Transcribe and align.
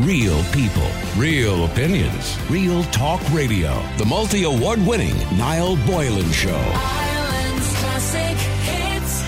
Real 0.00 0.42
people, 0.52 0.86
real 1.16 1.64
opinions, 1.64 2.36
real 2.50 2.84
talk 2.84 3.18
radio. 3.32 3.82
The 3.96 4.04
multi 4.04 4.44
award 4.44 4.78
winning 4.86 5.16
Niall 5.38 5.76
Boylan 5.86 6.30
Show. 6.32 6.50
Ireland's 6.50 7.72
classic 7.78 8.36
hits. 8.36 9.24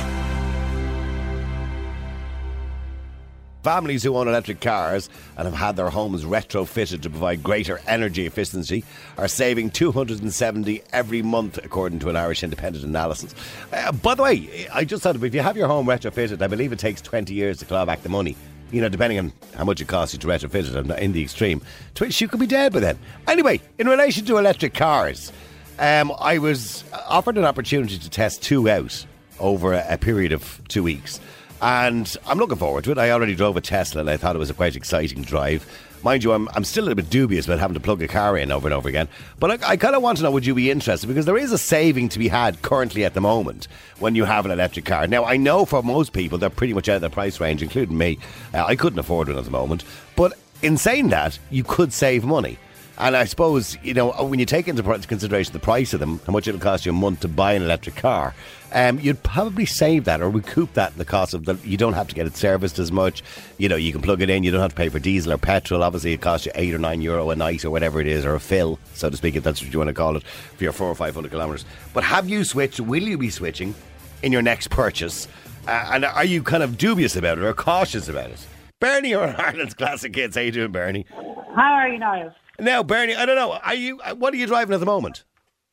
Families 3.62 4.03
who 4.03 4.15
own 4.15 4.29
electric 4.29 4.61
cars 4.61 5.09
and 5.39 5.46
have 5.46 5.54
had 5.54 5.77
their 5.77 5.89
homes 5.89 6.27
retrofitted 6.27 7.00
to 7.00 7.09
provide 7.09 7.43
greater 7.43 7.80
energy 7.87 8.27
efficiency 8.27 8.85
are 9.16 9.27
saving 9.27 9.71
270 9.71 10.82
every 10.93 11.23
month, 11.23 11.57
according 11.64 12.00
to 12.00 12.11
an 12.11 12.16
Irish 12.16 12.45
independent 12.45 12.85
analysis. 12.85 13.35
Uh, 13.73 13.91
by 13.93 14.14
the 14.14 14.23
way, 14.23 14.69
I 14.71 14.85
just 14.85 15.03
thought 15.03 15.16
if 15.16 15.35
you 15.35 15.41
have 15.41 15.57
your 15.57 15.69
home 15.69 15.87
retrofitted, 15.87 16.43
I 16.43 16.46
believe 16.46 16.73
it 16.73 16.79
takes 16.79 17.00
20 17.00 17.32
years 17.32 17.57
to 17.61 17.64
claw 17.64 17.87
back 17.87 18.03
the 18.03 18.11
money. 18.11 18.37
You 18.71 18.80
know, 18.80 18.89
depending 18.89 19.19
on 19.19 19.32
how 19.55 19.64
much 19.64 19.80
it 19.80 19.89
costs 19.89 20.12
you 20.14 20.21
to 20.21 20.27
retrofit 20.27 20.75
it 20.75 21.03
in 21.03 21.12
the 21.12 21.23
extreme. 21.23 21.62
To 21.95 22.04
which 22.04 22.21
you 22.21 22.29
could 22.29 22.40
be 22.40 22.46
dead 22.46 22.72
by 22.72 22.81
then. 22.81 22.99
Anyway, 23.27 23.61
in 23.79 23.89
relation 23.89 24.25
to 24.27 24.36
electric 24.36 24.75
cars, 24.75 25.32
um, 25.79 26.13
I 26.18 26.39
was 26.39 26.85
offered 27.08 27.39
an 27.39 27.44
opportunity 27.44 27.99
to 27.99 28.11
test 28.11 28.43
two 28.43 28.68
out 28.68 29.07
over 29.39 29.72
a, 29.72 29.94
a 29.94 29.99
period 29.99 30.32
of 30.32 30.61
two 30.68 30.82
weeks. 30.82 31.21
And 31.61 32.14
I'm 32.27 32.39
looking 32.39 32.58
forward 32.58 32.84
to 32.84 32.92
it. 32.92 32.98
I 32.98 33.11
already 33.11 33.34
drove 33.34 33.56
a 33.56 33.61
Tesla 33.61 34.00
and 34.00 34.11
I 34.11 34.17
thought 34.17 34.36
it 34.36 34.39
was 34.39 34.50
a 34.50 34.55
quite 34.55 34.77
exciting 34.77 35.22
drive. 35.22 35.66
Mind 36.02 36.22
you, 36.22 36.33
I'm, 36.33 36.48
I'm 36.55 36.64
still 36.64 36.84
a 36.84 36.86
little 36.86 36.97
bit 36.97 37.11
dubious 37.11 37.47
about 37.47 37.58
having 37.58 37.75
to 37.75 37.80
plug 37.80 38.00
a 38.02 38.08
car 38.08 38.38
in 38.38 38.52
over 38.52 38.69
and 38.69 38.75
over 38.75 38.88
again. 38.88 39.08
But 39.41 39.62
I, 39.62 39.70
I 39.70 39.77
kind 39.77 39.97
of 39.97 40.02
want 40.02 40.19
to 40.19 40.24
know 40.24 40.30
would 40.30 40.47
you 40.47 40.55
be 40.55 40.70
interested? 40.70 41.06
Because 41.06 41.27
there 41.27 41.36
is 41.36 41.52
a 41.52 41.58
saving 41.58 42.08
to 42.11 42.19
be 42.19 42.28
had 42.28 42.62
currently 42.62 43.05
at 43.05 43.14
the 43.14 43.20
moment 43.20 43.66
when 43.98 44.14
you 44.14 44.24
have 44.24 44.44
an 44.44 44.52
electric 44.52 44.84
car. 44.84 45.06
Now, 45.06 45.24
I 45.24 45.36
know 45.36 45.64
for 45.64 45.83
most 45.83 46.12
people 46.12 46.38
they're 46.38 46.50
pretty 46.50 46.72
much 46.72 46.88
out 46.88 46.97
of 46.97 47.02
the 47.02 47.11
price 47.11 47.41
range, 47.41 47.62
including 47.62 47.98
me. 47.98 48.19
Uh, 48.55 48.64
I 48.64 48.77
couldn't 48.77 48.98
afford 48.98 49.28
one 49.28 49.38
at 49.38 49.44
the 49.44 49.50
moment. 49.50 49.84
But 50.14 50.38
in 50.62 50.77
saying 50.77 51.08
that, 51.08 51.38
you 51.50 51.64
could 51.64 51.92
save 51.92 52.24
money. 52.24 52.58
And 52.98 53.16
I 53.16 53.27
suppose, 53.27 53.78
you 53.82 53.94
know, 53.94 54.10
when 54.24 54.41
you 54.41 54.46
take 54.46 54.66
into 54.66 54.82
consideration 54.82 55.52
the 55.52 55.60
price 55.60 55.94
of 55.94 56.00
them, 56.00 56.20
how 56.27 56.32
much 56.32 56.48
it'll 56.48 56.60
cost 56.60 56.84
you 56.84 56.91
a 56.91 56.94
month 56.94 57.20
to 57.20 57.28
buy 57.28 57.52
an 57.52 57.62
electric 57.62 57.94
car, 57.94 58.34
um, 58.72 58.98
you'd 58.98 59.22
probably 59.22 59.66
save 59.66 60.05
that 60.06 60.20
or 60.20 60.28
recoup 60.28 60.74
that 60.74 60.92
in 60.92 60.98
the 60.98 61.05
cost 61.05 61.32
of 61.32 61.44
the. 61.44 61.55
You 61.64 61.77
don't 61.77 61.92
have 61.92 62.08
to 62.08 62.14
get 62.16 62.27
it 62.27 62.36
serviced 62.36 62.80
as 62.80 62.90
much. 62.90 63.22
You 63.56 63.68
know, 63.68 63.77
you 63.77 63.92
can 63.92 64.02
plug 64.02 64.20
it 64.20 64.28
in. 64.28 64.42
You 64.42 64.50
don't 64.50 64.60
have 64.60 64.72
to 64.72 64.77
pay 64.77 64.88
for 64.88 64.98
diesel 64.98 65.32
or 65.32 65.38
petrol. 65.38 65.84
Obviously, 65.84 66.12
it 66.12 66.20
costs 66.20 66.46
you 66.46 66.52
eight 66.56 66.74
or 66.74 66.78
nine 66.78 67.00
euro 67.00 67.30
a 67.30 67.36
night 67.36 67.64
or 67.64 67.70
whatever 67.70 68.00
it 68.00 68.08
is, 68.08 68.24
or 68.24 68.34
a 68.34 68.40
fill, 68.40 68.80
so 68.94 69.08
to 69.08 69.16
speak, 69.16 69.36
if 69.36 69.44
that's 69.44 69.62
what 69.62 69.72
you 69.72 69.78
want 69.78 69.88
to 69.88 69.94
call 69.94 70.16
it, 70.16 70.24
for 70.24 70.64
your 70.64 70.72
four 70.72 70.88
or 70.88 70.94
five 70.96 71.14
hundred 71.14 71.30
kilometres. 71.30 71.64
But 71.94 72.02
have 72.02 72.28
you 72.28 72.42
switched? 72.42 72.80
Will 72.80 73.05
you 73.05 73.16
be 73.16 73.30
switching 73.30 73.77
in 74.24 74.33
your 74.33 74.42
next 74.42 74.70
purchase? 74.70 75.28
Uh, 75.68 75.90
and 75.92 76.05
are 76.05 76.24
you 76.24 76.42
kind 76.42 76.64
of 76.64 76.77
dubious 76.77 77.14
about 77.14 77.38
it 77.38 77.44
or 77.44 77.55
cautious 77.55 78.08
about 78.08 78.30
it? 78.30 78.44
Bernie 78.80 79.14
or 79.14 79.24
Ireland's 79.38 79.74
classic 79.74 80.16
hits? 80.16 80.34
How 80.34 80.42
you 80.42 80.50
doing, 80.50 80.72
Bernie? 80.72 81.06
How 81.55 81.74
are 81.74 81.88
you, 81.88 81.98
Niall? 81.98 82.34
Now, 82.61 82.83
Bernie, 82.83 83.14
I 83.14 83.27
don't 83.27 83.37
know. 83.37 83.53
Are 83.53 83.75
you? 83.75 84.01
uh, 84.01 84.14
What 84.14 84.34
are 84.34 84.37
you 84.37 84.47
driving 84.47 84.75
at 84.75 84.81
the 84.81 84.87
moment? 84.87 85.25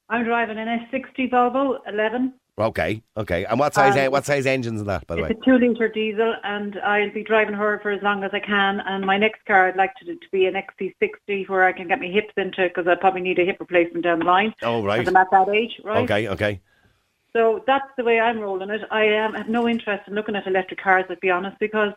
I'm 0.09 0.23
driving 0.23 0.57
an 0.57 0.67
S60 0.91 1.31
Volvo 1.31 1.79
11. 1.87 2.33
Okay, 2.57 3.01
okay. 3.17 3.43
And 3.45 3.59
what 3.59 3.73
size? 3.73 3.97
Um, 3.97 4.11
what 4.11 4.23
size 4.23 4.45
engines 4.45 4.79
in 4.79 4.87
that? 4.87 5.05
By 5.07 5.15
the 5.15 5.23
way. 5.23 5.29
It's 5.29 5.41
a 5.41 5.43
two 5.43 5.57
litre 5.57 5.89
diesel, 5.89 6.35
and 6.43 6.79
I'll 6.85 7.11
be 7.11 7.23
driving 7.23 7.53
her 7.53 7.79
for 7.81 7.91
as 7.91 8.01
long 8.01 8.23
as 8.23 8.31
I 8.33 8.39
can. 8.39 8.79
And 8.79 9.05
my 9.05 9.17
next 9.17 9.43
car, 9.45 9.67
I'd 9.67 9.75
like 9.75 9.93
to, 9.95 10.05
to 10.05 10.27
be 10.31 10.45
an 10.45 10.53
XC60 10.53 11.49
where 11.49 11.65
I 11.65 11.73
can 11.73 11.89
get 11.89 11.99
my 11.99 12.07
hips 12.07 12.33
into 12.37 12.67
because 12.69 12.87
I 12.87 12.95
probably 12.95 13.21
need 13.21 13.39
a 13.39 13.45
hip 13.45 13.57
replacement 13.59 14.05
down 14.05 14.19
the 14.19 14.25
line. 14.25 14.53
Oh, 14.61 14.85
right. 14.85 15.05
I'm 15.05 15.17
at 15.17 15.31
that 15.31 15.49
age, 15.49 15.81
right? 15.83 16.03
Okay, 16.03 16.29
okay. 16.29 16.61
So 17.33 17.61
that's 17.67 17.89
the 17.97 18.05
way 18.05 18.21
I'm 18.21 18.39
rolling 18.39 18.69
it. 18.69 18.81
I 18.89 19.17
um, 19.17 19.33
have 19.33 19.49
no 19.49 19.67
interest 19.67 20.07
in 20.07 20.15
looking 20.15 20.37
at 20.37 20.47
electric 20.47 20.79
cars, 20.79 21.03
to 21.09 21.17
be 21.17 21.29
honest, 21.29 21.59
because, 21.59 21.91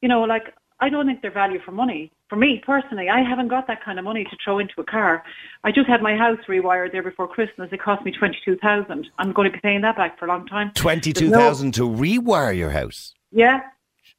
you 0.00 0.08
know, 0.08 0.22
like, 0.22 0.54
I 0.80 0.88
don't 0.88 1.06
think 1.06 1.22
they're 1.22 1.30
value 1.30 1.60
for 1.64 1.70
money. 1.72 2.10
For 2.28 2.36
me, 2.36 2.60
personally, 2.66 3.08
I 3.08 3.22
haven't 3.22 3.48
got 3.48 3.66
that 3.68 3.84
kind 3.84 3.98
of 3.98 4.04
money 4.04 4.24
to 4.24 4.36
throw 4.44 4.58
into 4.58 4.74
a 4.78 4.84
car. 4.84 5.22
I 5.62 5.70
just 5.70 5.86
had 5.88 6.02
my 6.02 6.16
house 6.16 6.38
rewired 6.48 6.90
there 6.92 7.02
before 7.02 7.28
Christmas. 7.28 7.68
It 7.72 7.80
cost 7.80 8.04
me 8.04 8.12
22000 8.12 9.06
I'm 9.18 9.32
going 9.32 9.50
to 9.50 9.52
be 9.56 9.60
paying 9.60 9.82
that 9.82 9.96
back 9.96 10.18
for 10.18 10.24
a 10.24 10.28
long 10.28 10.46
time. 10.46 10.72
Twenty-two 10.74 11.30
thousand 11.30 11.72
to 11.74 11.82
rewire 11.88 12.56
your 12.56 12.70
house. 12.70 13.14
Yeah. 13.30 13.60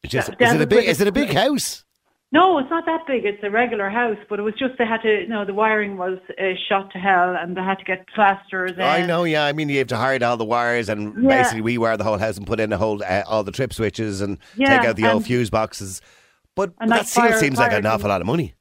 Just, 0.05 0.31
Yeah, 0.39 0.49
is 0.49 0.53
it 0.55 0.61
a 0.61 0.67
big? 0.67 0.87
Is 0.87 1.01
it 1.01 1.07
a 1.07 1.11
big 1.11 1.33
house? 1.33 1.83
No, 2.31 2.57
it's 2.57 2.69
not 2.69 2.85
that 2.85 3.01
big. 3.07 3.23
It's 3.25 3.41
a 3.43 3.49
regular 3.49 3.89
house, 3.89 4.17
but 4.29 4.39
it 4.39 4.41
was 4.41 4.55
just 4.55 4.77
they 4.77 4.85
had 4.85 5.01
to, 5.03 5.21
you 5.21 5.27
know, 5.27 5.45
the 5.45 5.53
wiring 5.53 5.95
was 5.97 6.19
uh, 6.37 6.43
shot 6.67 6.91
to 6.91 6.97
hell, 6.97 7.35
and 7.39 7.55
they 7.55 7.61
had 7.61 7.77
to 7.79 7.85
get 7.85 8.05
plasters. 8.07 8.73
In. 8.73 8.81
I 8.81 9.05
know. 9.05 9.23
Yeah, 9.23 9.45
I 9.45 9.53
mean, 9.53 9.69
you 9.69 9.77
have 9.77 9.87
to 9.87 9.95
hire 9.97 10.21
all 10.23 10.35
the 10.35 10.43
wires 10.45 10.89
and 10.89 11.23
Yeah. 11.23 11.29
basically 11.41 11.77
rewire 11.77 11.97
the 11.97 12.03
whole 12.03 12.17
house 12.17 12.37
and 12.37 12.45
put 12.45 12.59
in 12.59 12.73
a 12.73 12.77
whole 12.77 13.01
uh, 13.03 13.23
all 13.27 13.43
the 13.43 13.51
trip 13.51 13.73
switches 13.73 14.21
and 14.21 14.37
Yeah, 14.55 14.77
take 14.77 14.87
out 14.87 14.95
the 14.95 15.09
old 15.09 15.25
fuse 15.25 15.49
boxes. 15.49 16.01
But 16.55 16.73
And 16.79 16.89
that 16.91 17.07
still 17.07 17.33
seems 17.33 17.57
like 17.57 17.73
an 17.73 17.85
awful 17.85 18.09
lot 18.09 18.21
of 18.21 18.27
money. 18.27 18.53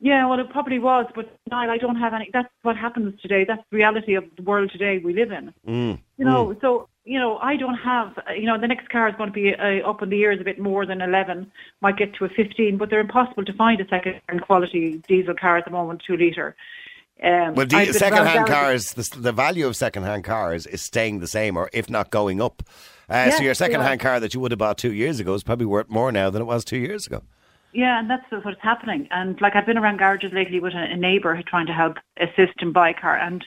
Yeah, 0.00 0.26
well, 0.26 0.38
it 0.38 0.50
probably 0.50 0.78
was, 0.78 1.06
but 1.14 1.34
Niall, 1.50 1.70
I 1.70 1.78
don't 1.78 1.96
have 1.96 2.12
any. 2.12 2.28
That's 2.32 2.48
what 2.62 2.76
happens 2.76 3.18
today. 3.22 3.44
That's 3.44 3.62
the 3.70 3.76
reality 3.76 4.14
of 4.14 4.24
the 4.36 4.42
world 4.42 4.70
today 4.70 5.00
we 5.02 5.14
live 5.14 5.30
in. 5.30 5.54
Mm. 5.66 5.98
You 6.18 6.24
know, 6.24 6.54
so 6.60 6.88
you 7.04 7.18
know, 7.18 7.38
I 7.38 7.56
don't 7.56 7.76
have. 7.76 8.18
You 8.36 8.44
know, 8.44 8.60
the 8.60 8.66
next 8.66 8.88
car 8.90 9.08
is 9.08 9.14
going 9.16 9.30
to 9.30 9.32
be 9.32 9.54
uh, 9.54 9.88
up 9.88 10.02
in 10.02 10.10
the 10.10 10.18
years 10.18 10.40
a 10.40 10.44
bit 10.44 10.58
more 10.58 10.84
than 10.84 11.00
eleven. 11.00 11.50
Might 11.80 11.96
get 11.96 12.14
to 12.16 12.24
a 12.26 12.28
fifteen, 12.28 12.76
but 12.76 12.90
they're 12.90 13.00
impossible 13.00 13.44
to 13.44 13.52
find 13.54 13.80
a 13.80 13.88
second-hand 13.88 14.42
quality 14.42 15.02
diesel 15.08 15.34
car 15.34 15.56
at 15.56 15.64
the 15.64 15.70
moment, 15.70 16.02
two 16.06 16.16
liter. 16.16 16.54
Um, 17.22 17.54
Well, 17.54 17.66
the 17.66 17.92
second-hand 17.92 18.46
cars, 18.46 18.92
the, 18.92 19.08
the 19.18 19.32
value 19.32 19.66
of 19.66 19.76
second-hand 19.76 20.24
cars 20.24 20.66
is 20.66 20.82
staying 20.82 21.20
the 21.20 21.28
same, 21.28 21.56
or 21.56 21.70
if 21.72 21.88
not 21.88 22.10
going 22.10 22.42
up. 22.42 22.62
Uh, 23.08 23.30
so 23.30 23.42
your 23.42 23.54
second-hand 23.54 24.00
car 24.00 24.20
that 24.20 24.34
you 24.34 24.40
would 24.40 24.50
have 24.50 24.58
bought 24.58 24.78
two 24.78 24.92
years 24.92 25.20
ago 25.20 25.34
is 25.34 25.42
probably 25.42 25.66
worth 25.66 25.88
more 25.88 26.10
now 26.10 26.30
than 26.30 26.42
it 26.42 26.46
was 26.46 26.64
two 26.64 26.78
years 26.78 27.06
ago. 27.06 27.22
Yeah, 27.72 27.98
and 27.98 28.08
that's 28.08 28.24
what's 28.30 28.60
happening. 28.60 29.08
And 29.10 29.40
like 29.40 29.56
I've 29.56 29.66
been 29.66 29.78
around 29.78 29.98
garages 29.98 30.32
lately 30.32 30.60
with 30.60 30.74
a, 30.74 30.92
a 30.92 30.96
neighbour 30.96 31.40
trying 31.42 31.66
to 31.66 31.72
help 31.72 31.96
assist 32.18 32.60
him 32.60 32.72
buy 32.72 32.90
a 32.90 32.94
car, 32.94 33.18
and 33.18 33.44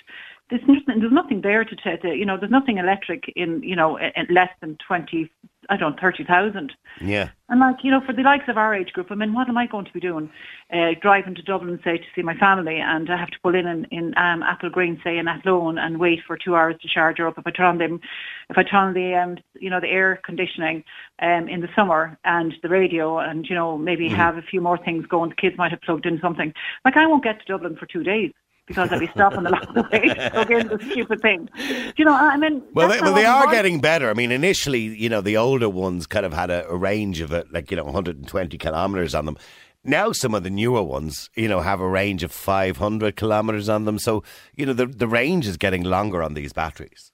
there's 0.49 0.61
nothing, 0.67 0.99
there's 0.99 1.11
nothing 1.13 1.41
there 1.41 1.63
to, 1.63 1.75
t- 1.75 1.97
to 2.01 2.13
you 2.13 2.25
know, 2.25 2.37
there's 2.37 2.51
nothing 2.51 2.77
electric 2.77 3.31
in 3.35 3.63
you 3.63 3.75
know 3.75 3.97
in 3.97 4.11
in 4.15 4.35
less 4.35 4.49
than 4.59 4.77
twenty, 4.85 5.31
I 5.69 5.77
don't 5.77 5.95
know, 5.95 6.01
thirty 6.01 6.23
thousand. 6.23 6.73
Yeah. 7.01 7.29
And 7.49 7.59
like 7.59 7.83
you 7.83 7.91
know, 7.91 8.01
for 8.01 8.13
the 8.13 8.23
likes 8.23 8.47
of 8.47 8.57
our 8.57 8.73
age 8.73 8.91
group, 8.93 9.07
I 9.09 9.15
mean, 9.15 9.33
what 9.33 9.47
am 9.47 9.57
I 9.57 9.67
going 9.67 9.85
to 9.85 9.93
be 9.93 9.99
doing? 9.99 10.29
Uh, 10.71 10.91
driving 11.01 11.35
to 11.35 11.41
Dublin, 11.41 11.79
say, 11.83 11.97
to 11.97 12.03
see 12.15 12.21
my 12.21 12.35
family, 12.35 12.79
and 12.79 13.09
I 13.09 13.17
have 13.17 13.29
to 13.29 13.39
pull 13.41 13.55
in 13.55 13.65
in, 13.67 13.85
in 13.85 14.17
um, 14.17 14.43
Applegreen, 14.43 15.01
say, 15.03 15.17
in 15.17 15.27
Athlone, 15.27 15.77
and 15.77 15.99
wait 15.99 16.19
for 16.25 16.37
two 16.37 16.55
hours 16.55 16.75
to 16.81 16.87
charge 16.87 17.19
her 17.19 17.27
up. 17.27 17.37
If 17.37 17.47
I 17.47 17.51
turn 17.51 17.65
on 17.65 17.77
them, 17.77 18.01
if 18.49 18.57
I 18.57 18.63
turn 18.63 18.87
on 18.87 18.93
the 18.93 19.15
um, 19.15 19.37
you 19.59 19.69
know, 19.69 19.79
the 19.79 19.87
air 19.87 20.19
conditioning 20.23 20.83
um, 21.19 21.47
in 21.47 21.61
the 21.61 21.69
summer 21.75 22.17
and 22.25 22.53
the 22.61 22.69
radio, 22.69 23.19
and 23.19 23.47
you 23.47 23.55
know, 23.55 23.77
maybe 23.77 24.09
have 24.09 24.37
a 24.37 24.41
few 24.41 24.61
more 24.61 24.77
things 24.77 25.05
going. 25.05 25.29
The 25.29 25.35
kids 25.35 25.57
might 25.57 25.71
have 25.71 25.81
plugged 25.81 26.05
in 26.05 26.19
something. 26.19 26.53
Like 26.83 26.97
I 26.97 27.05
won't 27.05 27.23
get 27.23 27.39
to 27.39 27.45
Dublin 27.45 27.75
for 27.75 27.85
two 27.85 28.03
days. 28.03 28.31
Because 28.67 28.91
I'll 28.91 28.99
be 28.99 29.07
stopping 29.07 29.45
along 29.45 29.65
the 29.73 29.87
way 29.91 30.13
to 30.13 30.29
plug 30.29 30.51
in 30.51 30.67
the 30.67 30.79
stupid 30.91 31.21
thing. 31.21 31.49
Do 31.55 31.93
you 31.95 32.05
know, 32.05 32.13
I 32.13 32.35
mean... 32.35 32.61
Well, 32.73 32.89
they, 32.89 32.99
well, 32.99 33.13
they 33.13 33.25
are 33.25 33.49
getting 33.49 33.79
better. 33.79 34.09
I 34.09 34.13
mean, 34.13 34.31
initially, 34.31 34.81
you 34.81 35.07
know, 35.07 35.21
the 35.21 35.37
older 35.37 35.69
ones 35.69 36.05
kind 36.05 36.25
of 36.25 36.33
had 36.33 36.49
a, 36.49 36.67
a 36.67 36.75
range 36.75 37.21
of 37.21 37.31
it, 37.31 37.51
like 37.51 37.71
you 37.71 37.77
know, 37.77 37.85
120 37.85 38.57
kilometers 38.57 39.15
on 39.15 39.25
them. 39.25 39.37
Now, 39.83 40.11
some 40.11 40.35
of 40.35 40.43
the 40.43 40.49
newer 40.49 40.83
ones, 40.83 41.29
you 41.35 41.47
know, 41.47 41.61
have 41.61 41.79
a 41.79 41.87
range 41.87 42.21
of 42.21 42.31
500 42.33 43.15
kilometers 43.15 43.69
on 43.69 43.85
them. 43.85 43.97
So, 43.99 44.21
you 44.53 44.65
know, 44.65 44.73
the 44.73 44.85
the 44.85 45.07
range 45.07 45.47
is 45.47 45.55
getting 45.55 45.83
longer 45.83 46.21
on 46.21 46.33
these 46.33 46.51
batteries. 46.51 47.13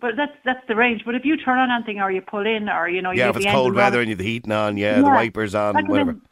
But 0.00 0.16
that's 0.16 0.32
that's 0.44 0.66
the 0.66 0.76
range. 0.76 1.02
But 1.04 1.14
if 1.14 1.26
you 1.26 1.36
turn 1.36 1.58
on 1.58 1.70
anything 1.70 2.00
or 2.00 2.10
you 2.10 2.22
pull 2.22 2.46
in 2.46 2.70
or 2.70 2.88
you 2.88 3.02
know 3.02 3.10
you 3.10 3.18
yeah, 3.18 3.26
leave 3.26 3.36
if 3.36 3.42
it's 3.42 3.46
the 3.46 3.52
cold 3.52 3.74
weather 3.74 4.00
and 4.00 4.08
you're 4.08 4.16
the 4.16 4.24
heating 4.24 4.52
on, 4.52 4.78
yeah, 4.78 4.96
the 4.96 5.04
wipers 5.04 5.54
on, 5.54 5.74
like, 5.74 5.88
whatever. 5.88 6.12
mean, 6.14 6.22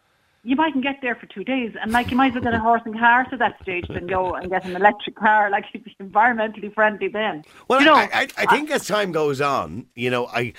you 0.44 0.56
mightn't 0.56 0.84
get 0.84 0.96
there 1.02 1.14
for 1.14 1.26
two 1.26 1.44
days, 1.44 1.74
and 1.80 1.92
like 1.92 2.10
you 2.10 2.16
might 2.16 2.28
as 2.28 2.34
well 2.34 2.44
get 2.44 2.54
a 2.54 2.60
horse 2.60 2.82
and 2.84 2.98
car 2.98 3.24
to 3.24 3.36
that 3.36 3.60
stage 3.62 3.86
than 3.88 4.06
go 4.06 4.34
and 4.34 4.50
get 4.50 4.64
an 4.64 4.76
electric 4.76 5.16
car. 5.16 5.50
Like 5.58 5.64
it's 5.72 5.88
environmentally 6.00 6.72
friendly 6.72 7.08
then. 7.08 7.42
Well, 7.68 7.80
you 7.80 7.86
know, 7.86 7.94
I, 7.94 8.08
I, 8.12 8.28
I 8.38 8.46
think 8.46 8.70
as 8.70 8.86
time 8.86 9.12
goes 9.12 9.40
on, 9.40 9.86
you 9.94 10.10
know, 10.10 10.26
I 10.26 10.52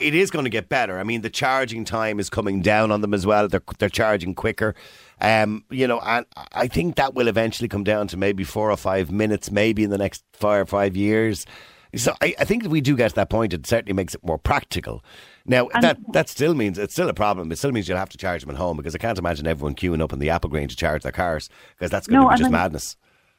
it 0.00 0.14
is 0.14 0.30
going 0.30 0.44
to 0.44 0.50
get 0.50 0.68
better. 0.68 0.98
I 0.98 1.04
mean, 1.04 1.22
the 1.22 1.30
charging 1.30 1.84
time 1.84 2.18
is 2.18 2.28
coming 2.28 2.60
down 2.60 2.90
on 2.90 3.00
them 3.00 3.14
as 3.14 3.24
well. 3.24 3.48
They're 3.48 3.62
they're 3.78 3.88
charging 3.88 4.34
quicker. 4.34 4.74
Um, 5.20 5.64
you 5.70 5.86
know, 5.86 6.00
and 6.00 6.26
I 6.52 6.66
think 6.66 6.96
that 6.96 7.14
will 7.14 7.28
eventually 7.28 7.68
come 7.68 7.84
down 7.84 8.08
to 8.08 8.16
maybe 8.16 8.44
four 8.44 8.70
or 8.70 8.76
five 8.76 9.10
minutes, 9.10 9.50
maybe 9.50 9.84
in 9.84 9.90
the 9.90 9.98
next 9.98 10.24
four 10.32 10.60
or 10.60 10.66
five 10.66 10.96
years. 10.96 11.46
So 11.94 12.14
I, 12.20 12.34
I 12.38 12.44
think 12.44 12.64
if 12.64 12.70
we 12.70 12.80
do 12.80 12.96
get 12.96 13.10
to 13.10 13.14
that 13.16 13.30
point, 13.30 13.52
it 13.52 13.66
certainly 13.66 13.92
makes 13.92 14.14
it 14.14 14.24
more 14.24 14.38
practical. 14.38 15.04
Now 15.46 15.68
And- 15.74 15.82
that 15.82 15.98
that 16.12 16.28
still 16.28 16.54
means 16.54 16.78
it's 16.78 16.92
still 16.94 17.08
a 17.08 17.14
problem. 17.14 17.50
It 17.52 17.56
still 17.58 17.72
means 17.72 17.88
you'll 17.88 17.98
have 17.98 18.08
to 18.10 18.18
charge 18.18 18.42
them 18.42 18.50
at 18.50 18.56
home 18.56 18.76
because 18.76 18.94
I 18.94 18.98
can't 18.98 19.18
imagine 19.18 19.46
everyone 19.46 19.74
queuing 19.74 20.00
up 20.02 20.12
in 20.12 20.18
the 20.18 20.28
Applegreen 20.28 20.68
to 20.68 20.76
charge 20.76 21.02
their 21.02 21.12
cars 21.12 21.48
because 21.76 21.90
that's 21.90 22.06
going 22.06 22.20
No, 22.20 22.28
to 22.28 22.34
be 22.34 22.38
just 22.38 22.42
then- 22.44 22.52
madness. 22.52 22.96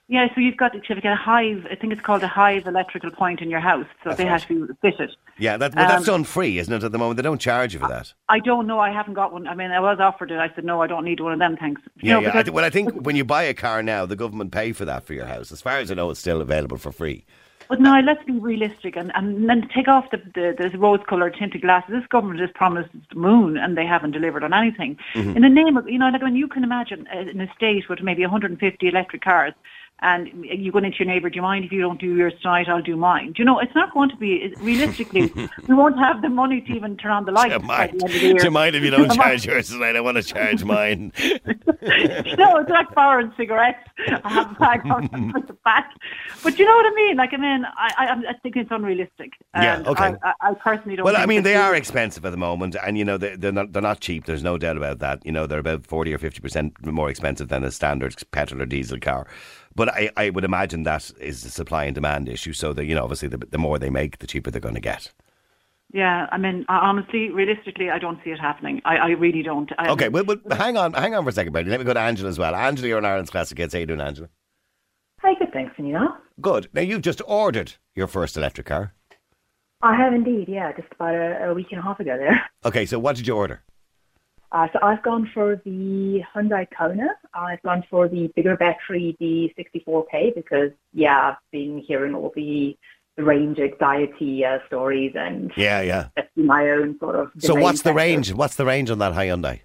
yeah. 0.08 0.28
So 0.36 0.42
you've 0.42 0.58
got 0.58 0.74
to 0.74 0.80
get 0.80 1.06
a 1.06 1.16
hive. 1.16 1.66
I 1.72 1.76
think 1.76 1.94
it's 1.94 2.02
called 2.02 2.24
a 2.24 2.28
hive 2.28 2.68
electrical 2.68 3.10
point 3.12 3.42
in 3.42 3.50
your 3.50 3.62
house. 3.62 3.86
So 4.04 4.10
That's 4.10 4.18
they 4.18 4.26
right. 4.26 4.32
have 4.32 4.48
to 4.48 4.68
be 4.68 4.74
fitted. 4.82 5.12
Yeah, 5.40 5.58
that, 5.58 5.74
well, 5.74 5.88
that's 5.88 6.08
Um, 6.08 6.14
done 6.18 6.24
free, 6.26 6.60
isn't 6.60 6.72
it? 6.72 6.84
At 6.84 6.92
the 6.92 6.98
moment, 7.00 7.18
they 7.18 7.24
don't 7.24 7.42
charge 7.42 7.74
you 7.74 7.80
for 7.80 7.88
that. 7.88 8.14
I 8.30 8.38
don't 8.40 8.68
know. 8.68 8.80
I 8.80 8.92
haven't 8.92 9.16
got 9.16 9.34
one. 9.34 9.48
I 9.48 9.56
mean, 9.56 9.72
I 9.72 9.80
was 9.80 10.00
offered 10.00 10.30
it. 10.30 10.38
I 10.38 10.52
said 10.54 10.64
no. 10.64 10.82
I 10.84 10.88
don't 10.88 11.04
need 11.04 11.20
one 11.22 11.34
of 11.34 11.40
them. 11.40 11.58
Thanks. 11.58 11.82
Yeah, 12.02 12.16
know, 12.16 12.20
yeah. 12.22 12.30
I 12.38 12.44
th- 12.44 12.54
well, 12.54 12.64
I 12.66 12.70
think 12.70 12.92
when 13.06 13.16
you 13.16 13.24
buy 13.26 13.44
a 13.44 13.54
car 13.56 13.82
now, 13.82 14.06
the 14.06 14.16
government 14.16 14.52
pay 14.52 14.74
for 14.74 14.86
that 14.86 15.04
for 15.06 15.14
your 15.16 15.26
house. 15.26 15.52
As 15.52 15.62
far 15.62 15.78
as 15.80 15.90
I 15.90 15.96
know, 15.96 16.12
it's 16.12 16.20
still 16.20 16.40
available 16.42 16.78
for 16.78 16.92
free. 16.92 17.26
But 17.74 17.82
no, 17.82 18.00
let's 18.02 18.24
be 18.24 18.34
realistic 18.34 18.96
and, 18.96 19.12
and 19.16 19.50
then 19.50 19.68
take 19.74 19.88
off 19.88 20.06
the, 20.12 20.18
the, 20.36 20.70
the 20.70 20.78
rose-coloured 20.78 21.36
tinted 21.40 21.64
glasses. 21.64 21.90
This 21.90 22.06
government 22.06 22.40
has 22.40 22.52
promised 22.54 22.92
the 23.10 23.16
moon 23.16 23.58
and 23.58 23.76
they 23.76 23.84
haven't 23.84 24.12
delivered 24.12 24.44
on 24.44 24.54
anything. 24.54 24.96
Mm-hmm. 25.16 25.38
In 25.38 25.42
the 25.42 25.50
name 25.50 25.76
of, 25.76 25.90
you 25.90 25.98
know, 25.98 26.10
like 26.10 26.22
when 26.22 26.36
you 26.36 26.48
can 26.48 26.64
imagine 26.64 27.08
uh, 27.12 27.18
an 27.18 27.42
estate 27.42 27.90
with 27.90 28.04
maybe 28.04 28.22
150 28.22 28.88
electric 28.88 29.24
cars 29.24 29.54
and 30.02 30.30
you 30.44 30.72
go 30.72 30.80
into 30.80 30.98
your 31.00 31.08
neighbour, 31.08 31.30
do 31.30 31.38
you 31.38 31.42
mind 31.42 31.64
if 31.64 31.72
you 31.72 31.80
don't 31.80 32.00
do 32.00 32.16
yours 32.16 32.34
tonight, 32.42 32.68
I'll 32.68 32.82
do 32.82 32.98
mine. 32.98 33.28
Do 33.28 33.36
you 33.38 33.46
know, 33.46 33.60
it's 33.60 33.74
not 33.74 33.94
going 33.94 34.10
to 34.10 34.18
be, 34.18 34.54
realistically, 34.60 35.32
we 35.68 35.76
won't 35.76 35.98
have 35.98 36.22
the 36.22 36.28
money 36.28 36.60
to 36.60 36.74
even 36.74 36.98
turn 36.98 37.12
on 37.12 37.26
the 37.26 37.32
lights 37.32 37.56
Do 37.56 37.62
you 37.62 37.68
the 37.68 37.74
end 37.82 38.04
of 38.04 38.12
the 38.12 38.34
do 38.34 38.44
you 38.44 38.52
mind 38.52 38.76
if 38.76 38.84
you 38.84 38.90
don't 38.90 39.12
charge 39.16 39.46
yours 39.46 39.70
tonight? 39.70 39.96
I 39.96 40.02
want 40.02 40.18
to 40.18 40.24
charge 40.24 40.64
mine. 40.66 41.14
no, 41.22 42.58
it's 42.58 42.70
like 42.70 42.94
borrowing 42.94 43.32
cigarettes. 43.38 43.88
I 44.24 44.30
have 44.30 44.52
a 44.52 44.56
bag 44.56 44.82
on 44.86 45.32
with 45.34 45.48
the 45.48 45.54
back. 45.64 45.94
But 46.44 46.60
you 46.60 46.66
know 46.66 46.76
what 46.76 46.86
I 46.86 46.96
mean? 46.96 47.16
Like, 47.16 47.34
I 47.34 47.38
mean, 47.38 47.66
I, 47.66 47.94
I, 47.98 48.30
I 48.30 48.34
think 48.44 48.58
it's 48.58 48.72
unrealistic. 48.72 49.32
Yeah, 49.56 49.84
okay. 49.86 50.16
I, 50.22 50.34
I, 50.42 50.54
personally 50.56 50.98
don't 50.98 51.06
Well, 51.06 51.16
I 51.16 51.26
mean, 51.26 51.44
they 51.44 51.56
are 51.56 51.76
expensive 51.76 52.26
at 52.26 52.32
the 52.32 52.38
moment, 52.38 52.76
and 52.84 52.98
you 52.98 53.06
know 53.06 53.18
they, 53.18 53.38
they're 53.38 53.52
not 53.54 53.72
they're 53.72 53.82
not 53.82 54.02
cheap. 54.02 54.26
There's 54.26 54.44
no 54.44 54.58
doubt 54.58 54.76
about 54.76 55.00
that. 55.00 55.26
You 55.26 55.32
know 55.32 55.48
they're 55.48 55.60
about 55.60 55.86
forty 55.86 56.14
or 56.14 56.18
fifty 56.18 56.42
percent 56.42 56.74
more 56.86 57.10
expensive 57.10 57.48
than 57.48 57.64
a 57.64 57.72
standard 57.72 58.16
petrol 58.32 58.62
or 58.62 58.66
diesel 58.66 59.00
car. 59.00 59.28
But 59.76 59.90
I, 59.90 60.10
I 60.16 60.30
would 60.30 60.44
imagine 60.44 60.84
that 60.84 61.12
is 61.20 61.44
a 61.46 61.50
supply 61.50 61.86
and 61.86 61.96
demand 61.96 62.30
issue. 62.30 62.54
So 62.54 62.74
that 62.74 62.86
you 62.86 62.96
know, 62.96 63.04
obviously, 63.04 63.28
the, 63.28 63.38
the 63.38 63.58
more 63.58 63.80
they 63.80 63.90
make, 63.90 64.20
the 64.20 64.28
cheaper 64.28 64.52
they're 64.52 64.62
going 64.62 64.76
to 64.76 64.82
get. 64.82 65.12
Yeah, 65.94 66.28
I 66.32 66.40
mean, 66.40 66.66
honestly, 66.70 67.30
realistically, 67.30 67.92
I 67.92 68.00
don't 68.00 68.20
see 68.24 68.32
it 68.32 68.40
happening. 68.40 68.82
I, 68.84 68.96
I 68.98 69.08
really 69.10 69.44
don't. 69.44 69.72
I, 69.78 69.92
Okay, 69.92 70.10
well, 70.10 70.24
well, 70.24 70.38
hang 70.52 70.76
on, 70.76 70.94
hang 70.94 71.14
on 71.14 71.24
for 71.24 71.30
a 71.30 71.34
second, 71.34 71.54
Bernie. 71.54 71.70
Let 71.70 71.80
me 71.80 71.86
go 71.86 71.94
to 71.94 72.00
Angela 72.00 72.30
as 72.30 72.40
well. 72.40 72.56
Angela, 72.56 72.88
you're 72.88 72.98
in 72.98 73.06
Ireland's 73.06 73.30
Classic 73.30 73.56
Hits. 73.56 73.74
How 73.74 73.80
you 73.80 73.86
doing, 73.86 74.02
Angela? 74.02 74.28
Hi, 75.22 75.36
good, 75.38 75.54
thanks, 75.54 75.74
and 75.78 75.88
you 75.88 75.94
know? 75.94 76.16
Good. 76.42 76.68
Now 76.74 76.82
you've 76.82 77.04
just 77.04 77.22
ordered 77.28 77.74
your 77.96 78.08
first 78.08 78.36
electric 78.36 78.66
car. 78.66 78.94
I 79.84 79.96
have 79.96 80.14
indeed, 80.14 80.48
yeah, 80.50 80.72
just 80.72 80.88
about 80.94 81.14
a, 81.14 81.50
a 81.50 81.54
week 81.54 81.68
and 81.70 81.80
a 81.80 81.84
half 81.84 82.00
ago 82.00 82.18
there. 82.18 82.42
Okay, 82.66 82.86
so 82.88 82.98
what 82.98 83.16
did 83.16 83.28
you 83.28 83.36
order? 83.36 83.62
Uh, 84.54 84.68
so 84.72 84.80
I've 84.84 85.02
gone 85.02 85.30
for 85.34 85.60
the 85.66 86.22
Hyundai 86.34 86.68
Kona. 86.78 87.08
I've 87.34 87.62
gone 87.64 87.84
for 87.90 88.08
the 88.08 88.32
bigger 88.36 88.56
battery, 88.56 89.18
the 89.20 89.52
64K, 89.58 90.36
because, 90.36 90.70
yeah, 90.94 91.32
I've 91.32 91.38
been 91.52 91.80
hearing 91.80 92.14
all 92.14 92.32
the, 92.36 92.78
the 93.18 93.24
range 93.24 93.58
anxiety 93.58 94.46
uh, 94.46 94.60
stories 94.68 95.14
and 95.16 95.52
Yeah, 95.58 95.82
yeah. 95.82 96.08
my 96.36 96.70
own 96.70 97.00
sort 97.00 97.16
of. 97.16 97.32
So 97.40 97.56
what's 97.56 97.82
the 97.82 97.90
factor. 97.90 97.98
range? 97.98 98.32
What's 98.32 98.56
the 98.56 98.66
range 98.66 98.92
on 98.92 99.00
that 99.00 99.14
Hyundai? 99.14 99.62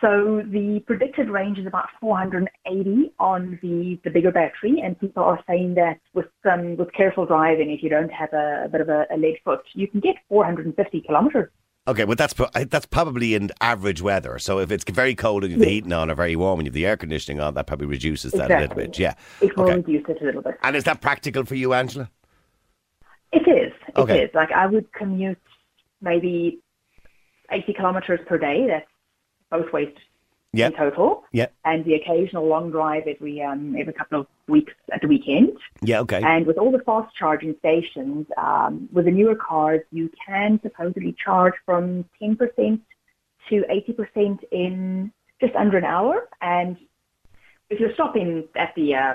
So 0.00 0.42
the 0.44 0.80
predicted 0.86 1.28
range 1.28 1.58
is 1.58 1.66
about 1.66 1.88
480 2.00 3.12
on 3.18 3.58
the, 3.62 4.00
the 4.04 4.10
bigger 4.10 4.30
battery, 4.30 4.80
and 4.82 4.98
people 4.98 5.24
are 5.24 5.42
saying 5.48 5.74
that 5.74 5.98
with 6.14 6.26
some 6.44 6.76
with 6.76 6.92
careful 6.92 7.26
driving, 7.26 7.70
if 7.70 7.82
you 7.82 7.88
don't 7.88 8.12
have 8.12 8.32
a, 8.32 8.64
a 8.66 8.68
bit 8.68 8.80
of 8.80 8.88
a, 8.88 9.06
a 9.12 9.16
lead 9.16 9.38
foot, 9.44 9.60
you 9.74 9.88
can 9.88 9.98
get 9.98 10.16
450 10.28 11.00
kilometers. 11.02 11.50
Okay, 11.88 12.04
but 12.04 12.16
that's 12.16 12.34
that's 12.68 12.86
probably 12.86 13.34
in 13.34 13.50
average 13.60 14.00
weather. 14.00 14.38
So 14.38 14.60
if 14.60 14.70
it's 14.70 14.84
very 14.88 15.16
cold 15.16 15.42
and 15.42 15.50
you've 15.50 15.60
the 15.60 15.68
heating 15.68 15.92
on, 15.92 16.10
or 16.10 16.14
very 16.14 16.36
warm 16.36 16.60
and 16.60 16.66
you've 16.66 16.74
the 16.74 16.86
air 16.86 16.96
conditioning 16.96 17.40
on, 17.40 17.54
that 17.54 17.66
probably 17.66 17.88
reduces 17.88 18.30
that 18.32 18.50
a 18.52 18.58
little 18.60 18.76
bit. 18.76 18.98
Yeah. 18.98 19.14
It 19.40 19.56
will 19.56 19.64
Okay. 19.64 19.76
reduce 19.76 20.08
it 20.08 20.22
a 20.22 20.24
little 20.24 20.42
bit. 20.42 20.58
And 20.62 20.76
is 20.76 20.84
that 20.84 21.00
practical 21.00 21.44
for 21.44 21.56
you, 21.56 21.74
Angela? 21.74 22.08
It 23.32 23.48
is. 23.48 23.72
It 23.72 23.90
is. 23.90 23.96
Okay. 23.96 24.30
Like 24.32 24.52
I 24.52 24.66
would 24.66 24.92
commute 24.92 25.38
maybe 26.00 26.60
80 27.50 27.72
kilometers 27.72 28.20
per 28.26 28.38
day. 28.38 28.66
That's 28.68 28.86
both 29.50 29.72
ways 29.72 29.92
Yeah. 30.52 30.66
in 30.66 30.72
total. 30.74 31.24
Yeah. 31.32 31.46
And 31.64 31.84
the 31.84 31.94
occasional 31.94 32.46
long 32.46 32.70
drive 32.70 33.04
every 33.06 33.40
um, 33.42 33.74
every 33.78 33.92
couple 33.94 34.20
of 34.20 34.26
weeks 34.48 34.74
at 34.92 35.00
the 35.00 35.08
weekend. 35.08 35.56
Yeah. 35.80 36.00
Okay. 36.00 36.20
And 36.22 36.46
with 36.46 36.58
all 36.58 36.70
the 36.70 36.80
fast 36.80 37.14
charging 37.16 37.54
stations, 37.58 38.26
um, 38.36 38.88
with 38.92 39.06
the 39.06 39.10
newer 39.10 39.34
cars, 39.34 39.80
you 39.90 40.10
can 40.26 40.60
supposedly 40.62 41.16
charge 41.24 41.54
from 41.64 42.04
10% 42.20 42.80
to 43.48 43.64
80% 43.70 44.38
in 44.52 45.10
just 45.40 45.54
under 45.56 45.78
an 45.78 45.84
hour. 45.84 46.28
And 46.42 46.76
if 47.70 47.80
you're 47.80 47.94
stopping 47.94 48.44
at 48.54 48.74
the 48.76 48.94
uh, 48.94 49.14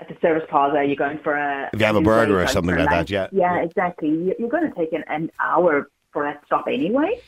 at 0.00 0.08
the 0.08 0.16
service 0.22 0.42
plaza, 0.48 0.84
you're 0.84 0.96
going 0.96 1.18
for 1.18 1.34
a 1.34 1.68
If 1.72 1.80
you 1.80 1.86
have 1.86 1.96
a 1.96 2.00
burger 2.00 2.40
or 2.42 2.46
something 2.48 2.74
like 2.76 2.88
that, 2.90 3.10
yeah. 3.10 3.28
yeah, 3.30 3.56
Yeah. 3.56 3.62
exactly. 3.62 4.08
You- 4.08 4.34
You're 4.38 4.48
going 4.48 4.68
to 4.68 4.74
take 4.76 4.92
an, 4.94 5.04
an 5.08 5.30
hour 5.38 5.90
for 6.14 6.32
stop 6.46 6.66
anyway. 6.68 7.20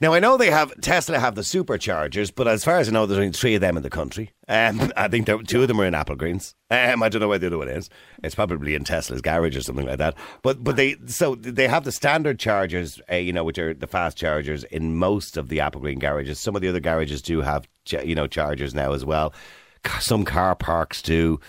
Now 0.00 0.12
I 0.12 0.20
know 0.20 0.36
they 0.36 0.50
have 0.50 0.78
Tesla 0.80 1.18
have 1.18 1.34
the 1.34 1.40
superchargers, 1.42 2.32
but 2.32 2.46
as 2.46 2.62
far 2.62 2.78
as 2.78 2.88
I 2.88 2.92
know, 2.92 3.06
there's 3.06 3.18
only 3.18 3.32
three 3.32 3.56
of 3.56 3.60
them 3.62 3.76
in 3.76 3.82
the 3.82 3.90
country. 3.90 4.30
Um, 4.46 4.92
I 4.96 5.08
think 5.08 5.26
there, 5.26 5.38
two 5.38 5.62
of 5.62 5.68
them 5.68 5.80
are 5.80 5.86
in 5.86 5.94
Applegreens. 5.94 6.54
Um, 6.70 7.02
I 7.02 7.08
don't 7.08 7.20
know 7.20 7.28
where 7.28 7.38
the 7.38 7.48
other 7.48 7.58
one 7.58 7.68
is. 7.68 7.90
It's 8.22 8.34
probably 8.34 8.74
in 8.74 8.84
Tesla's 8.84 9.22
garage 9.22 9.56
or 9.56 9.62
something 9.62 9.86
like 9.86 9.98
that. 9.98 10.14
But 10.42 10.62
but 10.62 10.76
they 10.76 10.96
so 11.06 11.34
they 11.34 11.66
have 11.66 11.84
the 11.84 11.92
standard 11.92 12.38
chargers, 12.38 13.00
uh, 13.10 13.16
you 13.16 13.32
know, 13.32 13.42
which 13.42 13.58
are 13.58 13.74
the 13.74 13.86
fast 13.86 14.16
chargers 14.16 14.62
in 14.64 14.96
most 14.96 15.36
of 15.36 15.48
the 15.48 15.58
Applegreen 15.58 15.98
garages. 15.98 16.38
Some 16.38 16.54
of 16.54 16.62
the 16.62 16.68
other 16.68 16.80
garages 16.80 17.22
do 17.22 17.40
have 17.40 17.66
you 18.04 18.14
know 18.14 18.28
chargers 18.28 18.74
now 18.74 18.92
as 18.92 19.04
well. 19.04 19.32
Some 19.98 20.24
car 20.24 20.54
parks 20.54 21.02
do. 21.02 21.40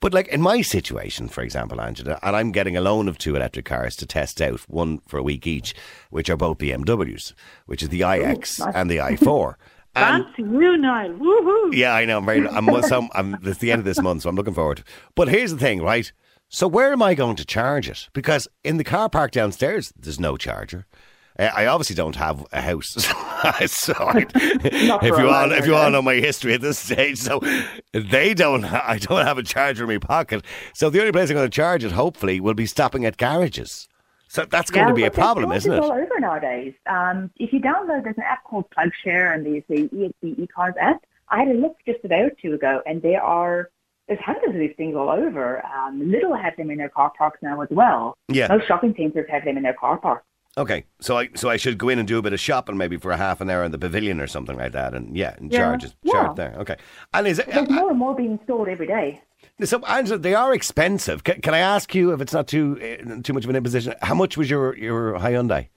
But 0.00 0.14
like 0.14 0.28
in 0.28 0.40
my 0.40 0.62
situation, 0.62 1.28
for 1.28 1.42
example, 1.42 1.80
Angela, 1.80 2.18
and 2.22 2.34
I'm 2.34 2.52
getting 2.52 2.76
a 2.76 2.80
loan 2.80 3.06
of 3.06 3.18
two 3.18 3.36
electric 3.36 3.66
cars 3.66 3.96
to 3.96 4.06
test 4.06 4.40
out, 4.40 4.60
one 4.60 5.00
for 5.06 5.18
a 5.18 5.22
week 5.22 5.46
each, 5.46 5.74
which 6.08 6.30
are 6.30 6.36
both 6.36 6.58
BMWs, 6.58 7.34
which 7.66 7.82
is 7.82 7.90
the 7.90 8.02
iX 8.02 8.58
nice. 8.58 8.74
and 8.74 8.90
the 8.90 8.96
i4. 8.98 9.54
And 9.96 10.24
Fancy 10.24 10.42
you, 10.42 10.76
Niall. 10.76 11.10
Woohoo! 11.14 11.74
yeah, 11.74 11.92
I 11.92 12.04
know. 12.04 12.18
I'm 12.18 12.24
very. 12.24 12.46
I'm, 12.48 12.82
so 12.82 13.08
I'm, 13.12 13.36
it's 13.42 13.58
the 13.58 13.72
end 13.72 13.80
of 13.80 13.84
this 13.84 14.00
month, 14.00 14.22
so 14.22 14.28
I'm 14.28 14.36
looking 14.36 14.54
forward. 14.54 14.76
to 14.76 14.82
it. 14.84 14.88
But 15.16 15.26
here's 15.26 15.50
the 15.50 15.58
thing, 15.58 15.82
right? 15.82 16.12
So 16.48 16.68
where 16.68 16.92
am 16.92 17.02
I 17.02 17.14
going 17.14 17.34
to 17.34 17.44
charge 17.44 17.88
it? 17.88 18.08
Because 18.12 18.46
in 18.62 18.76
the 18.76 18.84
car 18.84 19.08
park 19.08 19.32
downstairs, 19.32 19.92
there's 19.98 20.20
no 20.20 20.36
charger. 20.36 20.86
Uh, 21.40 21.50
I 21.54 21.66
obviously 21.66 21.96
don't 21.96 22.16
have 22.16 22.46
a 22.52 22.60
house, 22.60 22.88
so 23.66 23.94
I, 23.98 24.26
if 24.34 25.18
you 25.18 25.28
all 25.30 25.52
if 25.52 25.66
you 25.66 25.74
all 25.74 25.90
know 25.90 26.02
my 26.02 26.14
history 26.14 26.54
at 26.54 26.60
this 26.60 26.78
stage, 26.78 27.18
so 27.18 27.40
they 27.92 28.34
don't. 28.34 28.64
I 28.64 28.98
don't 28.98 29.24
have 29.24 29.38
a 29.38 29.42
charger 29.42 29.84
in 29.84 29.88
my 29.88 29.98
pocket. 29.98 30.44
So 30.74 30.90
the 30.90 31.00
only 31.00 31.12
place 31.12 31.30
I'm 31.30 31.36
going 31.36 31.50
to 31.50 31.54
charge 31.54 31.84
it, 31.84 31.92
hopefully, 31.92 32.40
will 32.40 32.54
be 32.54 32.66
stopping 32.66 33.04
at 33.06 33.16
garages. 33.16 33.88
So 34.28 34.44
that's 34.44 34.70
going 34.70 34.84
Yeah, 34.86 34.90
to 34.90 34.94
be 34.94 35.04
a 35.04 35.10
problem, 35.10 35.50
isn't 35.50 35.72
it? 35.72 35.80
all 35.80 35.90
over 35.90 36.20
nowadays. 36.20 36.74
Um, 36.86 37.30
if 37.36 37.52
you 37.52 37.60
download, 37.60 38.04
there's 38.04 38.16
an 38.16 38.22
app 38.22 38.44
called 38.44 38.66
PlugShare 38.70 39.34
and 39.34 39.44
there's 39.44 39.64
the 39.68 39.88
ESB 39.88 40.46
eCars 40.46 40.74
app. 40.80 41.02
I 41.30 41.38
had 41.40 41.48
a 41.48 41.54
look 41.58 41.76
just 41.86 41.98
a 42.04 42.08
day 42.08 42.20
or 42.20 42.30
two 42.40 42.54
ago, 42.54 42.80
and 42.86 43.02
there 43.02 43.22
are 43.22 43.70
there's 44.06 44.20
hundreds 44.20 44.54
of 44.54 44.60
these 44.60 44.74
things 44.76 44.94
all 44.96 45.08
over. 45.08 45.64
Um, 45.66 46.00
Lidl 46.00 46.40
have 46.40 46.56
them 46.56 46.70
in 46.70 46.78
their 46.78 46.88
car 46.88 47.12
parks 47.16 47.38
now 47.42 47.60
as 47.60 47.68
well. 47.70 48.16
Yeah. 48.28 48.48
Most 48.48 48.66
shopping 48.68 48.94
centres 48.96 49.26
have 49.30 49.44
them 49.44 49.56
in 49.56 49.62
their 49.62 49.74
car 49.74 49.98
parks. 49.98 50.24
Okay, 50.60 50.84
so 51.00 51.16
I 51.16 51.30
so 51.34 51.48
I 51.48 51.56
should 51.56 51.78
go 51.78 51.88
in 51.88 51.98
and 51.98 52.06
do 52.06 52.18
a 52.18 52.22
bit 52.22 52.34
of 52.34 52.40
shopping 52.40 52.76
maybe 52.76 52.98
for 52.98 53.10
a 53.12 53.16
half 53.16 53.40
an 53.40 53.48
hour 53.48 53.64
in 53.64 53.72
the 53.72 53.78
pavilion 53.78 54.20
or 54.20 54.26
something 54.26 54.56
like 54.58 54.72
that, 54.72 54.92
and 54.94 55.16
yeah, 55.16 55.34
and 55.38 55.50
Yeah, 55.50 55.58
charge 55.58 55.84
it, 55.84 55.94
yeah. 56.02 56.12
charge 56.12 56.36
there. 56.36 56.54
Okay, 56.58 56.76
and 57.14 57.26
is 57.26 57.38
it 57.38 57.46
There's 57.50 57.70
more 57.70 57.88
and 57.90 57.98
more 57.98 58.14
being 58.14 58.38
stored 58.44 58.68
every 58.68 58.86
day. 58.86 59.22
so 59.64 59.82
Angela? 59.86 60.18
They 60.18 60.34
are 60.34 60.52
expensive. 60.52 61.24
Can, 61.24 61.40
can 61.40 61.54
I 61.54 61.60
ask 61.60 61.94
you 61.94 62.12
if 62.12 62.20
it's 62.20 62.34
not 62.34 62.46
too 62.46 62.78
uh, 62.78 63.22
too 63.22 63.32
much 63.32 63.44
of 63.44 63.50
an 63.50 63.56
imposition? 63.56 63.94
How 64.02 64.14
much 64.14 64.36
was 64.36 64.50
your 64.50 64.76
your 64.76 65.14
Hyundai? 65.18 65.68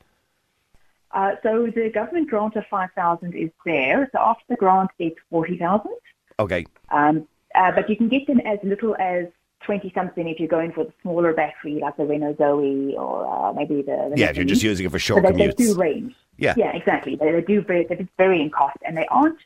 Uh, 1.11 1.35
so 1.43 1.67
the 1.73 1.89
government 1.93 2.27
grant 2.29 2.55
of 2.57 2.65
5000 2.69 3.35
is 3.35 3.51
there. 3.65 4.09
So 4.11 4.19
after 4.19 4.43
the 4.49 4.55
grant, 4.57 4.89
it's 4.99 5.15
40000 5.29 5.91
Okay, 6.39 6.65
Um, 6.89 7.25
uh, 7.55 7.71
but 7.71 7.87
you 7.89 7.95
can 7.95 8.09
get 8.09 8.25
them 8.27 8.39
as 8.41 8.57
little 8.63 8.95
as 8.99 9.27
20 9.65 9.91
something 9.95 10.27
if 10.27 10.39
you're 10.39 10.47
going 10.47 10.71
for 10.71 10.85
the 10.85 10.93
smaller 11.01 11.33
battery 11.33 11.79
like 11.81 11.97
the 11.97 12.05
Renault 12.05 12.37
Zoe 12.37 12.95
or 12.97 13.25
uh, 13.25 13.53
maybe 13.53 13.81
the, 13.81 14.11
the 14.11 14.13
yeah, 14.15 14.29
if 14.29 14.35
you're 14.35 14.45
just 14.45 14.63
using 14.63 14.85
it 14.85 14.91
for 14.91 14.99
so 14.99 15.19
short 15.19 15.23
they, 15.23 15.47
they 15.47 15.53
do 15.53 15.75
range. 15.75 16.15
Yeah. 16.37 16.53
Yeah, 16.57 16.75
exactly. 16.75 17.15
They, 17.15 17.31
they 17.31 17.41
do 17.41 17.61
vary, 17.61 17.85
they 17.85 18.07
vary 18.17 18.41
in 18.41 18.49
cost 18.49 18.77
and 18.85 18.97
they 18.97 19.05
aren't 19.07 19.39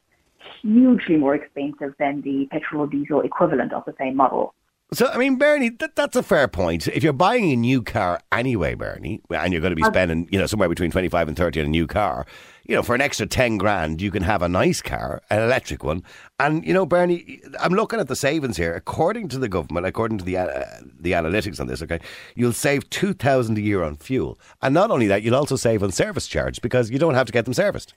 hugely 0.62 1.17
more 1.17 1.36
expensive 1.36 1.93
than 2.00 2.21
the 2.21 2.47
petrol 2.51 2.83
or 2.83 2.88
diesel 2.88 3.21
equivalent 3.21 3.74
of 3.74 3.83
the 3.86 3.93
same 4.00 4.15
model. 4.15 4.53
So 4.94 5.08
I 5.08 5.17
mean, 5.17 5.36
Bernie, 5.36 5.70
that, 5.70 5.98
that's 5.98 6.15
a 6.15 6.24
fair 6.24 6.48
point. 6.48 6.88
If 6.88 7.03
you're 7.03 7.12
buying 7.12 7.51
a 7.51 7.58
new 7.58 7.82
car 7.82 8.22
anyway, 8.32 8.74
Bernie, 8.74 9.22
and 9.29 9.51
you're 9.51 9.62
going 9.62 9.72
to 9.72 9.75
be 9.75 9.84
spending 9.84 10.29
you 10.32 10.39
know 10.39 10.46
somewhere 10.46 10.70
between 10.70 10.91
twenty 10.91 11.10
five 11.10 11.27
and 11.27 11.36
thirty 11.36 11.60
on 11.60 11.65
a 11.65 11.70
new 11.70 11.88
car, 11.88 12.25
you 12.63 12.74
know, 12.74 12.82
for 12.82 12.96
an 12.96 13.01
extra 13.01 13.25
ten 13.25 13.58
grand, 13.58 14.01
you 14.01 14.12
can 14.12 14.24
have 14.24 14.41
a 14.41 14.48
nice 14.48 14.82
car, 14.82 15.22
an 15.29 15.41
electric 15.41 15.84
one, 15.84 16.03
and 16.39 16.65
you 16.65 16.74
know, 16.74 16.86
Bernie, 16.86 17.41
I'm 17.60 17.74
looking 17.74 18.00
at 18.00 18.08
the 18.08 18.15
savings 18.15 18.56
here. 18.56 18.75
According 18.75 19.27
to 19.29 19.39
the 19.39 19.50
government, 19.50 19.86
according 19.86 20.20
to 20.20 20.24
the 20.24 20.38
uh, 20.38 20.63
the 20.98 21.12
analytics 21.12 21.60
on 21.60 21.67
this, 21.67 21.82
okay, 21.82 22.00
you'll 22.36 22.53
save 22.53 22.89
two 22.89 23.13
thousand 23.13 23.58
a 23.58 23.62
year 23.62 23.84
on 23.84 23.98
fuel, 23.98 24.39
and 24.62 24.74
not 24.74 24.89
only 24.89 25.08
that, 25.08 25.22
you'll 25.22 25.36
also 25.36 25.58
save 25.58 25.84
on 25.84 25.91
service 25.91 26.27
charge 26.27 26.62
because 26.62 26.89
you 26.89 26.98
don't 26.98 27.15
have 27.15 27.25
to 27.25 27.34
get 27.34 27.44
them 27.44 27.53
serviced. 27.53 27.94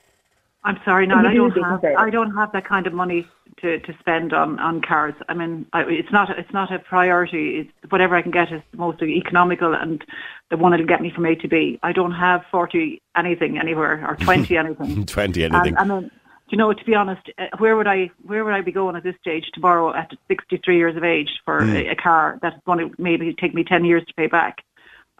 I'm 0.65 0.79
sorry, 0.85 1.07
Niall. 1.07 1.27
I 1.27 1.33
do 1.33 1.51
don't 1.51 1.83
have. 1.83 1.85
I 1.85 2.11
don't 2.11 2.35
have 2.35 2.51
that 2.53 2.65
kind 2.65 2.89
of 2.89 2.93
money 2.93 3.29
to, 3.63 3.79
to 3.81 3.97
spend 4.01 4.33
on, 4.33 4.59
on 4.59 4.81
cars. 4.83 5.15
I 5.29 5.35
mean, 5.35 5.67
I, 5.73 5.83
it's 5.83 6.11
not 6.13 6.31
it's 6.39 6.53
not 6.53 6.73
a 6.73 6.79
priority. 6.79 7.61
It's 7.83 7.93
whatever 7.93 8.17
I 8.17 8.23
can 8.23 8.31
get 8.31 8.53
is 8.53 8.63
the 8.73 8.79
most 8.79 9.03
economical 9.03 9.75
and 9.75 10.05
the 10.51 10.57
one 10.57 10.73
that'll 10.73 10.87
get 10.87 11.01
me 11.01 11.13
from 11.15 11.27
A 11.27 11.35
to 11.37 11.49
B. 11.49 11.79
I 11.83 11.93
don't 11.93 12.13
have 12.13 12.43
forty 12.51 13.01
anything 13.17 13.59
anywhere 13.59 14.05
or 14.09 14.17
twenty 14.25 14.57
anything. 14.57 15.07
Twenty 15.17 15.45
And, 15.45 15.55
anything. 15.55 15.77
I 15.79 15.85
mean, 15.85 16.11
you 16.49 16.59
know, 16.59 16.73
to 16.73 16.85
be 16.85 16.95
honest, 16.95 17.23
uh, 17.39 17.47
where 17.59 17.77
would 17.77 17.87
I 17.87 18.11
where 18.25 18.45
would 18.45 18.55
I 18.55 18.61
be 18.61 18.73
going 18.73 18.97
at 18.97 19.03
this 19.05 19.15
stage 19.21 19.45
to 19.55 19.61
borrow 19.61 19.95
at 19.95 20.11
63 20.29 20.77
years 20.77 20.97
of 20.97 21.05
age 21.05 21.31
for 21.45 21.63
Hmm. 21.63 21.77
a, 21.77 21.89
a 21.91 21.95
car 21.95 22.39
that's 22.43 22.57
going 22.67 22.79
to 22.79 22.95
maybe 23.01 23.35
take 23.41 23.55
me 23.55 23.63
10 23.65 23.85
years 23.85 24.05
to 24.07 24.15
pay 24.15 24.27
back? 24.27 24.59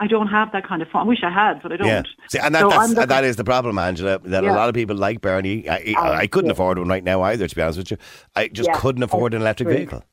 I 0.03 0.07
don't 0.07 0.27
have 0.27 0.51
that 0.53 0.67
kind 0.67 0.81
of 0.81 0.87
fun. 0.89 1.03
I 1.03 1.05
wish 1.05 1.19
I 1.23 1.29
had, 1.29 1.61
but 1.61 1.71
I 1.71 1.77
don't. 1.77 1.87
Yeah, 1.87 2.03
See, 2.27 2.39
and 2.39 2.55
that, 2.55 2.61
So 2.61 2.69
that's, 2.69 2.89
looking- 2.89 3.07
that 3.07 3.23
is 3.23 3.35
the 3.35 3.43
problem, 3.43 3.77
Angela. 3.77 4.17
That 4.19 4.43
a 4.43 4.51
lot 4.51 4.67
of 4.67 4.73
people 4.75 4.95
like 4.95 5.21
Bernie. 5.21 5.69
I, 5.69 5.75
I, 5.75 5.95
Oh, 5.97 6.11
I 6.23 6.27
couldn't 6.27 6.47
yeah. 6.49 6.53
afford 6.53 6.79
one 6.79 6.87
right 6.87 7.03
now 7.03 7.21
either. 7.21 7.47
To 7.47 7.55
be 7.55 7.61
honest 7.61 7.77
with 7.77 7.91
you, 7.91 7.97
I 8.35 8.47
just 8.47 8.67
Yeah, 8.69 8.79
couldn't 8.79 9.03
afford 9.03 9.33
an 9.35 9.41
electric 9.41 9.69
vehicle. 9.69 10.03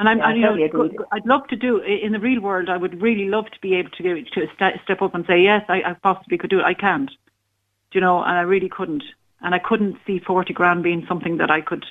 And 0.00 0.08
I'm, 0.08 0.18
Yeah, 0.18 0.26
I 0.28 0.34
you 0.34 0.40
know, 0.40 0.48
totally 0.48 0.64
agree. 0.64 0.98
I'd 1.12 1.26
love 1.26 1.46
to 1.48 1.56
do 1.56 1.82
i- 1.82 1.86
in 2.06 2.12
the 2.12 2.20
real 2.20 2.40
world. 2.40 2.68
I 2.70 2.78
would 2.78 3.02
really 3.02 3.28
love 3.28 3.46
to 3.50 3.60
be 3.60 3.74
able 3.74 3.90
to 3.90 4.02
go, 4.02 4.14
to 4.14 4.46
step 4.84 5.02
up 5.02 5.14
and 5.14 5.26
say 5.26 5.40
yes, 5.42 5.62
I, 5.68 5.82
I 5.90 5.92
possibly 6.02 6.38
could 6.38 6.50
do 6.50 6.60
it. 6.60 6.64
I 6.64 6.74
can't, 6.74 7.10
Do 7.10 7.94
you 7.98 8.00
know, 8.00 8.22
and 8.22 8.36
I 8.38 8.42
really 8.42 8.68
couldn't, 8.70 9.04
and 9.42 9.54
I 9.54 9.58
couldn't 9.58 9.96
see 10.06 10.18
forty 10.20 10.52
grand 10.54 10.82
being 10.82 11.04
something 11.06 11.36
that 11.38 11.50
I 11.50 11.60
could 11.60 11.84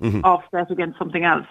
mm-hmm. 0.00 0.20
offset 0.24 0.70
against 0.70 0.98
something 0.98 1.24
else. 1.24 1.46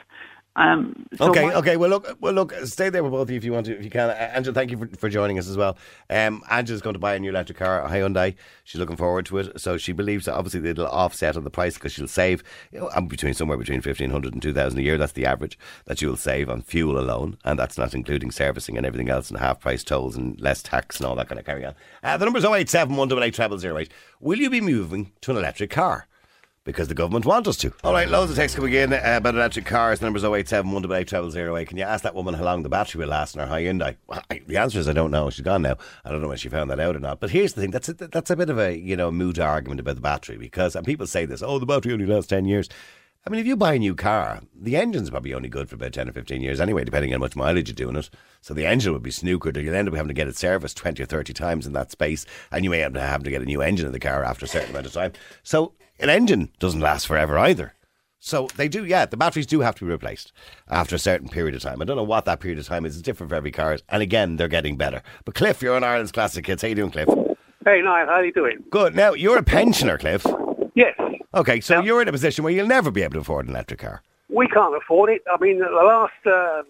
Um, 0.57 1.05
so 1.15 1.29
okay, 1.29 1.45
my- 1.45 1.53
okay. 1.53 1.77
Well, 1.77 1.89
look, 1.91 2.17
well, 2.19 2.33
look. 2.33 2.51
Stay 2.65 2.89
there 2.89 3.03
with 3.03 3.11
both 3.11 3.21
of 3.21 3.29
you 3.29 3.37
if 3.37 3.43
you 3.43 3.53
want 3.53 3.67
to, 3.67 3.77
if 3.77 3.83
you 3.83 3.91
can. 3.91 4.09
Uh, 4.09 4.13
Angela, 4.13 4.55
thank 4.55 4.71
you 4.71 4.77
for, 4.77 4.87
for 4.97 5.07
joining 5.07 5.37
us 5.37 5.47
as 5.47 5.55
well. 5.55 5.77
Um, 6.09 6.43
Angela's 6.49 6.81
going 6.81 6.95
to 6.95 6.99
buy 6.99 7.13
a 7.13 7.19
new 7.19 7.29
electric 7.29 7.59
car, 7.59 7.85
a 7.85 7.87
Hyundai. 7.89 8.33
She's 8.63 8.79
looking 8.79 8.97
forward 8.97 9.27
to 9.27 9.37
it. 9.37 9.61
So 9.61 9.77
she 9.77 9.91
believes 9.91 10.25
that 10.25 10.33
obviously 10.33 10.67
it'll 10.67 10.87
offset 10.87 11.37
on 11.37 11.43
the 11.43 11.51
price 11.51 11.75
because 11.75 11.91
she'll 11.91 12.07
save 12.07 12.43
you 12.71 12.79
know, 12.79 13.01
between 13.01 13.35
somewhere 13.35 13.57
between 13.57 13.81
fifteen 13.81 14.09
hundred 14.09 14.33
and 14.33 14.41
two 14.41 14.51
thousand 14.51 14.79
a 14.79 14.81
year. 14.81 14.97
That's 14.97 15.13
the 15.13 15.27
average 15.27 15.59
that 15.85 16.01
you'll 16.01 16.17
save 16.17 16.49
on 16.49 16.63
fuel 16.63 16.97
alone, 16.97 17.37
and 17.45 17.59
that's 17.59 17.77
not 17.77 17.93
including 17.93 18.31
servicing 18.31 18.77
and 18.77 18.85
everything 18.85 19.09
else, 19.09 19.29
and 19.29 19.39
half 19.39 19.59
price 19.59 19.83
tolls 19.83 20.17
and 20.17 20.41
less 20.41 20.63
tax 20.63 20.97
and 20.97 21.05
all 21.05 21.15
that 21.17 21.29
kind 21.29 21.39
of 21.39 21.45
carry 21.45 21.65
on. 21.65 21.75
Uh, 22.03 22.17
the 22.17 22.25
number's 22.25 22.43
087 22.45 22.95
188 22.95 23.61
0008. 23.61 23.89
Will 24.19 24.39
you 24.39 24.49
be 24.49 24.61
moving 24.61 25.11
to 25.21 25.29
an 25.31 25.37
electric 25.37 25.69
car? 25.69 26.07
Because 26.67 26.89
the 26.89 26.93
government 26.93 27.25
want 27.25 27.47
us 27.47 27.55
to. 27.55 27.71
All 27.81 27.93
right, 27.93 28.09
loads 28.09 28.29
of 28.29 28.35
texts 28.35 28.57
coming 28.57 28.73
in 28.73 28.91
uh, 28.91 28.99
about 29.01 29.35
electric 29.35 29.65
cars. 29.65 30.01
Number's 30.01 30.25
087 30.25 30.69
188 30.69 31.67
Can 31.67 31.77
you 31.77 31.85
ask 31.85 32.03
that 32.03 32.13
woman 32.13 32.33
how 32.33 32.43
long 32.43 32.61
the 32.61 32.69
battery 32.69 32.99
will 32.99 33.07
last 33.07 33.35
in 33.35 33.41
her 33.41 33.47
Hyundai? 33.47 33.95
Well, 34.05 34.21
I, 34.29 34.41
the 34.45 34.57
answer 34.57 34.77
is 34.77 34.89
I 34.89 34.93
don't 34.93 35.09
know. 35.09 35.29
She's 35.29 35.45
gone 35.45 35.61
now. 35.61 35.77
I 36.03 36.11
don't 36.11 36.21
know 36.21 36.27
when 36.27 36.37
she 36.37 36.49
found 36.49 36.69
that 36.69 36.81
out 36.81 36.97
or 36.97 36.99
not. 36.99 37.21
But 37.21 37.29
here's 37.29 37.53
the 37.53 37.61
thing: 37.61 37.71
that's 37.71 37.87
a, 37.87 37.93
that's 37.93 38.29
a 38.29 38.35
bit 38.35 38.49
of 38.49 38.59
a 38.59 38.77
you 38.77 38.97
know 38.97 39.11
moot 39.11 39.39
argument 39.39 39.79
about 39.79 39.95
the 39.95 40.01
battery 40.01 40.37
because 40.37 40.75
and 40.75 40.85
people 40.85 41.07
say 41.07 41.25
this. 41.25 41.41
Oh, 41.41 41.57
the 41.57 41.65
battery 41.65 41.93
only 41.93 42.05
lasts 42.05 42.27
ten 42.27 42.43
years. 42.43 42.67
I 43.25 43.29
mean, 43.29 43.39
if 43.39 43.47
you 43.47 43.55
buy 43.57 43.73
a 43.73 43.79
new 43.79 43.95
car, 43.95 44.41
the 44.53 44.75
engine's 44.75 45.09
probably 45.09 45.33
only 45.33 45.49
good 45.49 45.67
for 45.67 45.75
about 45.75 45.91
10 45.91 46.07
or 46.07 46.13
15 46.13 46.39
years 46.39 46.61
anyway, 46.61 46.85
depending 46.85 47.11
on 47.13 47.19
how 47.19 47.25
much 47.25 47.35
mileage 47.35 47.67
you're 47.67 47.75
doing 47.75 47.97
it. 47.97 48.09
So 48.39 48.53
the 48.53 48.65
engine 48.65 48.93
would 48.93 49.03
be 49.03 49.09
snookered, 49.09 49.57
or 49.57 49.59
you'll 49.59 49.75
end 49.75 49.89
up 49.89 49.95
having 49.95 50.07
to 50.07 50.13
get 50.13 50.29
it 50.29 50.37
serviced 50.37 50.77
20 50.77 51.03
or 51.03 51.05
30 51.05 51.33
times 51.33 51.67
in 51.67 51.73
that 51.73 51.91
space, 51.91 52.25
and 52.53 52.63
you 52.63 52.69
may 52.69 52.83
end 52.83 52.95
up 52.95 53.03
having 53.03 53.25
to 53.25 53.29
get 53.29 53.41
a 53.41 53.45
new 53.45 53.61
engine 53.61 53.85
in 53.85 53.91
the 53.91 53.99
car 53.99 54.23
after 54.23 54.45
a 54.45 54.47
certain 54.47 54.69
amount 54.69 54.85
of 54.85 54.93
time. 54.93 55.11
So 55.43 55.73
an 55.99 56.09
engine 56.09 56.49
doesn't 56.59 56.79
last 56.81 57.07
forever 57.07 57.37
either. 57.37 57.73
So 58.19 58.47
they 58.55 58.67
do, 58.67 58.83
yeah, 58.83 59.05
the 59.05 59.15
batteries 59.17 59.45
do 59.45 59.61
have 59.61 59.75
to 59.75 59.85
be 59.85 59.91
replaced 59.91 60.33
after 60.69 60.95
a 60.95 60.99
certain 60.99 61.29
period 61.29 61.55
of 61.55 61.61
time. 61.61 61.81
I 61.81 61.85
don't 61.85 61.97
know 61.97 62.03
what 62.03 62.25
that 62.25 62.39
period 62.39 62.59
of 62.59 62.65
time 62.65 62.85
is. 62.85 62.95
It's 62.95 63.01
different 63.03 63.29
for 63.29 63.35
every 63.35 63.51
car. 63.51 63.77
And 63.89 64.01
again, 64.01 64.35
they're 64.37 64.47
getting 64.47 64.75
better. 64.75 65.01
But 65.23 65.35
Cliff, 65.35 65.61
you're 65.61 65.75
on 65.75 65.83
Ireland's 65.83 66.11
Classic 66.11 66.45
Hits. 66.45 66.61
How 66.63 66.67
you 66.67 66.75
doing, 66.75 66.91
Cliff? 66.91 67.07
Hey, 67.63 67.81
Niall, 67.81 68.07
how 68.07 68.13
are 68.13 68.25
you 68.25 68.33
doing? 68.33 68.63
Good. 68.71 68.95
Now, 68.95 69.13
you're 69.13 69.37
a 69.37 69.43
pensioner, 69.43 69.97
Cliff. 69.97 70.25
Yes, 70.75 70.95
Okay, 71.33 71.59
so 71.61 71.75
Yeah. 71.75 71.81
you're 71.83 72.01
in 72.01 72.07
a 72.07 72.11
position 72.11 72.43
where 72.43 72.53
you'll 72.53 72.67
never 72.67 72.89
be 72.91 73.03
able 73.03 73.13
to 73.13 73.19
afford 73.19 73.45
an 73.45 73.51
electric 73.51 73.79
car. 73.81 74.01
we 74.29 74.47
can't 74.47 74.75
afford 74.75 75.09
it. 75.09 75.21
I 75.31 75.37
mean, 75.41 75.59
the 75.59 75.65
last, 75.69 76.13
um, 76.25 76.65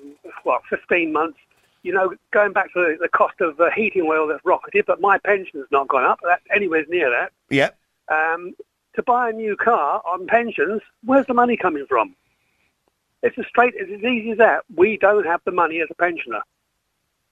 well, 0.46 0.62
15 0.70 1.12
months, 1.12 1.38
you 1.84 1.92
know, 1.94 2.14
going 2.32 2.52
back 2.54 2.72
to 2.74 2.80
the, 2.80 2.98
the 3.02 3.10
cost 3.10 3.40
of 3.42 3.60
uh, 3.60 3.70
heating 3.76 4.04
oil 4.08 4.28
that's 4.28 4.44
rocketed, 4.46 4.86
but 4.86 5.00
my 5.02 5.18
pension's 5.20 5.66
not 5.72 5.88
gone 5.88 6.04
up. 6.04 6.20
That's 6.24 6.44
anywhere 6.54 6.84
near 6.90 7.10
that. 7.10 7.32
Yeah. 7.50 7.70
Um, 8.10 8.54
to 8.98 9.04
buy 9.04 9.30
a 9.30 9.34
new 9.34 9.56
car 9.56 10.02
on 10.06 10.28
pensions, 10.28 10.82
where's 11.06 11.26
the 11.28 11.34
money 11.34 11.56
coming 11.56 11.86
from? 11.88 12.14
It's 13.24 13.38
as 13.40 13.46
straight, 13.48 13.74
it's 13.76 13.92
as 13.92 14.04
easy 14.04 14.32
as 14.32 14.38
that. 14.40 14.64
We 14.76 14.98
don't 14.98 15.26
have 15.26 15.42
the 15.46 15.52
money 15.52 15.80
as 15.82 15.88
a 15.90 15.96
pensioner. 15.96 16.42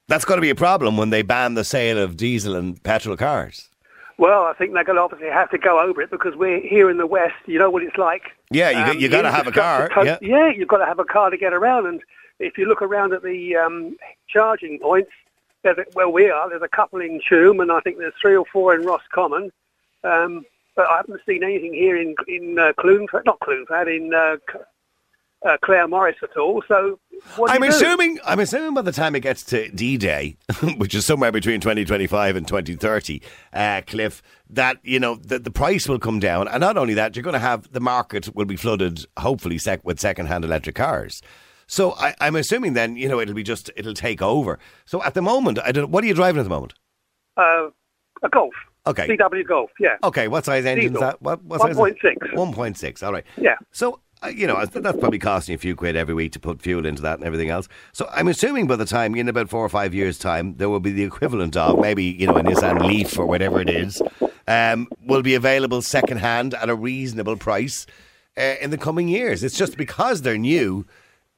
That's 0.08 0.24
going 0.24 0.38
to 0.38 0.42
be 0.42 0.50
a 0.50 0.54
problem 0.56 0.96
when 0.96 1.10
they 1.10 1.22
ban 1.22 1.54
the 1.54 1.64
sale 1.64 1.98
of 1.98 2.16
diesel 2.16 2.56
and 2.56 2.82
petrol 2.82 3.16
cars. 3.16 3.68
Well, 4.18 4.44
I 4.44 4.54
think 4.54 4.72
they're 4.72 4.84
going 4.84 4.96
to 4.96 5.02
obviously 5.02 5.28
have 5.28 5.50
to 5.50 5.58
go 5.58 5.78
over 5.78 6.00
it 6.00 6.10
because 6.10 6.34
we're 6.34 6.60
here 6.60 6.88
in 6.90 6.96
the 6.96 7.06
West. 7.06 7.34
You 7.44 7.58
know 7.58 7.68
what 7.68 7.82
it's 7.82 7.96
like. 7.96 8.22
Yeah, 8.50 8.70
you, 8.70 8.92
Um, 8.92 8.98
you 8.98 9.08
got 9.08 9.22
to 9.22 9.30
have 9.30 9.46
a 9.46 9.52
car. 9.52 9.82
infrastructure 9.86 10.24
Yeah. 10.24 10.46
yeah, 10.46 10.52
you've 10.56 10.68
got 10.68 10.78
to 10.78 10.86
have 10.86 10.98
a 10.98 11.04
car 11.04 11.28
to 11.30 11.36
get 11.36 11.52
around. 11.52 11.86
And 11.86 12.00
if 12.38 12.56
you 12.56 12.66
look 12.66 12.80
around 12.80 13.12
at 13.12 13.22
the 13.22 13.56
um, 13.56 13.96
charging 14.28 14.78
points, 14.78 15.10
there's 15.62 15.78
a, 15.78 15.84
where 15.92 16.08
we 16.08 16.30
are, 16.30 16.48
there's 16.48 16.62
a 16.62 16.68
couple 16.68 17.00
in 17.00 17.20
Tuam, 17.30 17.60
and 17.60 17.70
I 17.70 17.80
think 17.80 17.98
there's 17.98 18.14
three 18.20 18.36
or 18.36 18.46
four 18.52 18.74
in 18.74 18.84
Roscommon. 18.86 19.52
Um, 20.02 20.46
but 20.76 20.86
I 20.88 20.98
haven't 20.98 21.20
seen 21.26 21.42
anything 21.42 21.72
here 21.74 21.96
in 21.96 22.14
in 22.28 22.58
uh, 22.58 22.72
Clunford, 22.78 23.24
not 23.24 23.40
Clunford, 23.40 23.88
in 23.94 24.12
uh, 24.14 24.36
uh, 25.46 25.56
Claremorris 25.64 26.22
at 26.22 26.36
all. 26.36 26.62
So 26.68 26.98
what 27.36 27.50
I'm 27.50 27.64
you 27.64 27.70
do? 27.70 27.76
assuming. 27.76 28.18
I'm 28.24 28.40
assuming 28.40 28.74
by 28.74 28.82
the 28.82 28.92
time 28.92 29.14
it 29.14 29.20
gets 29.20 29.42
to 29.44 29.68
D-Day, 29.70 30.36
which 30.76 30.94
is 30.94 31.06
somewhere 31.06 31.32
between 31.32 31.60
2025 31.60 32.36
and 32.36 32.46
2030, 32.46 33.22
uh, 33.52 33.82
Cliff, 33.86 34.22
that 34.50 34.78
you 34.82 35.00
know 35.00 35.16
the, 35.16 35.38
the 35.38 35.50
price 35.50 35.88
will 35.88 35.98
come 35.98 36.20
down, 36.20 36.48
and 36.48 36.60
not 36.60 36.76
only 36.76 36.94
that, 36.94 37.16
you're 37.16 37.22
going 37.22 37.34
to 37.34 37.38
have 37.38 37.72
the 37.72 37.80
market 37.80 38.34
will 38.34 38.46
be 38.46 38.56
flooded, 38.56 39.06
hopefully, 39.18 39.58
sec- 39.58 39.84
with 39.84 39.98
second-hand 39.98 40.44
electric 40.44 40.76
cars. 40.76 41.22
So 41.66 41.94
I, 41.94 42.14
I'm 42.20 42.36
assuming 42.36 42.74
then 42.74 42.96
you 42.96 43.08
know 43.08 43.18
it'll 43.20 43.34
be 43.34 43.42
just 43.42 43.70
it'll 43.76 43.94
take 43.94 44.22
over. 44.22 44.58
So 44.84 45.02
at 45.02 45.14
the 45.14 45.22
moment, 45.22 45.58
I 45.64 45.72
don't. 45.72 45.90
What 45.90 46.04
are 46.04 46.06
you 46.06 46.14
driving 46.14 46.40
at 46.40 46.44
the 46.44 46.50
moment? 46.50 46.74
Uh, 47.36 47.68
a 48.22 48.28
Golf. 48.30 48.54
Okay. 48.86 49.08
VW 49.08 49.46
Golf. 49.46 49.70
Yeah. 49.80 49.96
Okay, 50.04 50.28
what 50.28 50.44
size 50.44 50.64
engine 50.64 50.94
is 50.94 51.00
that? 51.00 51.20
What, 51.20 51.42
what 51.44 51.60
size 51.60 51.76
1.6. 51.76 52.16
1.6, 52.34 53.02
all 53.02 53.12
right. 53.12 53.24
Yeah. 53.36 53.56
So, 53.72 54.00
uh, 54.22 54.28
you 54.28 54.46
know, 54.46 54.64
that's 54.64 54.98
probably 54.98 55.18
costing 55.18 55.52
you 55.52 55.56
a 55.56 55.58
few 55.58 55.76
quid 55.76 55.96
every 55.96 56.14
week 56.14 56.32
to 56.32 56.40
put 56.40 56.62
fuel 56.62 56.86
into 56.86 57.02
that 57.02 57.18
and 57.18 57.24
everything 57.24 57.50
else. 57.50 57.68
So 57.92 58.08
I'm 58.12 58.28
assuming 58.28 58.66
by 58.66 58.76
the 58.76 58.86
time, 58.86 59.14
in 59.14 59.28
about 59.28 59.48
four 59.48 59.64
or 59.64 59.68
five 59.68 59.92
years' 59.94 60.18
time, 60.18 60.56
there 60.56 60.70
will 60.70 60.80
be 60.80 60.92
the 60.92 61.04
equivalent 61.04 61.56
of 61.56 61.78
maybe, 61.80 62.04
you 62.04 62.26
know, 62.26 62.36
a 62.36 62.42
Nissan 62.42 62.86
Leaf 62.86 63.18
or 63.18 63.26
whatever 63.26 63.60
it 63.60 63.68
is, 63.68 64.00
um, 64.48 64.88
will 65.04 65.22
be 65.22 65.34
available 65.34 65.82
second 65.82 66.18
hand 66.18 66.54
at 66.54 66.70
a 66.70 66.74
reasonable 66.74 67.36
price 67.36 67.86
uh, 68.38 68.54
in 68.60 68.70
the 68.70 68.78
coming 68.78 69.08
years. 69.08 69.42
It's 69.42 69.56
just 69.56 69.76
because 69.76 70.22
they're 70.22 70.38
new, 70.38 70.86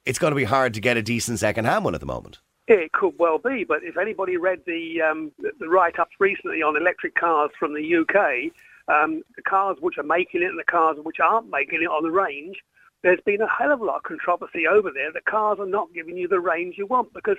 it's 0.05 0.19
going 0.19 0.31
to 0.31 0.35
be 0.35 0.45
hard 0.45 0.73
to 0.75 0.79
get 0.79 0.97
a 0.97 1.01
decent 1.01 1.39
second 1.39 1.65
hand 1.65 1.83
one 1.83 1.95
at 1.95 1.99
the 1.99 2.05
moment. 2.05 2.39
It 2.71 2.91
could 2.91 3.15
well 3.17 3.39
be, 3.39 3.63
but 3.63 3.83
if 3.83 3.97
anybody 3.97 4.37
read 4.37 4.61
the 4.67 5.01
um, 5.01 5.31
the 5.59 5.67
write-ups 5.67 6.11
recently 6.19 6.61
on 6.61 6.77
electric 6.77 7.15
cars 7.15 7.49
from 7.59 7.73
the 7.73 7.95
UK, 7.95 8.51
um, 8.87 9.23
the 9.35 9.41
cars 9.41 9.77
which 9.81 9.97
are 9.97 10.03
making 10.03 10.43
it 10.43 10.49
and 10.51 10.59
the 10.59 10.63
cars 10.63 10.97
which 11.01 11.19
aren't 11.19 11.49
making 11.49 11.81
it 11.81 11.87
on 11.87 12.03
the 12.03 12.11
range, 12.11 12.57
there's 13.01 13.21
been 13.21 13.41
a 13.41 13.49
hell 13.49 13.71
of 13.71 13.81
a 13.81 13.85
lot 13.85 13.95
of 13.97 14.03
controversy 14.03 14.67
over 14.67 14.91
there. 14.91 15.11
The 15.11 15.21
cars 15.21 15.57
are 15.59 15.65
not 15.65 15.91
giving 15.95 16.15
you 16.15 16.27
the 16.27 16.39
range 16.39 16.75
you 16.77 16.85
want 16.85 17.11
because, 17.11 17.37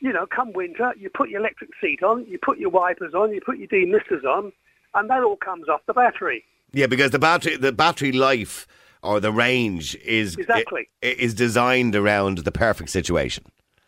you 0.00 0.12
know, 0.12 0.26
come 0.26 0.52
winter, 0.52 0.92
you 0.98 1.10
put 1.10 1.30
your 1.30 1.38
electric 1.40 1.70
seat 1.80 2.02
on, 2.02 2.26
you 2.26 2.38
put 2.42 2.58
your 2.58 2.70
wipers 2.70 3.14
on, 3.14 3.32
you 3.32 3.40
put 3.40 3.58
your 3.58 3.68
demisters 3.68 4.24
on, 4.24 4.52
and 4.94 5.08
that 5.10 5.22
all 5.22 5.36
comes 5.36 5.68
off 5.68 5.82
the 5.86 5.94
battery. 5.94 6.44
Yeah, 6.72 6.86
because 6.88 7.12
the 7.12 7.20
battery 7.20 7.56
the 7.56 7.70
battery 7.70 8.10
life 8.10 8.66
or 9.00 9.20
the 9.20 9.30
range 9.30 9.94
is 10.04 10.36
Exactly. 10.36 10.88
i- 11.04 11.06
is 11.06 11.34
designed 11.34 11.94
around 11.94 12.38
the 12.38 12.50
perfect 12.52 12.90
situation. 12.90 13.44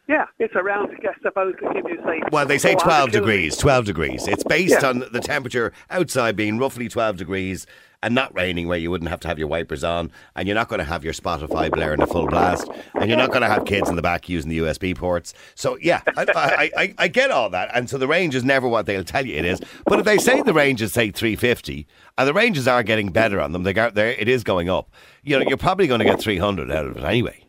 Yeah, 0.06 0.26
it's 0.38 0.54
around 0.54 0.90
to 0.90 0.96
get 0.96 1.14
supposed 1.22 1.58
to 1.60 1.72
give 1.72 1.88
you 1.88 1.98
say. 2.04 2.20
Well, 2.30 2.44
they 2.44 2.58
say 2.58 2.74
12 2.74 3.10
degrees. 3.10 3.56
12 3.56 3.86
degrees. 3.86 4.28
It's 4.28 4.44
based 4.44 4.82
Yeah. 4.82 4.88
on 4.90 4.98
the 5.12 5.20
temperature 5.20 5.72
outside 5.90 6.36
being 6.36 6.58
roughly 6.58 6.88
12 6.90 7.16
degrees 7.16 7.66
and 8.02 8.14
not 8.14 8.34
raining 8.34 8.68
where 8.68 8.76
you 8.76 8.90
wouldn't 8.90 9.08
have 9.08 9.20
to 9.20 9.28
have 9.28 9.38
your 9.38 9.48
wipers 9.48 9.82
on 9.82 10.12
and 10.36 10.46
you're 10.46 10.54
not 10.54 10.68
going 10.68 10.78
to 10.78 10.84
have 10.84 11.04
your 11.04 11.14
Spotify 11.14 11.70
blaring 11.70 12.02
a 12.02 12.06
full 12.06 12.26
blast 12.26 12.68
and 13.00 13.08
you're 13.08 13.16
not 13.16 13.30
going 13.30 13.40
to 13.40 13.48
have 13.48 13.64
kids 13.64 13.88
in 13.88 13.96
the 13.96 14.02
back 14.02 14.28
using 14.28 14.50
the 14.50 14.58
USB 14.58 14.94
ports. 14.94 15.32
So, 15.54 15.78
yeah, 15.80 16.02
I, 16.18 16.26
I, 16.36 16.70
I, 16.82 16.94
I 16.98 17.08
get 17.08 17.30
all 17.30 17.48
that. 17.48 17.70
And 17.72 17.88
so 17.88 17.96
the 17.96 18.06
range 18.06 18.34
is 18.34 18.44
never 18.44 18.68
what 18.68 18.84
they'll 18.84 19.04
tell 19.04 19.24
you 19.24 19.36
it 19.38 19.46
is. 19.46 19.58
But 19.86 20.00
if 20.00 20.04
they 20.04 20.18
say 20.18 20.42
the 20.42 20.52
range 20.52 20.82
is, 20.82 20.92
say, 20.92 21.12
350 21.12 21.86
and 22.18 22.28
the 22.28 22.34
ranges 22.34 22.68
are 22.68 22.82
getting 22.82 23.08
better 23.08 23.40
on 23.40 23.52
them, 23.52 23.62
they 23.62 23.72
go, 23.72 23.88
they're- 23.88 24.16
it 24.18 24.28
is 24.28 24.44
going 24.44 24.68
up, 24.68 24.90
you 25.22 25.38
know, 25.38 25.46
you're 25.48 25.56
probably 25.56 25.86
going 25.86 26.00
to 26.00 26.04
get 26.04 26.20
300 26.20 26.70
out 26.70 26.84
of 26.84 26.98
it 26.98 27.04
anyway. 27.04 27.43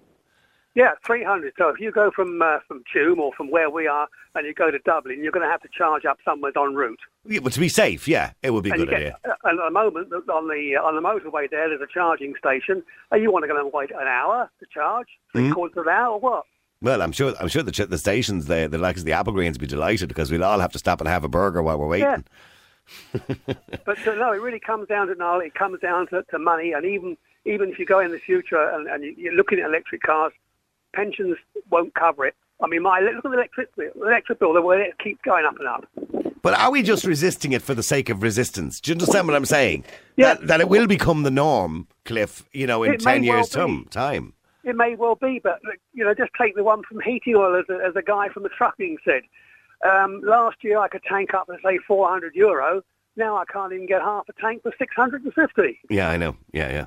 Yeah, 0.75 0.91
300. 1.05 1.53
So 1.58 1.70
if 1.70 1.79
you 1.79 1.89
go 1.91 2.12
from 2.12 2.41
uh, 2.41 2.60
from 2.67 2.84
Tuam 2.94 3.17
or 3.17 3.32
from 3.34 3.50
where 3.50 3.70
we 3.70 3.88
are 3.88 4.08
and 4.36 4.46
you 4.46 4.53
go 4.53 4.70
to 4.72 4.79
Dublin, 4.79 5.24
you're 5.24 5.32
going 5.32 5.46
to 5.46 5.50
have 5.50 5.62
to 5.62 5.70
charge 5.70 6.03
up 6.05 6.17
somewhere 6.25 6.51
en 6.58 6.74
route. 6.75 7.00
Yeah, 7.25 7.39
but 7.41 7.53
to 7.53 7.62
be 7.62 7.70
safe, 7.70 8.08
yeah, 8.10 8.32
it 8.44 8.51
would 8.51 8.63
be 8.65 8.72
a 8.72 8.74
And, 8.74 8.82
good 8.82 8.89
get, 8.89 8.98
idea. 9.00 9.17
uh, 9.27 9.34
and 9.46 9.60
at 9.60 9.65
the 9.65 9.72
moment, 9.72 10.12
on 10.13 10.48
the 10.50 10.75
uh, 10.77 10.84
on 10.84 10.96
the 10.96 11.01
motorway 11.01 11.50
there, 11.50 11.70
there's 11.70 11.79
a 11.82 11.88
charging 11.91 12.34
station. 12.38 12.84
Are 13.12 13.17
you 13.17 13.32
want 13.32 13.44
to 13.44 13.48
go 13.48 13.58
and 13.58 13.72
wait 13.74 13.91
an 13.91 14.05
hour 14.08 14.50
to 14.60 14.65
charge, 14.74 15.08
three 15.32 15.44
Mm-hmm. 15.44 15.53
quarters 15.53 15.77
of 15.77 15.88
an 15.88 15.94
hour, 15.94 16.13
or 16.15 16.20
what? 16.20 16.44
Well, 16.82 17.01
I'm 17.01 17.13
sure. 17.13 17.34
I'm 17.39 17.48
sure 17.48 17.63
the 17.63 17.72
ch- 17.72 17.88
the 17.89 17.98
stations, 17.98 18.48
the 18.48 18.67
the 18.70 18.77
likes 18.77 19.00
of 19.00 19.05
the 19.05 19.12
Applegreens, 19.13 19.58
be 19.58 19.67
delighted 19.67 20.10
because 20.10 20.29
we'll 20.29 20.44
all 20.44 20.60
have 20.60 20.74
to 20.74 20.79
stop 20.79 21.00
and 21.00 21.08
have 21.08 21.24
a 21.24 21.29
burger 21.29 21.63
while 21.63 21.79
we're 21.79 21.88
waiting. 21.88 22.25
But 23.86 24.08
uh, 24.08 24.13
no, 24.15 24.32
it 24.34 24.41
really 24.41 24.60
comes 24.60 24.88
down 24.88 25.08
to 25.08 25.15
no, 25.15 25.39
it 25.39 25.53
comes 25.55 25.79
down 25.79 26.08
to, 26.08 26.24
to 26.32 26.38
money. 26.38 26.74
And 26.74 26.86
even 26.86 27.17
even 27.46 27.70
if 27.70 27.79
you 27.79 27.86
go 27.86 28.00
in 28.00 28.12
the 28.12 28.20
future 28.20 28.70
and, 28.70 28.88
and 28.88 29.03
you're 29.17 29.34
looking 29.34 29.60
at 29.60 29.65
electric 29.65 30.01
cars, 30.01 30.34
pensions 30.96 31.38
won't 31.70 31.94
cover 31.94 32.25
it. 32.25 32.36
I 32.64 32.68
mean, 32.68 32.82
my 32.84 33.00
look 33.00 33.16
at 33.18 33.24
the 33.24 33.32
electric 33.32 33.75
bill, 33.75 33.92
the 33.96 34.08
electric 34.08 34.40
bill. 34.40 34.54
The 34.54 34.62
way 34.62 34.78
it 34.82 34.98
keeps 35.00 35.20
going 35.24 35.46
up 35.46 35.56
and 35.60 35.68
up. 35.68 35.86
But 36.42 36.58
are 36.60 36.72
we 36.72 36.84
just 36.84 37.06
resisting 37.06 37.52
it 37.54 37.62
for 37.62 37.74
the 37.74 37.84
sake 37.84 38.10
of 38.10 38.22
resistance? 38.22 38.80
Do 38.80 38.92
you 38.92 38.94
understand 38.94 39.28
what 39.28 39.36
I'm 39.36 39.46
saying? 39.46 39.84
Yeah. 40.16 40.36
That, 40.36 40.48
that 40.48 40.62
it 40.62 40.70
will 40.70 40.88
become 40.88 41.24
the 41.24 41.32
norm, 41.32 41.88
Cliff, 42.06 42.48
you 42.54 42.68
know, 42.68 42.84
in 42.84 42.94
It 42.94 43.00
10 43.02 43.24
years' 43.24 43.56
well 43.56 43.84
time. 43.90 44.34
It 44.64 44.75
may 44.75 44.96
well 44.96 45.16
be, 45.16 45.40
but 45.44 45.60
you 45.94 46.04
know, 46.04 46.14
just 46.14 46.32
take 46.40 46.56
the 46.56 46.64
one 46.64 46.82
from 46.84 47.00
heating 47.02 47.36
oil, 47.36 47.56
as 47.56 47.66
a, 47.70 47.84
as 47.86 47.96
a 47.96 48.02
guy 48.02 48.30
from 48.30 48.44
the 48.44 48.50
trucking 48.50 48.98
said. 49.04 49.24
Um, 49.88 50.22
last 50.24 50.58
year, 50.64 50.80
I 50.80 50.88
could 50.88 51.04
tank 51.04 51.34
up, 51.34 51.46
let's 51.50 51.62
say, 51.64 51.78
400 51.88 52.36
euro. 52.36 52.82
Now 53.18 53.38
I 53.38 53.46
can't 53.46 53.74
even 53.74 53.86
get 53.86 54.02
half 54.02 54.25
a 54.30 54.34
tank 54.42 54.64
for 54.64 54.72
650. 54.78 55.80
Yeah, 55.90 56.10
I 56.10 56.18
know. 56.18 56.36
Yeah, 56.52 56.72
yeah. 56.72 56.86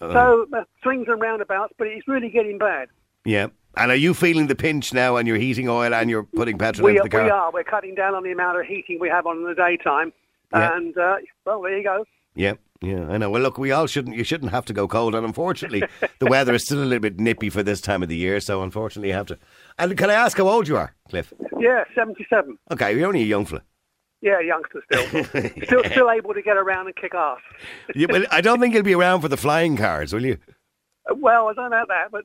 Uh, 0.00 0.12
So 0.12 0.46
uh, 0.52 0.64
swings 0.82 1.06
and 1.08 1.20
roundabouts, 1.20 1.74
but 1.78 1.86
it's 1.86 2.06
really 2.08 2.30
getting 2.30 2.58
bad. 2.58 2.88
Yeah. 3.26 3.48
And 3.76 3.90
are 3.90 3.96
you 3.96 4.14
feeling 4.14 4.46
the 4.46 4.54
pinch 4.54 4.94
now 4.94 5.18
on 5.18 5.26
your 5.26 5.36
heating 5.36 5.68
oil 5.68 5.92
and 5.92 6.08
you're 6.08 6.22
putting 6.22 6.56
petrol 6.56 6.86
We 6.86 6.92
into 6.92 7.02
the 7.02 7.08
car? 7.10 7.24
we 7.24 7.30
are. 7.30 7.52
We're 7.52 7.62
cutting 7.64 7.94
down 7.94 8.14
on 8.14 8.22
the 8.22 8.32
amount 8.32 8.58
of 8.58 8.64
heating 8.64 8.98
we 8.98 9.10
have 9.10 9.26
on 9.26 9.36
in 9.36 9.44
the 9.44 9.54
daytime. 9.54 10.14
Yeah. 10.54 10.74
And 10.74 10.96
uh, 10.96 11.16
well, 11.44 11.60
there 11.60 11.76
you 11.76 11.84
go. 11.84 12.04
Yeah, 12.34 12.54
yeah, 12.80 13.06
I 13.08 13.18
know. 13.18 13.30
Well, 13.30 13.42
look, 13.42 13.58
we 13.58 13.72
all 13.72 13.86
shouldn't. 13.86 14.16
You 14.16 14.24
shouldn't 14.24 14.50
have 14.52 14.64
to 14.66 14.72
go 14.72 14.86
cold, 14.86 15.14
and 15.14 15.26
unfortunately, 15.26 15.82
the 16.18 16.26
weather 16.26 16.54
is 16.54 16.64
still 16.64 16.78
a 16.78 16.84
little 16.84 17.00
bit 17.00 17.18
nippy 17.18 17.50
for 17.50 17.62
this 17.62 17.80
time 17.80 18.02
of 18.02 18.08
the 18.08 18.16
year. 18.16 18.40
So, 18.40 18.62
unfortunately, 18.62 19.08
you 19.08 19.14
have 19.14 19.26
to. 19.26 19.38
And 19.78 19.96
can 19.96 20.10
I 20.10 20.14
ask 20.14 20.36
how 20.36 20.48
old 20.48 20.68
you 20.68 20.76
are, 20.76 20.94
Cliff? 21.08 21.32
Yeah, 21.58 21.84
77. 21.94 22.58
Okay, 22.72 22.96
you're 22.96 23.08
only 23.08 23.22
a 23.22 23.26
young 23.26 23.46
fella. 23.46 23.62
Yeah, 24.20 24.40
youngster 24.40 24.82
still. 24.90 25.24
still, 25.64 25.84
still 25.84 26.10
able 26.10 26.34
to 26.34 26.42
get 26.42 26.56
around 26.56 26.86
and 26.86 26.96
kick 26.96 27.14
ass. 27.14 27.38
You, 27.94 28.08
well, 28.08 28.24
I 28.30 28.40
don't 28.40 28.60
think 28.60 28.74
you'll 28.74 28.82
be 28.82 28.94
around 28.94 29.20
for 29.20 29.28
the 29.28 29.36
flying 29.36 29.76
cars, 29.76 30.12
will 30.12 30.24
you? 30.24 30.38
Well, 31.14 31.48
I 31.48 31.52
don't 31.52 31.70
know 31.70 31.84
that, 31.88 32.10
but 32.10 32.24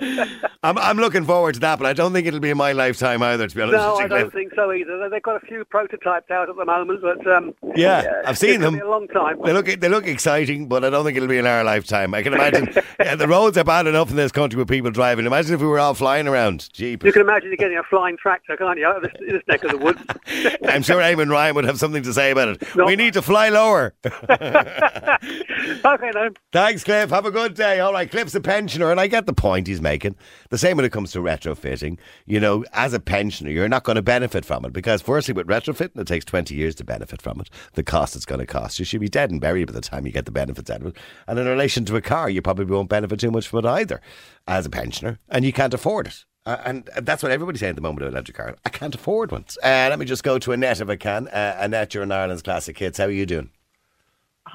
uh, 0.00 0.26
I'm, 0.62 0.78
I'm 0.78 0.96
looking 0.98 1.24
forward 1.24 1.54
to 1.54 1.60
that, 1.60 1.78
but 1.78 1.86
I 1.86 1.92
don't 1.92 2.12
think 2.12 2.26
it'll 2.26 2.40
be 2.40 2.50
in 2.50 2.56
my 2.56 2.72
lifetime 2.72 3.22
either. 3.22 3.48
To 3.48 3.54
be 3.54 3.62
honest, 3.62 3.76
no, 3.76 3.96
I 3.96 4.06
don't 4.06 4.32
think 4.32 4.52
so 4.54 4.72
either. 4.72 5.08
They've 5.08 5.22
got 5.22 5.42
a 5.42 5.46
few 5.46 5.64
prototypes 5.64 6.30
out 6.30 6.48
at 6.48 6.56
the 6.56 6.64
moment, 6.64 7.02
but 7.02 7.26
um, 7.26 7.54
Yeah, 7.74 8.22
I've 8.24 8.38
seen 8.38 8.60
them. 8.60 8.80
A 8.80 8.88
long 8.88 9.08
time. 9.08 9.38
They 9.44 9.52
look 9.52 9.66
they 9.66 9.88
look 9.88 10.06
exciting, 10.06 10.68
but 10.68 10.84
I 10.84 10.90
don't 10.90 11.04
think 11.04 11.16
it'll 11.16 11.28
be 11.28 11.38
in 11.38 11.46
our 11.46 11.64
lifetime. 11.64 12.14
I 12.14 12.22
can 12.22 12.32
imagine 12.34 12.72
yeah, 13.00 13.16
the 13.16 13.28
roads 13.28 13.58
are 13.58 13.64
bad 13.64 13.86
enough 13.86 14.10
in 14.10 14.16
this 14.16 14.32
country 14.32 14.58
with 14.58 14.68
people 14.68 14.90
driving. 14.90 15.26
Imagine 15.26 15.54
if 15.54 15.60
we 15.60 15.66
were 15.66 15.80
all 15.80 15.94
flying 15.94 16.28
around. 16.28 16.72
Jeep. 16.72 17.04
You 17.04 17.12
can 17.12 17.22
imagine 17.22 17.50
you 17.50 17.56
getting 17.56 17.78
a 17.78 17.82
flying 17.82 18.16
tractor, 18.16 18.56
can't 18.56 18.78
you, 18.78 18.86
out 18.86 18.96
of 18.96 19.02
this, 19.02 19.12
this 19.20 19.42
neck 19.48 19.64
of 19.64 19.72
the 19.72 19.78
woods? 19.78 20.00
I'm 20.64 20.82
sure 20.82 21.00
Eamon 21.00 21.30
Ryan 21.30 21.54
would 21.56 21.64
have 21.64 21.78
something 21.78 22.02
to 22.04 22.12
say 22.12 22.30
about 22.30 22.48
it. 22.48 22.76
No. 22.76 22.86
We 22.86 22.96
need 22.96 23.14
to 23.14 23.22
fly 23.22 23.48
lower. 23.48 23.94
okay, 24.04 26.10
then. 26.12 26.34
Thanks, 26.52 26.84
Cliff. 26.84 27.10
Have 27.10 27.23
a 27.24 27.30
good 27.30 27.54
day. 27.54 27.80
All 27.80 27.92
right, 27.92 28.10
Cliff's 28.10 28.34
a 28.34 28.40
pensioner, 28.40 28.90
and 28.90 29.00
I 29.00 29.06
get 29.06 29.26
the 29.26 29.32
point 29.32 29.66
he's 29.66 29.80
making. 29.80 30.16
The 30.50 30.58
same 30.58 30.76
when 30.76 30.84
it 30.84 30.92
comes 30.92 31.12
to 31.12 31.18
retrofitting. 31.18 31.98
You 32.26 32.40
know, 32.40 32.64
as 32.72 32.92
a 32.92 33.00
pensioner, 33.00 33.50
you're 33.50 33.68
not 33.68 33.84
going 33.84 33.96
to 33.96 34.02
benefit 34.02 34.44
from 34.44 34.64
it 34.64 34.72
because, 34.72 35.02
firstly, 35.02 35.34
with 35.34 35.46
retrofitting, 35.46 35.98
it 35.98 36.06
takes 36.06 36.24
20 36.24 36.54
years 36.54 36.74
to 36.76 36.84
benefit 36.84 37.22
from 37.22 37.40
it. 37.40 37.50
The 37.74 37.82
cost 37.82 38.16
it's 38.16 38.26
going 38.26 38.40
to 38.40 38.46
cost. 38.46 38.78
You 38.78 38.84
should 38.84 39.00
be 39.00 39.08
dead 39.08 39.30
and 39.30 39.40
buried 39.40 39.66
by 39.66 39.72
the 39.72 39.80
time 39.80 40.06
you 40.06 40.12
get 40.12 40.24
the 40.26 40.32
benefits 40.32 40.70
out 40.70 40.80
of 40.80 40.88
it. 40.88 40.96
And 41.26 41.38
in 41.38 41.46
relation 41.46 41.84
to 41.86 41.96
a 41.96 42.02
car, 42.02 42.28
you 42.28 42.42
probably 42.42 42.64
won't 42.64 42.88
benefit 42.88 43.20
too 43.20 43.30
much 43.30 43.48
from 43.48 43.60
it 43.60 43.66
either 43.66 44.00
as 44.46 44.66
a 44.66 44.70
pensioner, 44.70 45.18
and 45.28 45.44
you 45.44 45.52
can't 45.52 45.74
afford 45.74 46.06
it. 46.08 46.24
Uh, 46.46 46.58
and 46.64 46.90
that's 47.02 47.22
what 47.22 47.32
everybody's 47.32 47.60
saying 47.60 47.70
at 47.70 47.76
the 47.76 47.82
moment 47.82 48.04
with 48.04 48.12
electric 48.12 48.36
cars. 48.36 48.58
I 48.66 48.68
can't 48.68 48.94
afford 48.94 49.32
one. 49.32 49.46
Uh, 49.62 49.88
let 49.88 49.98
me 49.98 50.04
just 50.04 50.22
go 50.22 50.38
to 50.38 50.52
Annette 50.52 50.80
if 50.80 50.88
I 50.90 50.96
can. 50.96 51.28
Uh, 51.28 51.56
Annette, 51.58 51.94
you're 51.94 52.02
in 52.02 52.12
Ireland's 52.12 52.42
Classic 52.42 52.76
Hits. 52.78 52.98
How 52.98 53.04
are 53.04 53.10
you 53.10 53.24
doing? 53.24 53.50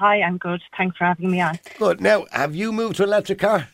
Hi, 0.00 0.22
I'm 0.22 0.38
good. 0.38 0.62
Thanks 0.78 0.96
for 0.96 1.04
having 1.04 1.30
me 1.30 1.42
on. 1.42 1.58
Good. 1.78 2.00
Now, 2.00 2.24
have 2.32 2.54
you 2.54 2.72
moved 2.72 2.96
to 2.96 3.02
an 3.02 3.10
electric 3.10 3.38
car? 3.38 3.68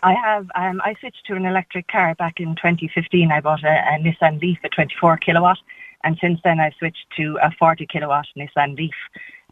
I 0.00 0.14
have. 0.14 0.46
Um, 0.54 0.80
I 0.84 0.94
switched 1.00 1.26
to 1.26 1.34
an 1.34 1.46
electric 1.46 1.88
car 1.88 2.14
back 2.14 2.38
in 2.38 2.54
2015. 2.54 3.32
I 3.32 3.40
bought 3.40 3.64
a, 3.64 3.72
a 3.92 3.98
Nissan 3.98 4.40
Leaf, 4.40 4.58
at 4.62 4.70
24 4.70 5.16
kilowatt, 5.16 5.58
and 6.04 6.16
since 6.20 6.38
then 6.44 6.60
I've 6.60 6.74
switched 6.78 7.06
to 7.16 7.40
a 7.42 7.50
40 7.58 7.88
kilowatt 7.88 8.26
Nissan 8.38 8.76
Leaf. 8.76 8.94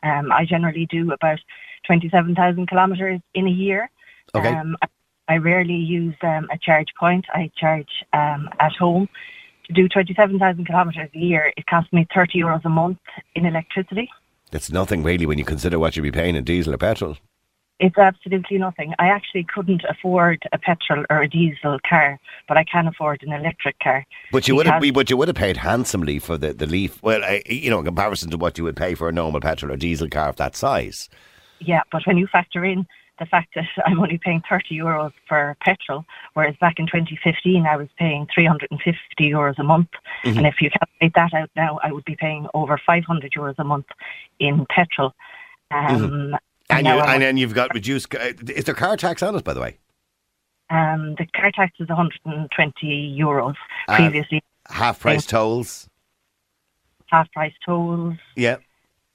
Um, 0.04 0.30
I 0.30 0.44
generally 0.44 0.87
do 0.87 1.11
about 1.11 1.40
27,000 1.87 2.68
kilometres 2.68 3.20
in 3.35 3.49
a 3.49 3.50
year. 3.50 3.90
Okay. 4.32 4.47
Um, 4.47 4.76
I, 4.82 4.87
I 5.26 5.37
rarely 5.38 5.75
use 5.75 6.14
um, 6.23 6.49
a 6.52 6.59
charge 6.59 6.94
point. 7.00 7.26
I 7.35 7.50
charge 7.56 8.04
um, 8.12 8.49
at 8.61 8.76
home. 8.76 9.09
To 9.64 9.73
do 9.73 9.88
27,000 9.88 10.64
kilometres 10.66 11.11
a 11.12 11.18
year, 11.18 11.52
it 11.56 11.66
costs 11.66 11.92
me 11.92 12.06
30 12.14 12.38
euros 12.38 12.64
a 12.64 12.68
month 12.68 12.99
in 13.35 13.44
electricity. 13.44 14.09
It's 14.52 14.71
nothing 14.71 15.02
really 15.02 15.26
when 15.26 15.38
you 15.38 15.45
consider 15.45 15.78
what 15.78 15.97
you'd 15.97 16.02
be 16.02 16.11
paying 16.11 16.37
in 16.37 16.45
diesel 16.45 16.75
or 16.75 16.78
petrol. 16.78 17.16
It's 17.78 17.97
absolutely 17.97 18.59
nothing. 18.59 18.92
I 18.99 19.09
actually 19.09 19.45
couldn't 19.45 19.83
afford 19.88 20.42
a 20.52 20.59
petrol 20.59 21.07
or 21.09 21.23
a 21.23 21.28
diesel 21.28 21.78
car, 21.88 22.20
but 22.46 22.59
I 22.59 22.64
can 22.64 22.87
afford 22.87 23.22
an 23.22 23.33
electric 23.33 23.79
car. 23.79 24.05
But 24.33 24.46
you 24.46 24.55
would 24.55 24.66
have, 24.66 24.83
but 24.92 25.09
you 25.09 25.16
would 25.16 25.29
have 25.29 25.37
paid 25.37 25.57
handsomely 25.57 26.18
for 26.18 26.37
the, 26.37 26.53
the 26.53 26.66
Leaf. 26.66 27.03
Well, 27.03 27.25
I, 27.25 27.42
you 27.46 27.70
know, 27.70 27.79
in 27.79 27.87
comparison 27.87 28.31
to 28.31 28.37
what 28.37 28.59
you 28.59 28.64
would 28.64 28.77
pay 28.77 28.94
for 28.94 29.09
a 29.09 29.12
normal 29.12 29.40
petrol 29.40 29.72
or 29.72 29.77
diesel 29.79 30.11
car 30.11 30.29
of 30.29 30.37
that 30.37 30.57
size. 30.57 31.09
Yeah, 31.59 31.81
but 31.90 32.07
when 32.07 32.18
you 32.18 32.27
factor 32.27 32.66
in 32.66 32.87
the 33.20 33.26
fact 33.26 33.54
that 33.54 33.66
I'm 33.87 34.00
only 34.00 34.18
paying 34.18 34.42
30 34.48 34.76
euros 34.76 35.12
for 35.28 35.56
petrol, 35.61 36.04
whereas 36.35 36.56
back 36.61 36.78
in 36.80 36.87
2015 36.87 37.66
I 37.66 37.76
was 37.76 37.88
paying 37.96 38.26
350 38.35 38.96
euros 39.20 39.59
a 39.59 39.62
month. 39.62 39.90
And 40.24 40.46
if 40.46 40.61
you 40.61 40.70
calculate 40.70 41.14
that 41.14 41.35
out 41.35 41.50
now, 41.54 41.78
I 41.85 41.92
would 41.92 42.04
be 42.04 42.16
paying 42.16 42.48
over 42.54 42.80
500 42.85 43.33
euros 43.33 43.54
a 43.59 43.64
month 43.64 43.87
in 44.40 44.66
petrol. 44.70 45.14
Um, 45.70 46.35
And, 46.70 46.85
now 46.85 46.96
you, 46.96 47.02
and 47.02 47.22
then 47.22 47.37
you've 47.37 47.54
got 47.54 47.72
reduced. 47.74 48.12
uh, 48.14 48.33
Is 48.48 48.64
there 48.64 48.74
car 48.74 48.96
tax 48.96 49.22
on 49.22 49.37
it, 49.37 49.44
by 49.44 49.54
the 49.54 49.61
way? 49.61 49.78
um, 50.70 51.16
the 51.18 51.26
car 51.35 51.50
tax 51.50 51.72
is 51.80 51.88
120 51.88 53.18
euros. 53.20 53.54
Uh, 53.88 53.96
Previously, 53.96 54.42
Half 54.68 55.00
price 55.00 55.26
tolls. 55.26 55.88
half 57.06 57.30
price 57.33 57.52
tolls. 57.66 58.14
Yeah. 58.37 58.59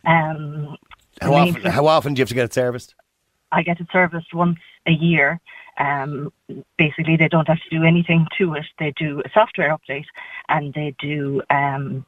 Um, 0.05 0.75
How 1.21 1.33
often? 1.33 1.61
How 1.71 1.87
often 1.87 2.13
do 2.13 2.19
you 2.19 2.23
have 2.23 2.29
to 2.29 2.35
get 2.35 2.43
it 2.45 2.53
serviced? 2.53 2.93
I 3.51 3.63
get 3.63 3.79
it 3.79 3.87
serviced 3.91 4.33
once 4.33 4.59
a 4.85 4.91
year. 4.91 5.39
Um, 5.77 6.31
basically, 6.77 7.17
they 7.17 7.27
don't 7.27 7.47
have 7.47 7.59
to 7.69 7.69
do 7.77 7.83
anything 7.83 8.27
to 8.37 8.53
it. 8.55 8.65
They 8.79 8.93
do 8.97 9.21
a 9.25 9.29
software 9.33 9.75
update 9.77 10.05
and 10.47 10.73
they 10.73 10.95
do 10.99 11.41
um, 11.49 12.05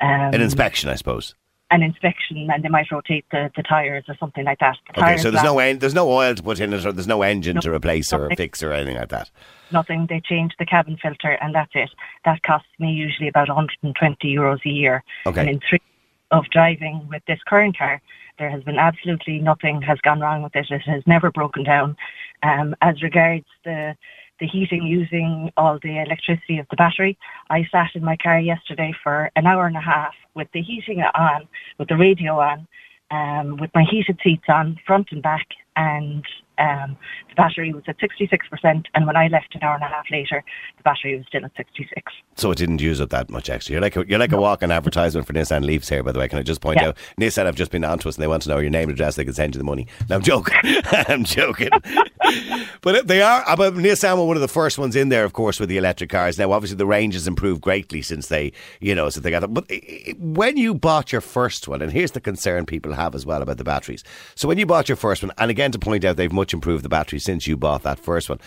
um, 0.00 0.34
An 0.34 0.40
inspection, 0.40 0.88
I 0.90 0.94
suppose. 0.94 1.34
an 1.70 1.82
inspection, 1.82 2.48
and 2.50 2.62
they 2.62 2.68
might 2.68 2.90
rotate 2.90 3.24
the, 3.30 3.50
the 3.56 3.62
tires 3.62 4.04
or 4.08 4.16
something 4.18 4.44
like 4.44 4.58
that. 4.60 4.76
The 4.94 5.02
Okay, 5.02 5.16
so 5.18 5.30
there's 5.30 5.42
no 5.44 5.58
en- 5.58 5.78
there's 5.78 5.94
no 5.94 6.10
oil 6.10 6.34
to 6.34 6.42
put 6.42 6.60
in 6.60 6.72
it, 6.72 6.86
or 6.86 6.92
there's 6.92 7.08
no 7.08 7.22
engine 7.22 7.56
No, 7.56 7.60
to 7.62 7.74
replace 7.74 8.12
or 8.12 8.30
fix 8.36 8.62
or 8.62 8.72
anything 8.72 8.96
like 8.96 9.08
that. 9.08 9.30
nothing. 9.72 10.06
They 10.08 10.20
change 10.20 10.52
the 10.58 10.64
cabin 10.66 10.96
filter, 10.96 11.32
and 11.42 11.54
that's 11.54 11.72
it. 11.74 11.90
That 12.24 12.42
costs 12.44 12.68
me 12.78 12.92
usually 12.92 13.28
about 13.28 13.48
120 13.48 14.34
euros 14.34 14.64
a 14.64 14.68
year. 14.70 15.02
Okay. 15.26 15.40
And 15.40 15.50
in 15.50 15.60
three 15.68 15.80
of 16.30 16.44
driving 16.50 17.06
with 17.08 17.22
this 17.26 17.40
current 17.46 17.76
car, 17.78 18.00
there 18.38 18.50
has 18.50 18.62
been 18.64 18.78
absolutely 18.78 19.38
nothing 19.38 19.80
has 19.82 19.98
gone 20.00 20.20
wrong 20.20 20.42
with 20.42 20.54
it. 20.56 20.70
It 20.70 20.82
has 20.82 21.02
never 21.06 21.30
broken 21.30 21.64
down. 21.64 21.96
Um, 22.42 22.74
as 22.82 23.02
regards 23.02 23.46
the 23.64 23.96
the 24.38 24.46
heating 24.46 24.82
using 24.82 25.50
all 25.56 25.78
the 25.82 25.98
electricity 25.98 26.58
of 26.58 26.66
the 26.68 26.76
battery, 26.76 27.16
I 27.48 27.66
sat 27.72 27.94
in 27.94 28.04
my 28.04 28.16
car 28.16 28.38
yesterday 28.38 28.92
for 29.02 29.30
an 29.34 29.46
hour 29.46 29.66
and 29.66 29.78
a 29.78 29.80
half 29.80 30.14
with 30.34 30.48
the 30.52 30.60
heating 30.60 31.00
on, 31.00 31.48
with 31.78 31.88
the 31.88 31.96
radio 31.96 32.38
on, 32.38 32.68
um, 33.10 33.56
with 33.56 33.70
my 33.74 33.82
heated 33.82 34.18
seats 34.22 34.44
on, 34.48 34.78
front 34.86 35.08
and 35.10 35.22
back, 35.22 35.46
and 35.76 36.22
um, 36.58 36.96
the 37.28 37.34
battery 37.36 37.72
was 37.72 37.84
at 37.86 37.98
66%. 37.98 38.84
And 38.94 39.06
when 39.06 39.16
I 39.16 39.28
left 39.28 39.54
an 39.54 39.62
hour 39.62 39.74
and 39.74 39.82
a 39.82 39.86
half 39.88 40.06
later, 40.10 40.42
the 40.76 40.82
battery 40.82 41.16
was 41.16 41.26
still 41.26 41.44
at 41.44 41.52
66. 41.56 42.12
So 42.36 42.50
it 42.50 42.58
didn't 42.58 42.80
use 42.80 43.00
up 43.00 43.10
that 43.10 43.30
much 43.30 43.48
extra. 43.50 43.72
You're 43.72 43.82
like 43.82 43.96
a, 43.96 44.06
you're 44.08 44.18
like 44.18 44.32
a 44.32 44.36
walk-in 44.40 44.70
advertisement 44.70 45.26
for 45.26 45.32
Nissan 45.32 45.64
Leafs 45.64 45.88
here, 45.88 46.02
by 46.02 46.12
the 46.12 46.18
way. 46.18 46.28
Can 46.28 46.38
I 46.38 46.42
just 46.42 46.60
point 46.60 46.78
Yeah. 46.80 46.88
out 46.88 46.96
Nissan 47.20 47.46
have 47.46 47.54
just 47.56 47.70
been 47.70 47.84
on 47.84 47.98
to 48.00 48.08
us 48.08 48.16
and 48.16 48.22
they 48.22 48.26
want 48.28 48.42
to 48.44 48.48
know 48.48 48.58
your 48.58 48.70
name 48.70 48.88
and 48.88 48.92
address. 48.92 49.16
They 49.16 49.24
can 49.24 49.34
send 49.34 49.54
you 49.54 49.58
the 49.58 49.64
money. 49.64 49.86
No, 50.08 50.16
I'm 50.16 50.22
joking. 50.22 50.54
I'm 51.08 51.24
joking. 51.24 51.70
but 52.82 53.06
they 53.06 53.22
are. 53.22 53.42
uh, 53.46 53.56
But 53.56 53.74
Nissan 53.74 54.16
were 54.16 54.24
one 54.26 54.36
of 54.36 54.42
the 54.42 54.48
first 54.48 54.78
ones 54.78 54.96
in 54.96 55.08
there, 55.08 55.24
of 55.24 55.32
course, 55.32 55.58
with 55.60 55.68
the 55.68 55.76
electric 55.78 56.10
cars. 56.10 56.38
Now, 56.38 56.52
obviously, 56.52 56.76
the 56.76 56.86
range 56.86 57.14
has 57.14 57.26
improved 57.26 57.60
greatly 57.62 58.02
since 58.02 58.28
they, 58.28 58.52
you 58.80 58.94
know, 58.94 59.08
since 59.10 59.24
they 59.24 59.30
got 59.30 59.40
them. 59.40 59.54
But 59.54 59.70
when 60.18 60.56
you 60.56 60.74
bought 60.74 61.12
your 61.12 61.20
first 61.20 61.68
one, 61.68 61.82
and 61.82 61.92
here's 61.92 62.12
the 62.12 62.20
concern 62.20 62.66
people 62.66 62.92
have 62.94 63.14
as 63.14 63.24
well 63.26 63.42
about 63.42 63.58
the 63.58 63.64
batteries. 63.64 64.02
So 64.34 64.48
when 64.48 64.58
you 64.58 64.66
bought 64.66 64.88
your 64.88 64.96
first 64.96 65.22
one, 65.22 65.32
and 65.38 65.50
again 65.50 65.72
to 65.72 65.78
point 65.78 66.04
out, 66.04 66.16
they've 66.16 66.32
much 66.32 66.45
improved 66.52 66.84
the 66.84 66.88
battery 66.88 67.18
since 67.18 67.46
you 67.46 67.56
bought 67.56 67.82
that 67.82 67.98
first 67.98 68.28
one. 68.28 68.40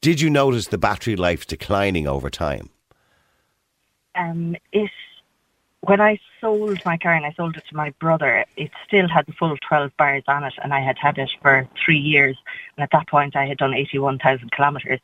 Did 0.00 0.20
you 0.20 0.30
notice 0.30 0.68
the 0.68 0.78
battery 0.78 1.16
life 1.16 1.46
declining 1.46 2.06
over 2.06 2.30
time? 2.30 2.70
um, 4.16 4.56
it 4.72 4.90
when 5.82 6.00
I 6.00 6.18
sold 6.40 6.80
my 6.84 6.96
car 6.96 7.14
and 7.14 7.24
I 7.24 7.32
sold 7.34 7.56
it 7.56 7.62
to 7.68 7.76
my 7.76 7.90
brother, 8.00 8.44
it 8.56 8.72
still 8.84 9.06
had 9.08 9.26
the 9.26 9.32
full 9.32 9.56
12 9.68 9.96
bars 9.96 10.24
on 10.26 10.42
it, 10.42 10.54
and 10.64 10.74
I 10.74 10.80
had 10.80 10.98
had 10.98 11.16
it 11.16 11.30
for 11.40 11.68
three 11.84 11.98
years. 11.98 12.36
And 12.76 12.82
at 12.82 12.90
that 12.90 13.06
point, 13.06 13.36
I 13.36 13.46
had 13.46 13.58
done 13.58 13.72
81,000 13.72 14.50
kilometres. 14.50 14.98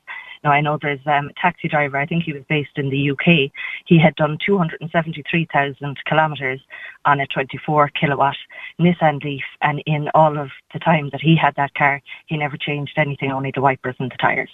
Now 0.45 0.51
I 0.51 0.61
know 0.61 0.79
there's 0.81 1.01
um, 1.07 1.29
a 1.29 1.41
taxi 1.41 1.69
driver. 1.69 1.97
I 1.97 2.07
think 2.07 2.25
he 2.25 2.33
was 2.33 2.43
based 2.49 2.77
in 2.77 2.91
the 2.91 3.11
UK. 3.11 3.53
He 3.87 3.99
had 3.99 4.15
done 4.17 4.39
273,000 4.45 5.99
kilometres 6.05 6.61
on 7.05 7.21
a 7.21 7.27
24 7.27 7.89
kilowatt 7.91 8.37
Nissan 8.81 9.23
Leaf, 9.23 9.45
and 9.61 9.83
in 9.87 10.09
all 10.15 10.39
of 10.39 10.51
the 10.73 10.79
time 10.79 11.11
that 11.11 11.21
he 11.21 11.37
had 11.37 11.55
that 11.57 11.75
car, 11.75 12.01
he 12.27 12.37
never 12.37 12.57
changed 12.57 12.95
anything, 12.97 13.31
only 13.31 13.53
the 13.55 13.61
wipers 13.61 13.97
and 13.99 14.11
the 14.11 14.17
tyres. 14.17 14.51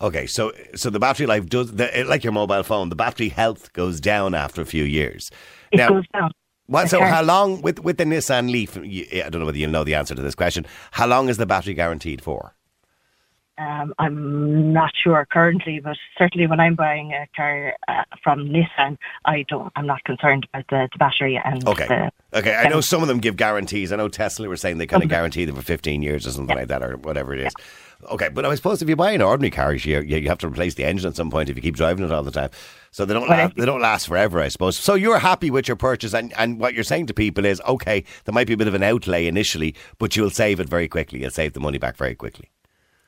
Okay, 0.00 0.26
so 0.26 0.52
so 0.76 0.90
the 0.90 1.00
battery 1.00 1.26
life 1.26 1.46
does 1.46 1.72
the, 1.72 2.04
like 2.06 2.22
your 2.22 2.32
mobile 2.32 2.62
phone. 2.62 2.88
The 2.88 2.96
battery 2.96 3.28
health 3.28 3.72
goes 3.72 4.00
down 4.00 4.34
after 4.34 4.62
a 4.62 4.66
few 4.66 4.84
years. 4.84 5.30
It 5.72 5.78
now, 5.78 5.88
goes 5.88 6.04
down. 6.12 6.30
what, 6.66 6.88
so 6.88 7.00
how 7.02 7.22
long 7.22 7.62
with 7.62 7.80
with 7.80 7.98
the 7.98 8.04
Nissan 8.04 8.50
Leaf? 8.50 8.76
I 8.76 9.28
don't 9.28 9.40
know 9.40 9.46
whether 9.46 9.58
you 9.58 9.66
know 9.66 9.82
the 9.82 9.96
answer 9.96 10.14
to 10.14 10.22
this 10.22 10.36
question. 10.36 10.66
How 10.92 11.06
long 11.06 11.28
is 11.28 11.36
the 11.36 11.46
battery 11.46 11.74
guaranteed 11.74 12.22
for? 12.22 12.54
Um, 13.58 13.92
I'm 13.98 14.72
not 14.72 14.92
sure 14.94 15.26
currently, 15.30 15.80
but 15.80 15.96
certainly 16.16 16.46
when 16.46 16.60
I'm 16.60 16.74
buying 16.76 17.12
a 17.12 17.26
car 17.34 17.74
uh, 17.88 18.04
from 18.22 18.48
Nissan, 18.48 18.96
I 19.24 19.44
don't. 19.48 19.72
I'm 19.74 19.86
not 19.86 20.04
concerned 20.04 20.46
about 20.52 20.66
the, 20.68 20.88
the 20.92 20.98
battery 20.98 21.40
and 21.44 21.66
Okay. 21.66 21.86
the 21.88 22.10
Okay, 22.38 22.54
I 22.54 22.68
know 22.68 22.82
some 22.82 23.00
of 23.00 23.08
them 23.08 23.18
give 23.20 23.36
guarantees. 23.36 23.90
I 23.90 23.96
know 23.96 24.08
Tesla 24.08 24.48
were 24.48 24.56
saying 24.58 24.76
they 24.76 24.86
kind 24.86 25.02
of 25.02 25.06
Okay. 25.06 25.16
guarantee 25.16 25.46
them 25.46 25.56
for 25.56 25.62
15 25.62 26.02
years 26.02 26.26
or 26.26 26.30
something 26.30 26.54
like 26.54 26.68
that, 26.68 26.82
or 26.82 26.98
whatever 26.98 27.32
it 27.32 27.40
is. 27.40 27.54
Okay, 28.10 28.28
but 28.28 28.44
I 28.44 28.54
suppose 28.54 28.82
if 28.82 28.88
you 28.88 28.96
buy 28.96 29.12
an 29.12 29.22
ordinary 29.22 29.50
car, 29.50 29.72
you, 29.74 30.00
you 30.02 30.28
have 30.28 30.36
to 30.38 30.46
replace 30.46 30.74
the 30.74 30.84
engine 30.84 31.08
at 31.08 31.16
some 31.16 31.30
point 31.30 31.48
if 31.48 31.56
you 31.56 31.62
keep 31.62 31.74
driving 31.74 32.04
it 32.04 32.12
all 32.12 32.22
the 32.22 32.30
time. 32.30 32.50
So 32.90 33.06
they 33.06 33.14
don't 33.14 33.28
Well, 33.28 33.38
la- 33.46 33.52
they 33.56 33.64
don't 33.64 33.80
last 33.80 34.06
forever, 34.06 34.40
I 34.40 34.48
suppose. 34.48 34.76
So 34.76 34.92
you're 34.94 35.18
happy 35.18 35.50
with 35.50 35.66
your 35.66 35.76
purchase, 35.78 36.12
and, 36.14 36.32
and 36.38 36.60
what 36.60 36.74
you're 36.74 36.84
saying 36.84 37.06
to 37.06 37.14
people 37.14 37.46
is, 37.46 37.62
okay, 37.66 38.04
there 38.26 38.32
might 38.34 38.46
be 38.46 38.52
a 38.52 38.56
bit 38.58 38.68
of 38.68 38.74
an 38.74 38.82
outlay 38.82 39.26
initially, 39.26 39.74
but 39.98 40.14
you'll 40.14 40.30
save 40.30 40.60
it 40.60 40.68
very 40.68 40.86
quickly. 40.86 41.20
You'll 41.22 41.30
save 41.30 41.54
the 41.54 41.60
money 41.60 41.78
back 41.78 41.96
very 41.96 42.14
quickly. 42.14 42.50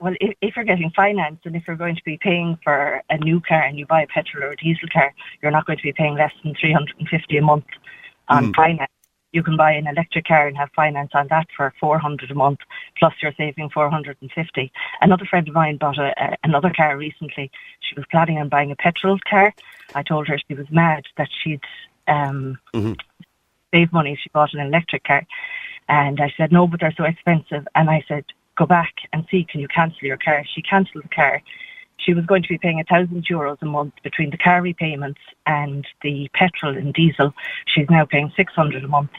Well, 0.01 0.15
if, 0.21 0.35
if 0.41 0.57
you're 0.57 0.65
getting 0.65 0.91
finance 0.91 1.41
and 1.45 1.55
if 1.55 1.65
you're 1.67 1.77
going 1.77 1.97
to 1.97 2.05
be 2.05 2.17
paying 2.17 2.59
for 2.65 3.03
a 3.11 3.19
new 3.19 3.41
car 3.41 3.63
and 3.63 3.79
you 3.79 3.85
buy 3.87 4.03
a 4.03 4.07
petrol 4.07 4.45
or 4.45 4.53
a 4.53 4.57
diesel 4.57 4.89
car, 4.91 5.13
you're 5.43 5.51
not 5.51 5.67
going 5.67 5.77
to 5.77 5.83
be 5.83 5.93
paying 5.93 6.15
less 6.15 6.33
than 6.43 6.55
350 6.55 7.37
a 7.37 7.43
month 7.43 7.67
on 8.29 8.55
finance. 8.55 8.91
You 9.33 9.43
can 9.43 9.57
buy 9.57 9.73
an 9.73 9.87
electric 9.87 10.27
car 10.27 10.49
and 10.49 10.57
have 10.57 10.71
finance 10.75 11.11
on 11.15 11.29
that 11.29 11.47
for 11.57 11.73
400 11.79 12.31
a 12.31 12.35
month, 12.35 12.61
plus 12.99 13.13
you're 13.23 13.35
saving 13.37 13.71
450. 13.71 14.73
Another 15.03 15.25
friend 15.25 15.47
of 15.47 15.55
mine 15.55 15.77
bought 15.77 15.99
a, 15.99 16.13
a, 16.21 16.37
another 16.43 16.73
car 16.75 16.97
recently. 16.97 17.51
She 17.81 17.95
was 17.95 18.07
planning 18.11 18.39
on 18.39 18.49
buying 18.49 18.73
a 18.73 18.77
petrol 18.77 19.19
car. 19.29 19.55
I 19.95 20.03
told 20.03 20.27
her 20.29 20.39
she 20.49 20.55
was 20.55 20.67
mad 20.71 21.05
that 21.17 21.29
she'd 21.43 21.61
um, 22.09 22.59
save 23.73 23.93
money 23.93 24.15
if 24.15 24.19
she 24.19 24.31
bought 24.31 24.55
an 24.55 24.61
electric 24.61 25.05
car. 25.05 25.27
And 25.89 26.21
I 26.21 26.33
said, 26.37 26.53
no, 26.53 26.67
but 26.67 26.81
they're 26.81 26.95
so 26.97 27.05
expensive. 27.05 27.69
And 27.75 27.91
I 27.91 28.05
said, 28.09 28.25
go 28.61 28.67
back 28.67 28.93
and 29.13 29.27
see, 29.31 29.45
can 29.51 29.61
you 29.61 29.69
cancel 29.69 30.07
your 30.07 30.19
car? 30.19 30.45
She 30.55 30.61
cancelled 30.61 31.05
the 31.05 31.09
car. 31.09 31.43
She 31.97 32.13
was 32.15 32.25
going 32.27 32.43
to 32.43 32.49
be 32.49 32.59
paying 32.59 32.79
a 32.81 32.85
thousand 32.85 33.27
euros 33.27 33.59
a 33.63 33.67
month 33.67 33.95
between 34.03 34.31
the 34.31 34.37
car 34.37 34.61
repayments 34.63 35.21
and 35.47 35.87
the 36.03 36.29
petrol 36.35 36.77
and 36.77 36.93
diesel. 36.93 37.33
She's 37.67 37.89
now 37.91 38.05
paying 38.05 38.31
600 38.37 38.85
a 38.85 38.89
month 38.89 39.11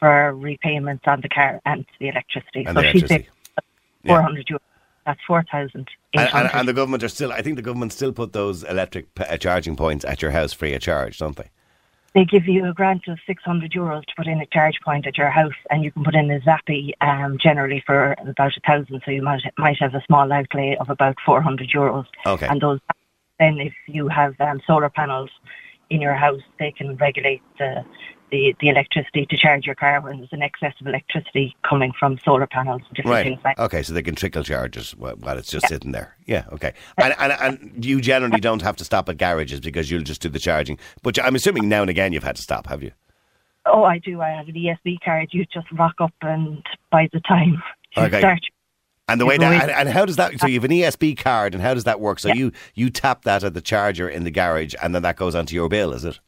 for 0.00 0.34
repayments 0.34 1.04
on 1.06 1.20
the 1.20 1.28
car 1.28 1.60
and 1.64 1.84
the 2.00 2.08
electricity. 2.08 2.64
And 2.66 2.76
so 2.76 2.82
the 2.82 2.88
she's 2.90 3.02
electricity. 3.02 3.28
paying 3.28 3.64
Yeah. 4.04 4.14
400 4.16 4.46
euros. 4.46 4.58
That's 5.06 5.20
four 5.26 5.42
thousand. 5.50 5.88
And, 6.12 6.28
and, 6.34 6.50
and 6.52 6.68
the 6.68 6.74
government 6.74 7.02
are 7.02 7.08
still, 7.08 7.32
I 7.32 7.40
think 7.40 7.56
the 7.56 7.62
government 7.62 7.94
still 7.94 8.12
put 8.12 8.34
those 8.34 8.62
electric 8.62 9.14
p- 9.14 9.24
uh, 9.24 9.38
charging 9.38 9.74
points 9.74 10.04
at 10.04 10.20
your 10.20 10.32
house 10.32 10.52
free 10.52 10.74
of 10.74 10.82
charge, 10.82 11.16
don't 11.18 11.34
they? 11.34 11.48
They 12.14 12.24
give 12.24 12.46
you 12.46 12.68
a 12.68 12.72
grant 12.72 13.06
of 13.06 13.18
600 13.26 13.72
euros 13.72 14.04
to 14.06 14.14
put 14.16 14.26
in 14.26 14.40
a 14.40 14.46
charge 14.46 14.80
point 14.84 15.06
at 15.06 15.18
your 15.18 15.30
house 15.30 15.52
and 15.70 15.84
you 15.84 15.92
can 15.92 16.04
put 16.04 16.14
in 16.14 16.30
a 16.30 16.40
Zappi 16.40 16.94
um, 17.00 17.38
generally 17.38 17.82
for 17.86 18.14
about 18.20 18.56
a 18.56 18.60
thousand 18.66 19.02
so 19.04 19.10
you 19.10 19.22
might, 19.22 19.42
might 19.58 19.78
have 19.78 19.94
a 19.94 20.02
small 20.06 20.32
outlay 20.32 20.76
of 20.80 20.90
about 20.90 21.16
400 21.24 21.68
euros 21.68 22.06
Okay. 22.26 22.46
and 22.46 22.60
those 22.60 22.80
then 23.38 23.58
if 23.58 23.74
you 23.86 24.08
have 24.08 24.34
um, 24.40 24.60
solar 24.66 24.88
panels 24.88 25.30
in 25.90 26.00
your 26.00 26.14
house 26.14 26.40
they 26.58 26.72
can 26.72 26.96
regulate 26.96 27.42
the, 27.58 27.84
the, 28.30 28.54
the 28.60 28.68
electricity 28.68 29.26
to 29.26 29.36
charge 29.36 29.66
your 29.66 29.74
car 29.74 30.00
when 30.00 30.18
there's 30.18 30.32
an 30.32 30.42
excess 30.42 30.74
of 30.80 30.86
electricity 30.86 31.56
coming 31.68 31.92
from 31.98 32.18
solar 32.24 32.46
panels 32.46 32.82
and 32.86 32.96
different 32.96 33.14
Right. 33.14 33.24
things 33.24 33.40
like 33.44 33.56
that. 33.56 33.62
Okay, 33.64 33.82
so 33.82 33.92
they 33.92 34.02
can 34.02 34.14
trickle 34.14 34.42
charges 34.44 34.92
while 34.96 35.16
while 35.16 35.38
it's 35.38 35.50
just 35.50 35.68
sitting 35.68 35.92
there. 35.92 36.16
Yeah. 36.26 36.44
Okay. 36.52 36.72
And, 36.96 37.14
and 37.18 37.32
and 37.32 37.84
you 37.84 38.00
generally 38.00 38.40
don't 38.40 38.62
have 38.62 38.76
to 38.76 38.84
stop 38.84 39.08
at 39.08 39.16
garages 39.16 39.60
because 39.60 39.90
you'll 39.90 40.02
just 40.02 40.20
do 40.20 40.28
the 40.28 40.38
charging. 40.38 40.78
But 41.02 41.22
I'm 41.22 41.34
assuming 41.34 41.68
now 41.68 41.80
and 41.82 41.90
again 41.90 42.12
you've 42.12 42.24
had 42.24 42.36
to 42.36 42.42
stop, 42.42 42.66
have 42.68 42.82
you? 42.82 42.92
Oh, 43.66 43.84
I 43.84 43.98
do. 43.98 44.20
I 44.20 44.30
have 44.30 44.48
an 44.48 44.54
ESB 44.54 44.98
card. 45.04 45.28
You 45.32 45.44
just 45.52 45.70
rock 45.72 45.94
up 46.00 46.14
and 46.22 46.62
by 46.90 47.08
the 47.12 47.20
time 47.20 47.62
you 47.96 48.02
Okay. 48.04 48.18
start 48.20 48.40
And 49.08 49.20
the 49.20 49.26
way 49.26 49.36
that 49.38 49.70
and, 49.70 49.88
how 49.88 50.04
does 50.04 50.16
that? 50.16 50.38
So 50.40 50.46
you 50.46 50.54
have 50.54 50.64
an 50.64 50.70
ESB 50.70 51.16
card, 51.16 51.54
and 51.54 51.62
how 51.62 51.72
does 51.74 51.84
that 51.84 51.98
work? 52.00 52.18
So 52.18 52.28
Yeah. 52.28 52.34
you 52.34 52.52
you 52.74 52.90
tap 52.90 53.24
that 53.24 53.42
at 53.44 53.54
the 53.54 53.60
charger 53.62 54.08
in 54.08 54.24
the 54.24 54.30
garage, 54.30 54.74
and 54.82 54.94
then 54.94 55.02
that 55.02 55.16
goes 55.16 55.34
onto 55.34 55.54
your 55.54 55.68
bill, 55.70 55.92
is 55.94 56.04
it? 56.04 56.18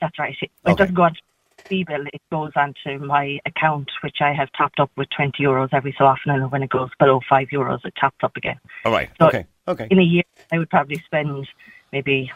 That's 0.00 0.16
right. 0.18 0.36
It, 0.40 0.50
Okay. 0.66 0.74
doesn't 0.76 0.94
go 0.94 1.02
onto 1.02 1.20
the 1.68 1.84
bill. 1.84 2.04
It 2.12 2.22
goes 2.30 2.52
onto 2.56 2.98
my 3.04 3.38
account, 3.46 3.90
which 4.02 4.18
I 4.20 4.32
have 4.32 4.48
topped 4.56 4.80
up 4.80 4.90
with 4.96 5.08
20 5.16 5.42
euros 5.42 5.68
every 5.72 5.94
so 5.98 6.04
often. 6.04 6.32
And 6.32 6.50
when 6.50 6.62
it 6.62 6.70
goes 6.70 6.90
below 6.98 7.20
5 7.28 7.48
euros, 7.48 7.84
it 7.84 7.94
tops 8.00 8.18
up 8.22 8.36
again. 8.36 8.58
All 8.84 8.92
right. 8.92 9.10
So 9.20 9.28
okay. 9.28 9.46
Okay. 9.66 9.86
In 9.90 9.98
a 9.98 10.02
year, 10.02 10.24
I 10.50 10.58
would 10.58 10.70
probably 10.70 11.02
spend 11.04 11.46
maybe 11.92 12.30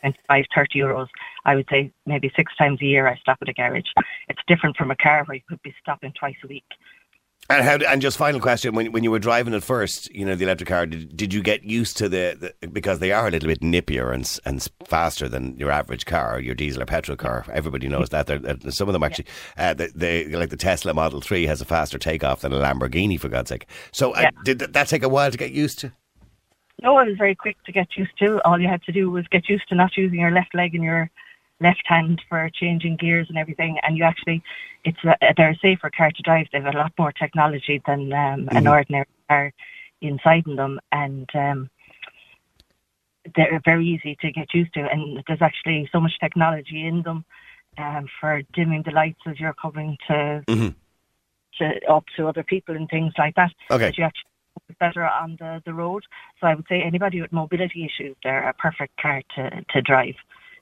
25, 0.00 0.44
30 0.54 0.78
euros. 0.78 1.08
I 1.44 1.56
would 1.56 1.66
say 1.70 1.92
maybe 2.06 2.30
six 2.36 2.54
times 2.56 2.80
a 2.80 2.84
year 2.84 3.08
I 3.08 3.16
stop 3.16 3.38
at 3.42 3.48
a 3.48 3.52
garage. 3.52 3.90
It's 4.28 4.40
different 4.46 4.76
from 4.76 4.90
a 4.90 4.96
car 4.96 5.24
where 5.24 5.36
you 5.36 5.42
could 5.48 5.62
be 5.62 5.74
stopping 5.80 6.12
twice 6.12 6.36
a 6.44 6.46
week. 6.46 6.64
And 7.50 7.64
how? 7.64 7.76
And 7.76 8.02
just 8.02 8.18
final 8.18 8.40
question: 8.40 8.74
when 8.74 8.92
when 8.92 9.04
you 9.04 9.10
were 9.10 9.18
driving 9.18 9.54
it 9.54 9.62
first, 9.62 10.14
you 10.14 10.24
know 10.26 10.34
the 10.34 10.44
electric 10.44 10.68
car, 10.68 10.84
did, 10.84 11.16
did 11.16 11.32
you 11.32 11.42
get 11.42 11.64
used 11.64 11.96
to 11.96 12.06
the, 12.06 12.54
the 12.60 12.68
because 12.68 12.98
they 12.98 13.10
are 13.10 13.26
a 13.26 13.30
little 13.30 13.48
bit 13.48 13.62
nippier 13.62 14.12
and 14.12 14.38
and 14.44 14.68
faster 14.84 15.30
than 15.30 15.56
your 15.56 15.70
average 15.70 16.04
car, 16.04 16.40
your 16.40 16.54
diesel 16.54 16.82
or 16.82 16.86
petrol 16.86 17.16
car. 17.16 17.46
Everybody 17.50 17.88
knows 17.88 18.10
that. 18.10 18.26
They're, 18.26 18.38
they're- 18.38 18.70
some 18.70 18.86
of 18.88 18.92
them 18.92 19.02
actually, 19.02 19.24
uh, 19.56 19.72
they, 19.72 19.86
they 19.94 20.26
like 20.26 20.50
the 20.50 20.58
Tesla 20.58 20.92
Model 20.92 21.22
Three 21.22 21.46
has 21.46 21.62
a 21.62 21.64
faster 21.64 21.96
takeoff 21.98 22.42
than 22.42 22.52
a 22.52 22.58
Lamborghini, 22.58 23.18
for 23.18 23.30
God's 23.30 23.48
sake. 23.48 23.66
So 23.92 24.12
uh, 24.12 24.20
Yeah. 24.22 24.30
did 24.44 24.58
that, 24.58 24.74
that 24.74 24.88
take 24.88 25.02
a 25.02 25.08
while 25.08 25.30
to 25.30 25.38
get 25.38 25.50
used 25.52 25.78
to? 25.78 25.92
No, 26.82 26.98
it 27.00 27.08
was 27.08 27.16
very 27.16 27.34
quick 27.34 27.56
to 27.64 27.72
get 27.72 27.96
used 27.96 28.16
to. 28.18 28.46
All 28.46 28.60
you 28.60 28.68
had 28.68 28.82
to 28.82 28.92
do 28.92 29.10
was 29.10 29.26
get 29.28 29.48
used 29.48 29.66
to 29.70 29.74
not 29.74 29.96
using 29.96 30.20
your 30.20 30.30
left 30.32 30.54
leg 30.54 30.74
and 30.74 30.84
your 30.84 31.10
left 31.60 31.82
hand 31.86 32.22
for 32.28 32.48
changing 32.52 32.96
gears 32.96 33.28
and 33.28 33.38
everything. 33.38 33.78
And 33.82 33.96
you 33.96 34.04
actually, 34.04 34.42
it's 34.84 34.98
a, 35.04 35.16
they're 35.36 35.50
a 35.50 35.58
safer 35.58 35.90
car 35.90 36.10
to 36.10 36.22
drive. 36.22 36.46
They've 36.52 36.64
a 36.64 36.70
lot 36.72 36.92
more 36.98 37.12
technology 37.12 37.82
than 37.86 38.12
um, 38.12 38.48
an 38.52 38.66
ordinary 38.66 39.06
car 39.28 39.52
inside 40.00 40.46
in 40.46 40.56
them, 40.56 40.78
and 40.92 41.28
um, 41.34 41.70
they're 43.34 43.60
very 43.64 43.86
easy 43.86 44.16
to 44.20 44.30
get 44.30 44.54
used 44.54 44.72
to. 44.74 44.80
And 44.80 45.22
there's 45.26 45.42
actually 45.42 45.88
so 45.92 46.00
much 46.00 46.18
technology 46.20 46.86
in 46.86 47.02
them 47.02 47.24
um, 47.76 48.06
for 48.20 48.42
dimming 48.52 48.82
the 48.84 48.92
lights 48.92 49.20
as 49.26 49.40
you're 49.40 49.54
coming 49.54 49.96
to, 50.06 50.44
Mhm. 50.46 50.74
to 51.58 51.90
up 51.90 52.04
to 52.16 52.28
other 52.28 52.42
people 52.42 52.76
and 52.76 52.88
things 52.88 53.12
like 53.18 53.34
that. 53.34 53.52
Okay. 53.70 53.86
That 53.86 53.98
you 53.98 54.04
actually 54.04 54.24
better 54.78 55.04
on 55.06 55.36
the, 55.38 55.62
the 55.64 55.74
road. 55.74 56.04
So 56.40 56.46
I 56.46 56.54
would 56.54 56.66
say 56.68 56.82
anybody 56.82 57.20
with 57.20 57.32
mobility 57.32 57.84
issues, 57.84 58.16
they're 58.22 58.48
a 58.48 58.54
perfect 58.54 59.00
car 59.00 59.22
to, 59.36 59.64
to 59.70 59.82
drive. 59.82 60.14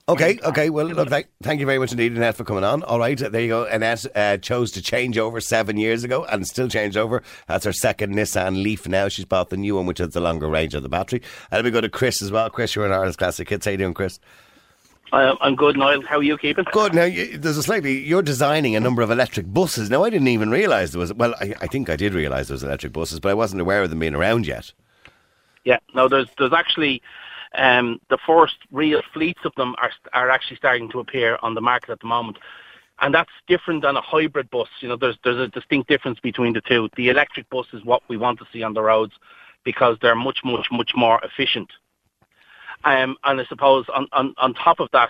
Okay, 0.09 0.39
okay. 0.41 0.69
Well, 0.69 0.85
look, 0.85 1.09
thank, 1.09 1.27
thank 1.43 1.59
you 1.59 1.65
very 1.65 1.79
much 1.79 1.91
indeed, 1.91 2.13
Annette, 2.13 2.37
for 2.37 2.45
coming 2.45 2.63
on. 2.63 2.81
All 2.83 2.97
right, 2.97 3.17
there 3.17 3.41
you 3.41 3.49
go. 3.49 3.65
Annette 3.65 4.05
uh, 4.15 4.37
chose 4.37 4.71
to 4.71 4.81
change 4.81 5.17
over 5.17 5.41
seven 5.41 5.75
years 5.75 6.05
ago 6.05 6.23
and 6.23 6.47
still 6.47 6.69
changed 6.69 6.95
over. 6.95 7.21
That's 7.47 7.65
her 7.65 7.73
second 7.73 8.15
Nissan 8.15 8.63
Leaf 8.63 8.87
now. 8.87 9.09
She's 9.09 9.25
bought 9.25 9.49
the 9.49 9.57
new 9.57 9.75
one, 9.75 9.85
which 9.85 9.97
has 9.97 10.13
the 10.13 10.21
longer 10.21 10.47
range 10.47 10.75
of 10.75 10.83
the 10.83 10.87
battery. 10.87 11.21
And 11.51 11.65
we 11.65 11.71
go 11.71 11.81
to 11.81 11.89
Chris 11.89 12.21
as 12.21 12.31
well. 12.31 12.49
Chris, 12.49 12.73
you're 12.73 12.85
in 12.85 12.93
Ireland's 12.93 13.17
Classic 13.17 13.49
Hits. 13.49 13.65
How 13.65 13.71
you 13.71 13.77
doing, 13.77 13.93
Chris? 13.93 14.21
Uh, 15.11 15.35
I'm 15.41 15.55
good, 15.55 15.75
Niall. 15.75 16.01
How 16.03 16.19
are 16.19 16.23
you 16.23 16.37
keeping? 16.37 16.63
Good. 16.71 16.93
Now, 16.93 17.03
you, 17.03 17.37
there's 17.37 17.57
a 17.57 17.63
slightly, 17.63 17.99
you're 17.99 18.21
designing 18.21 18.77
a 18.77 18.79
number 18.79 19.01
of 19.01 19.11
electric 19.11 19.51
buses. 19.53 19.89
Now, 19.89 20.05
I 20.05 20.09
didn't 20.09 20.29
even 20.29 20.51
realise 20.51 20.91
there 20.91 20.99
was, 20.99 21.13
well, 21.13 21.35
I, 21.41 21.53
I 21.59 21.67
think 21.67 21.89
I 21.89 21.97
did 21.97 22.13
realise 22.13 22.47
there 22.47 22.55
was 22.55 22.63
electric 22.63 22.93
buses, 22.93 23.19
but 23.19 23.29
I 23.29 23.33
wasn't 23.33 23.59
aware 23.59 23.83
of 23.83 23.89
them 23.89 23.99
being 23.99 24.15
around 24.15 24.47
yet. 24.47 24.71
Yeah. 25.65 25.79
No, 25.93 26.07
there's 26.07 26.29
there's 26.37 26.53
actually 26.53 27.01
um, 27.57 27.99
the 28.09 28.17
first 28.25 28.55
real 28.71 29.01
fleets 29.13 29.39
of 29.43 29.53
them 29.55 29.75
are 29.81 29.91
are 30.13 30.29
actually 30.29 30.57
starting 30.57 30.89
to 30.91 30.99
appear 30.99 31.37
on 31.41 31.53
the 31.55 31.61
market 31.61 31.89
at 31.89 31.99
the 31.99 32.07
moment, 32.07 32.37
and 33.01 33.13
that's 33.13 33.31
different 33.47 33.81
than 33.81 33.97
a 33.97 34.01
hybrid 34.01 34.49
bus. 34.49 34.69
You 34.79 34.89
know, 34.89 34.97
there's 34.97 35.17
there's 35.23 35.39
a 35.39 35.47
distinct 35.47 35.89
difference 35.89 36.19
between 36.19 36.53
the 36.53 36.61
two. 36.61 36.89
The 36.95 37.09
electric 37.09 37.49
bus 37.49 37.67
is 37.73 37.83
what 37.83 38.03
we 38.07 38.17
want 38.17 38.39
to 38.39 38.45
see 38.53 38.63
on 38.63 38.73
the 38.73 38.81
roads 38.81 39.13
because 39.63 39.97
they're 40.01 40.15
much 40.15 40.39
much 40.43 40.67
much 40.71 40.91
more 40.95 41.19
efficient. 41.23 41.69
Um, 42.83 43.17
and 43.23 43.41
I 43.41 43.45
suppose 43.45 43.85
on, 43.93 44.07
on, 44.13 44.35
on 44.37 44.53
top 44.53 44.79
of 44.79 44.89
that, 44.93 45.09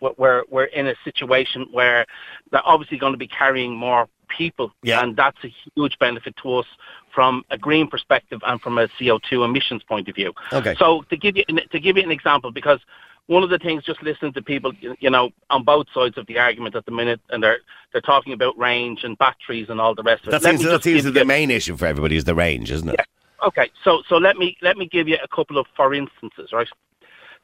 we're- 0.00 0.14
we're 0.16 0.44
we're 0.48 0.64
in 0.64 0.86
a 0.86 0.94
situation 1.04 1.66
where 1.72 2.06
they're 2.50 2.66
obviously 2.66 2.98
going 2.98 3.12
to 3.12 3.18
be 3.18 3.28
carrying 3.28 3.74
more 3.76 4.08
people, 4.36 4.72
Yeah. 4.82 5.02
and 5.02 5.16
that's 5.16 5.42
a 5.44 5.52
huge 5.74 5.98
benefit 5.98 6.34
to 6.42 6.56
us 6.56 6.66
from 7.14 7.44
a 7.50 7.58
green 7.58 7.86
perspective 7.88 8.40
and 8.46 8.60
from 8.60 8.78
a 8.78 8.88
CO2 8.98 9.44
emissions 9.44 9.82
point 9.82 10.08
of 10.08 10.14
view. 10.14 10.32
Okay. 10.52 10.74
So 10.78 11.02
to 11.10 11.16
give 11.16 11.36
you 11.36 11.44
to 11.44 11.80
give 11.80 11.96
you 11.96 12.02
an 12.02 12.10
example, 12.10 12.50
because 12.50 12.80
one 13.26 13.44
of 13.44 13.50
the 13.50 13.58
things, 13.58 13.84
just 13.84 14.02
listening 14.02 14.32
to 14.32 14.42
people, 14.42 14.72
you 14.98 15.10
know, 15.10 15.30
on 15.50 15.62
both 15.62 15.86
sides 15.94 16.18
of 16.18 16.26
the 16.26 16.38
argument 16.38 16.74
at 16.74 16.84
the 16.84 16.90
minute, 16.90 17.20
and 17.30 17.42
they're 17.42 17.58
they're 17.92 18.00
talking 18.00 18.32
about 18.32 18.58
range 18.58 19.04
and 19.04 19.16
batteries 19.18 19.68
and 19.68 19.80
all 19.80 19.94
the 19.94 20.02
rest 20.02 20.22
of 20.22 20.28
it. 20.28 20.30
That 20.30 20.42
seems, 20.42 20.64
that 20.64 20.82
seems 20.82 21.04
the 21.04 21.24
main 21.24 21.50
issue 21.50 21.76
for 21.76 21.86
everybody 21.86 22.16
is 22.16 22.24
the 22.24 22.34
range, 22.34 22.70
isn't 22.70 22.88
it? 22.88 22.96
Yeah. 22.98 23.46
Okay, 23.46 23.70
so 23.84 24.02
so 24.08 24.16
let 24.16 24.36
me 24.36 24.56
let 24.62 24.76
me 24.76 24.86
give 24.86 25.08
you 25.08 25.16
a 25.22 25.28
couple 25.28 25.58
of 25.58 25.66
for 25.76 25.94
instances, 25.94 26.52
right? 26.52 26.68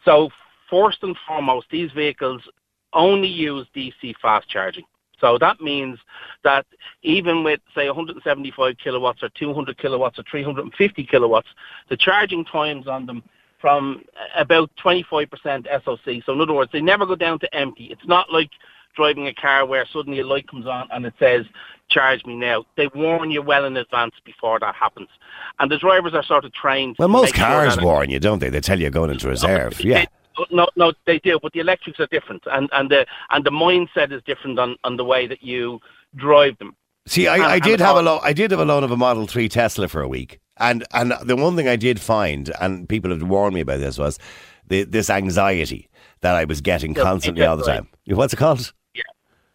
So 0.04 0.30
first 0.68 0.98
and 1.02 1.16
foremost, 1.26 1.68
these 1.70 1.90
vehicles 1.92 2.42
only 2.92 3.28
use 3.28 3.66
DC 3.74 4.14
fast 4.20 4.48
charging. 4.48 4.84
So 5.20 5.38
that 5.38 5.60
means 5.60 5.98
that 6.44 6.66
even 7.02 7.42
with 7.42 7.60
say 7.74 7.86
175 7.86 8.76
kilowatts 8.82 9.22
or 9.22 9.28
200 9.30 9.78
kilowatts 9.78 10.18
or 10.18 10.24
350 10.30 11.04
kilowatts, 11.04 11.48
the 11.88 11.96
charging 11.96 12.44
times 12.44 12.86
on 12.86 13.06
them 13.06 13.22
from 13.60 14.04
about 14.36 14.70
25% 14.84 15.28
SOC. 15.84 16.22
So 16.24 16.32
in 16.32 16.40
other 16.40 16.52
words, 16.52 16.70
they 16.72 16.82
never 16.82 17.06
go 17.06 17.16
down 17.16 17.38
to 17.40 17.54
empty. 17.54 17.86
It's 17.86 18.06
not 18.06 18.30
like 18.32 18.50
driving 18.94 19.26
a 19.26 19.34
car 19.34 19.66
where 19.66 19.86
suddenly 19.92 20.20
a 20.20 20.26
light 20.26 20.48
comes 20.48 20.66
on 20.66 20.88
and 20.90 21.04
it 21.06 21.14
says 21.18 21.46
charge 21.88 22.24
me 22.26 22.34
now. 22.34 22.64
They 22.76 22.88
warn 22.94 23.30
you 23.30 23.42
well 23.42 23.64
in 23.64 23.76
advance 23.76 24.14
before 24.24 24.58
that 24.60 24.74
happens. 24.74 25.08
And 25.58 25.70
the 25.70 25.78
drivers 25.78 26.14
are 26.14 26.22
sort 26.24 26.44
of 26.44 26.52
trained. 26.52 26.96
Well, 26.98 27.08
most 27.08 27.34
sure 27.34 27.44
cars 27.44 27.76
it- 27.76 27.82
warn 27.82 28.10
you, 28.10 28.18
don't 28.18 28.40
they? 28.40 28.50
They 28.50 28.60
tell 28.60 28.78
you 28.78 28.82
you're 28.82 28.90
going 28.90 29.10
into 29.10 29.28
reserve. 29.28 29.82
Yeah. 29.82 30.06
No, 30.50 30.68
no, 30.76 30.92
they 31.06 31.18
do, 31.18 31.38
but 31.42 31.52
the 31.52 31.60
electrics 31.60 32.00
are 32.00 32.06
different, 32.06 32.42
and 32.50 32.68
and 32.72 32.90
the 32.90 33.06
and 33.30 33.44
the 33.44 33.50
mindset 33.50 34.12
is 34.12 34.22
different 34.24 34.58
on, 34.58 34.76
on 34.84 34.96
the 34.96 35.04
way 35.04 35.26
that 35.26 35.42
you 35.42 35.80
drive 36.14 36.58
them. 36.58 36.76
See, 37.06 37.26
And- 37.26 37.42
I, 37.42 37.54
I 37.54 37.58
did 37.58 37.80
have 37.80 37.96
a 37.96 38.02
loan. 38.02 38.20
I 38.22 38.32
did 38.32 38.50
have 38.50 38.60
a 38.60 38.64
loan 38.64 38.84
of 38.84 38.90
a 38.90 38.96
Model 38.96 39.26
Three 39.26 39.48
Tesla 39.48 39.88
for 39.88 40.02
a 40.02 40.08
week, 40.08 40.40
and 40.56 40.84
and 40.92 41.12
the 41.22 41.36
one 41.36 41.56
thing 41.56 41.68
I 41.68 41.76
did 41.76 42.00
find, 42.00 42.52
and 42.60 42.88
people 42.88 43.10
had 43.10 43.22
warned 43.22 43.54
me 43.54 43.60
about 43.60 43.80
this, 43.80 43.98
was 43.98 44.18
the, 44.66 44.84
this 44.84 45.08
anxiety 45.10 45.88
that 46.20 46.34
I 46.34 46.44
was 46.44 46.60
getting 46.60 46.94
Yeah, 46.94 47.02
constantly 47.02 47.44
all 47.44 47.56
the 47.56 47.64
time. 47.64 47.88
What's 48.08 48.32
it 48.32 48.36
called? 48.36 48.72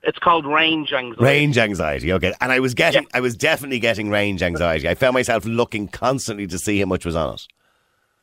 It's 0.03 0.17
called 0.17 0.47
range 0.47 0.93
anxiety. 0.93 1.23
Range 1.23 1.57
anxiety. 1.59 2.11
Okay, 2.13 2.33
and 2.41 2.51
I 2.51 2.59
was 2.59 2.73
getting, 2.73 3.05
I 3.13 3.19
was 3.19 3.35
definitely 3.35 3.77
getting 3.79 4.09
range 4.09 4.41
anxiety. 4.41 4.89
I 4.89 4.95
found 4.95 5.13
myself 5.13 5.45
looking 5.45 5.87
constantly 5.87 6.47
to 6.47 6.57
see 6.57 6.79
how 6.79 6.87
much 6.87 7.05
was 7.05 7.15
on 7.15 7.35
it. 7.35 7.47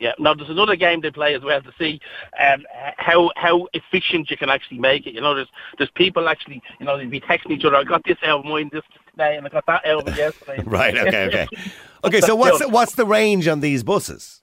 Yeah. 0.00 0.12
Now 0.18 0.34
there's 0.34 0.50
another 0.50 0.76
game 0.76 1.00
they 1.00 1.10
play 1.10 1.34
as 1.34 1.42
well 1.42 1.60
to 1.60 1.72
see 1.78 2.00
um, 2.40 2.64
how 2.96 3.30
how 3.36 3.66
efficient 3.72 4.30
you 4.30 4.36
can 4.36 4.48
actually 4.48 4.78
make 4.78 5.06
it. 5.06 5.14
You 5.14 5.20
know, 5.20 5.34
there's 5.34 5.48
there's 5.76 5.90
people 5.90 6.28
actually, 6.28 6.62
you 6.78 6.86
know, 6.86 6.96
they'd 6.96 7.10
be 7.10 7.20
texting 7.20 7.50
each 7.50 7.64
other. 7.64 7.76
I 7.76 7.84
got 7.84 8.04
this 8.04 8.18
out 8.22 8.40
of 8.40 8.44
mine 8.44 8.70
this 8.72 8.84
today, 9.10 9.36
and 9.36 9.46
I 9.46 9.48
got 9.50 9.66
that 9.66 9.84
out 9.86 10.02
of 10.02 10.08
it 10.08 10.16
yesterday. 10.16 10.62
Right. 10.64 10.96
Okay. 10.96 11.26
Okay. 11.26 11.48
Okay. 12.04 12.20
So 12.20 12.36
what's 12.36 12.60
the, 12.60 12.68
what's 12.68 12.94
the 12.94 13.04
range 13.04 13.48
on 13.48 13.58
these 13.58 13.82
buses? 13.82 14.40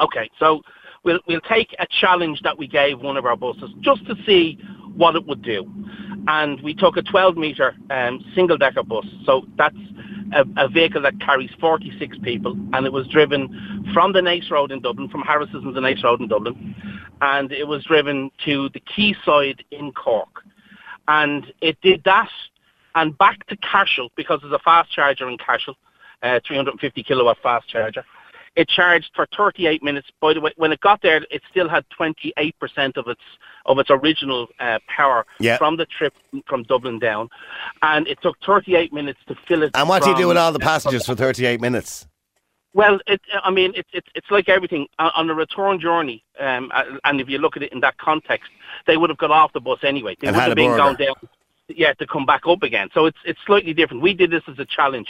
Okay, 0.00 0.30
so 0.38 0.60
we'll 1.04 1.20
we'll 1.26 1.40
take 1.40 1.74
a 1.78 1.86
challenge 1.86 2.42
that 2.42 2.58
we 2.58 2.66
gave 2.66 3.00
one 3.00 3.16
of 3.16 3.24
our 3.24 3.36
buses 3.36 3.70
just 3.80 4.04
to 4.06 4.14
see 4.26 4.58
what 4.94 5.16
it 5.16 5.26
would 5.26 5.42
do, 5.42 5.70
and 6.28 6.60
we 6.62 6.74
took 6.74 6.96
a 6.96 7.02
12 7.02 7.36
meter 7.36 7.74
um, 7.90 8.22
single 8.34 8.58
decker 8.58 8.82
bus. 8.82 9.06
So 9.24 9.46
that's 9.56 9.76
a, 10.34 10.44
a 10.56 10.68
vehicle 10.68 11.02
that 11.02 11.18
carries 11.20 11.50
46 11.60 12.18
people, 12.22 12.56
and 12.72 12.86
it 12.86 12.92
was 12.92 13.06
driven 13.08 13.90
from 13.94 14.12
the 14.12 14.20
Naas 14.20 14.50
Road 14.50 14.72
in 14.72 14.80
Dublin, 14.80 15.08
from 15.08 15.22
Harris's 15.22 15.54
and 15.54 15.74
the 15.74 15.80
Naas 15.80 16.02
Road 16.02 16.20
in 16.20 16.28
Dublin, 16.28 16.74
and 17.20 17.52
it 17.52 17.66
was 17.66 17.84
driven 17.84 18.30
to 18.44 18.68
the 18.70 18.82
Quayside 18.94 19.64
in 19.70 19.92
Cork, 19.92 20.42
and 21.08 21.52
it 21.60 21.78
did 21.82 22.02
that 22.04 22.30
and 22.94 23.16
back 23.18 23.46
to 23.46 23.56
Cashel 23.56 24.10
because 24.16 24.40
there's 24.40 24.52
a 24.52 24.58
fast 24.60 24.90
charger 24.90 25.28
in 25.28 25.38
Cashel, 25.38 25.74
uh, 26.22 26.40
350 26.46 27.02
kilowatt 27.02 27.38
fast 27.42 27.68
charger. 27.68 28.04
It 28.56 28.68
charged 28.68 29.10
for 29.14 29.26
38 29.36 29.82
minutes. 29.82 30.08
By 30.20 30.34
the 30.34 30.40
way, 30.40 30.52
when 30.56 30.70
it 30.70 30.80
got 30.80 31.02
there, 31.02 31.26
it 31.30 31.42
still 31.50 31.68
had 31.68 31.84
28% 31.98 32.96
of 32.96 33.08
its 33.08 33.20
of 33.66 33.78
its 33.78 33.90
original 33.90 34.48
uh, 34.60 34.78
power 34.88 35.26
Yeah. 35.40 35.56
from 35.56 35.76
the 35.76 35.86
trip 35.86 36.14
from 36.46 36.62
Dublin 36.64 36.98
down, 36.98 37.28
and 37.82 38.06
it 38.06 38.18
took 38.22 38.36
38 38.44 38.92
minutes 38.92 39.20
to 39.28 39.34
fill 39.46 39.62
it. 39.62 39.70
And 39.74 39.88
what 39.88 40.02
do 40.02 40.10
you 40.10 40.16
do 40.16 40.28
with 40.28 40.36
all 40.36 40.52
the 40.52 40.58
passengers 40.58 41.06
for 41.06 41.14
38 41.14 41.60
minutes? 41.60 42.06
well, 42.74 42.98
it, 43.06 43.20
I 43.42 43.50
mean, 43.50 43.72
it's 43.76 43.88
it's 43.92 44.08
it's 44.14 44.30
like 44.30 44.48
everything 44.48 44.88
on 44.98 45.28
the 45.28 45.34
return 45.34 45.78
journey. 45.80 46.24
Um, 46.40 46.70
uh, 46.74 46.82
and 47.04 47.20
if 47.20 47.28
you 47.28 47.38
look 47.38 47.56
at 47.56 47.62
it 47.62 47.72
in 47.72 47.80
that 47.80 47.96
context, 47.98 48.50
they 48.86 48.96
would 48.96 49.10
have 49.10 49.18
got 49.18 49.30
off 49.30 49.52
the 49.52 49.60
bus 49.60 49.78
anyway. 49.82 50.16
They 50.20 50.26
would 50.26 50.34
have 50.34 50.54
been 50.56 50.76
going 50.76 50.96
down, 50.96 51.14
yeah, 51.68 51.94
to 51.94 52.06
come 52.06 52.26
back 52.26 52.42
up 52.46 52.62
again. 52.64 52.88
So 52.92 53.06
it's 53.06 53.18
it's 53.24 53.38
slightly 53.46 53.72
different. 53.72 54.02
We 54.02 54.12
did 54.12 54.32
this 54.32 54.42
as 54.48 54.58
a 54.58 54.64
challenge, 54.64 55.08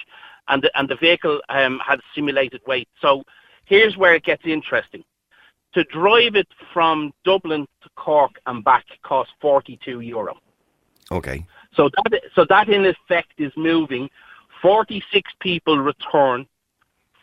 and 0.48 0.62
the, 0.62 0.78
and 0.78 0.88
the 0.88 0.96
vehicle 0.96 1.40
um, 1.48 1.80
had 1.84 2.00
simulated 2.14 2.60
weight. 2.66 2.88
So 3.00 3.24
here's 3.64 3.96
where 3.96 4.14
it 4.14 4.24
gets 4.24 4.42
interesting. 4.44 5.02
To 5.74 5.84
drive 5.84 6.36
it 6.36 6.46
from 6.72 7.12
Dublin 7.24 7.66
to 7.82 7.88
Cork 7.96 8.32
and 8.46 8.62
back 8.62 8.84
costs 9.02 9.32
42 9.40 10.00
euro. 10.00 10.36
Okay. 11.10 11.44
So 11.74 11.90
that 12.10 12.20
so 12.34 12.46
that 12.48 12.68
in 12.68 12.86
effect 12.86 13.32
is 13.38 13.52
moving 13.56 14.08
46 14.62 15.30
people 15.40 15.78
return 15.78 16.46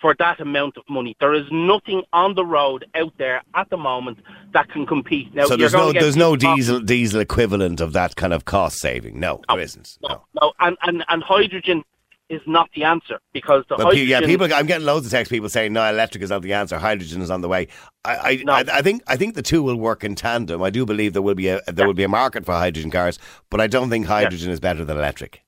for 0.02 0.16
that 0.18 0.40
amount 0.40 0.78
of 0.78 0.84
money. 0.90 1.16
There 1.20 1.34
is 1.34 1.46
nothing 1.52 2.02
on 2.12 2.34
the 2.34 2.46
road 2.46 2.86
out 2.96 3.14
there 3.18 3.44
at 3.54 3.70
the 3.70 3.78
moment 3.78 4.18
that 4.52 4.70
can 4.70 4.86
compete. 4.86 5.34
Now, 5.34 5.46
so 5.46 5.56
there's 5.56 5.74
no 5.74 5.94
there's 5.94 6.18
no 6.18 6.36
diesel 6.36 6.80
diesel 6.80 7.22
equivalent 7.22 7.80
of 7.80 7.94
that 7.94 8.16
kind 8.16 8.34
of 8.34 8.46
cost 8.46 8.80
saving. 8.80 9.20
No, 9.20 9.42
there 9.48 9.60
isn't. 9.60 9.98
No. 10.02 10.24
No, 10.42 10.54
and, 10.60 10.76
and, 10.82 11.06
and 11.08 11.24
hydrogen 11.24 11.84
is 12.32 12.42
not 12.48 12.70
the 12.74 12.84
answer 12.84 13.20
because 13.34 13.64
the 13.70 13.76
But 13.76 13.88
hydrogen. 13.88 14.08
yeah, 14.08 14.22
people. 14.22 14.52
I'm 14.54 14.66
getting 14.66 14.86
loads 14.86 15.06
of 15.06 15.12
text 15.12 15.32
people 15.32 15.50
saying 15.50 15.74
no, 15.74 15.84
electric 15.88 16.24
is 16.24 16.30
not 16.30 16.42
the 16.42 16.54
answer. 16.54 16.78
Hydrogen 16.80 17.22
is 17.22 17.30
on 17.30 17.42
the 17.42 17.50
way. 17.50 17.68
I, 18.06 18.16
I, 18.16 18.44
I, 18.48 18.66
I 18.80 18.82
think 18.82 19.04
I 19.08 19.18
think 19.18 19.36
the 19.36 19.42
two 19.42 19.62
will 19.62 19.76
work 19.76 20.04
in 20.04 20.16
tandem. 20.16 20.64
I 20.64 20.70
do 20.70 20.86
believe 20.86 21.14
there 21.14 21.22
will 21.22 21.36
be 21.36 21.50
a 21.50 21.62
there 21.68 21.86
will 21.86 21.94
be 21.94 22.04
a 22.04 22.10
market 22.10 22.46
for 22.46 22.54
hydrogen 22.54 22.90
cars, 22.90 23.20
but 23.50 23.60
I 23.60 23.68
don't 23.68 23.90
think 23.90 24.06
hydrogen 24.08 24.50
is 24.50 24.60
better 24.60 24.86
than 24.86 24.98
electric. 24.98 25.44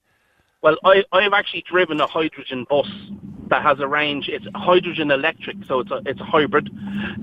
Well, 0.64 0.78
I, 0.86 1.04
I 1.12 1.22
have 1.24 1.34
actually 1.34 1.64
driven 1.70 2.00
a 2.00 2.08
hydrogen 2.08 2.66
bus 2.70 2.88
that 3.50 3.62
has 3.62 3.82
a 3.82 3.88
range. 3.88 4.30
It's 4.30 4.46
hydrogen 4.56 5.12
electric, 5.12 5.58
so 5.68 5.82
it's 5.82 5.92
a 5.92 6.02
it's 6.06 6.22
a 6.22 6.24
hybrid, 6.24 6.70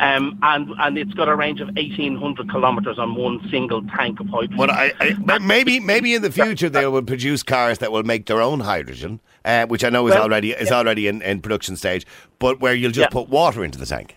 um, 0.01 0.39
and 0.43 0.69
and 0.79 0.99
it's 0.99 1.15
got 1.15 1.27
a 1.27 1.35
range 1.35 1.63
of 1.63 1.69
1,800 1.69 2.51
kilometres 2.51 2.99
on 2.99 3.15
one 3.15 3.41
single 3.51 3.83
tank 3.97 4.21
of 4.21 4.29
hydrogen. 4.29 4.59
But 4.59 4.69
I, 4.69 4.93
I 5.01 5.39
maybe 5.39 5.81
maybe 5.81 6.15
in 6.15 6.21
the 6.21 6.31
future 6.31 6.69
they 6.69 6.87
will 6.87 7.03
produce 7.03 7.43
cars 7.43 7.79
that 7.79 7.91
will 7.91 8.03
make 8.03 8.27
their 8.27 8.43
own 8.43 8.61
hydrogen, 8.61 9.21
uh, 9.47 9.65
which 9.67 9.85
I 9.85 9.89
know 9.89 10.07
is 10.07 10.13
Well, 10.15 10.25
already 10.25 10.53
is 10.53 10.71
already 10.71 11.09
in, 11.09 11.23
in 11.23 11.41
production 11.41 11.77
stage. 11.77 12.07
But 12.39 12.61
where 12.61 12.75
you'll 12.75 12.93
just 12.93 13.07
Yeah. 13.07 13.21
put 13.21 13.31
water 13.31 13.65
into 13.65 13.79
the 13.79 13.87
tank. 13.87 14.17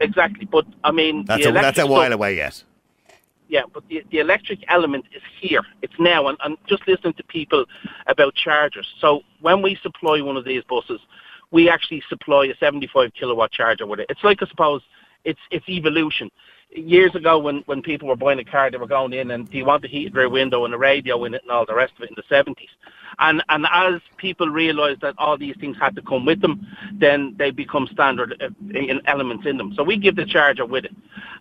Exactly, 0.00 0.44
but 0.44 0.66
I 0.84 0.90
mean, 0.92 1.24
That's 1.24 1.46
a 1.46 1.52
that's 1.52 1.78
a 1.78 1.86
while 1.86 2.02
stuff- 2.02 2.12
away 2.14 2.36
yet. 2.36 2.62
Yeah, 3.48 3.62
but 3.72 3.86
the, 3.88 4.02
the 4.10 4.18
electric 4.18 4.64
element 4.68 5.04
is 5.14 5.22
here. 5.40 5.62
It's 5.82 5.94
now. 5.98 6.28
And, 6.28 6.38
and 6.44 6.56
just 6.68 6.86
listening 6.88 7.14
to 7.14 7.24
people 7.24 7.64
about 8.06 8.34
chargers. 8.34 8.86
So 9.00 9.22
when 9.40 9.62
we 9.62 9.78
supply 9.82 10.20
one 10.20 10.36
of 10.36 10.44
these 10.44 10.64
buses, 10.68 11.00
we 11.52 11.68
actually 11.68 12.02
supply 12.08 12.46
a 12.46 12.56
75 12.58 13.12
kilowatt 13.14 13.52
charger 13.52 13.86
with 13.86 14.00
it. 14.00 14.06
It's 14.08 14.24
like, 14.24 14.42
I 14.42 14.46
suppose, 14.46 14.82
it's, 15.24 15.40
it's 15.50 15.68
evolution. 15.68 16.30
Years 16.70 17.14
ago, 17.14 17.38
when, 17.38 17.62
when 17.66 17.80
people 17.80 18.08
were 18.08 18.16
buying 18.16 18.38
a 18.38 18.44
car, 18.44 18.70
they 18.70 18.76
were 18.76 18.86
going 18.86 19.12
in 19.12 19.30
and 19.30 19.48
do 19.48 19.56
you 19.56 19.64
want 19.64 19.82
the 19.82 19.88
heated 19.88 20.14
rear 20.14 20.28
window 20.28 20.64
and 20.64 20.74
the 20.74 20.78
radio 20.78 21.24
in 21.24 21.32
it 21.34 21.42
and 21.42 21.50
all 21.50 21.64
the 21.64 21.74
rest 21.74 21.94
of 21.96 22.02
it 22.02 22.10
in 22.10 22.16
the 22.16 22.34
70s. 22.34 22.68
And, 23.18 23.42
and 23.48 23.66
as 23.72 24.02
people 24.18 24.48
realised 24.48 25.00
that 25.00 25.14
all 25.16 25.38
these 25.38 25.56
things 25.58 25.76
had 25.80 25.96
to 25.96 26.02
come 26.02 26.26
with 26.26 26.40
them, 26.42 26.66
then 26.92 27.34
they 27.38 27.50
become 27.50 27.88
standard 27.90 28.42
uh, 28.42 28.48
in 28.78 29.00
elements 29.06 29.46
in 29.46 29.56
them. 29.56 29.72
So 29.74 29.82
we 29.84 29.96
give 29.96 30.16
the 30.16 30.26
charger 30.26 30.66
with 30.66 30.84
it. 30.84 30.94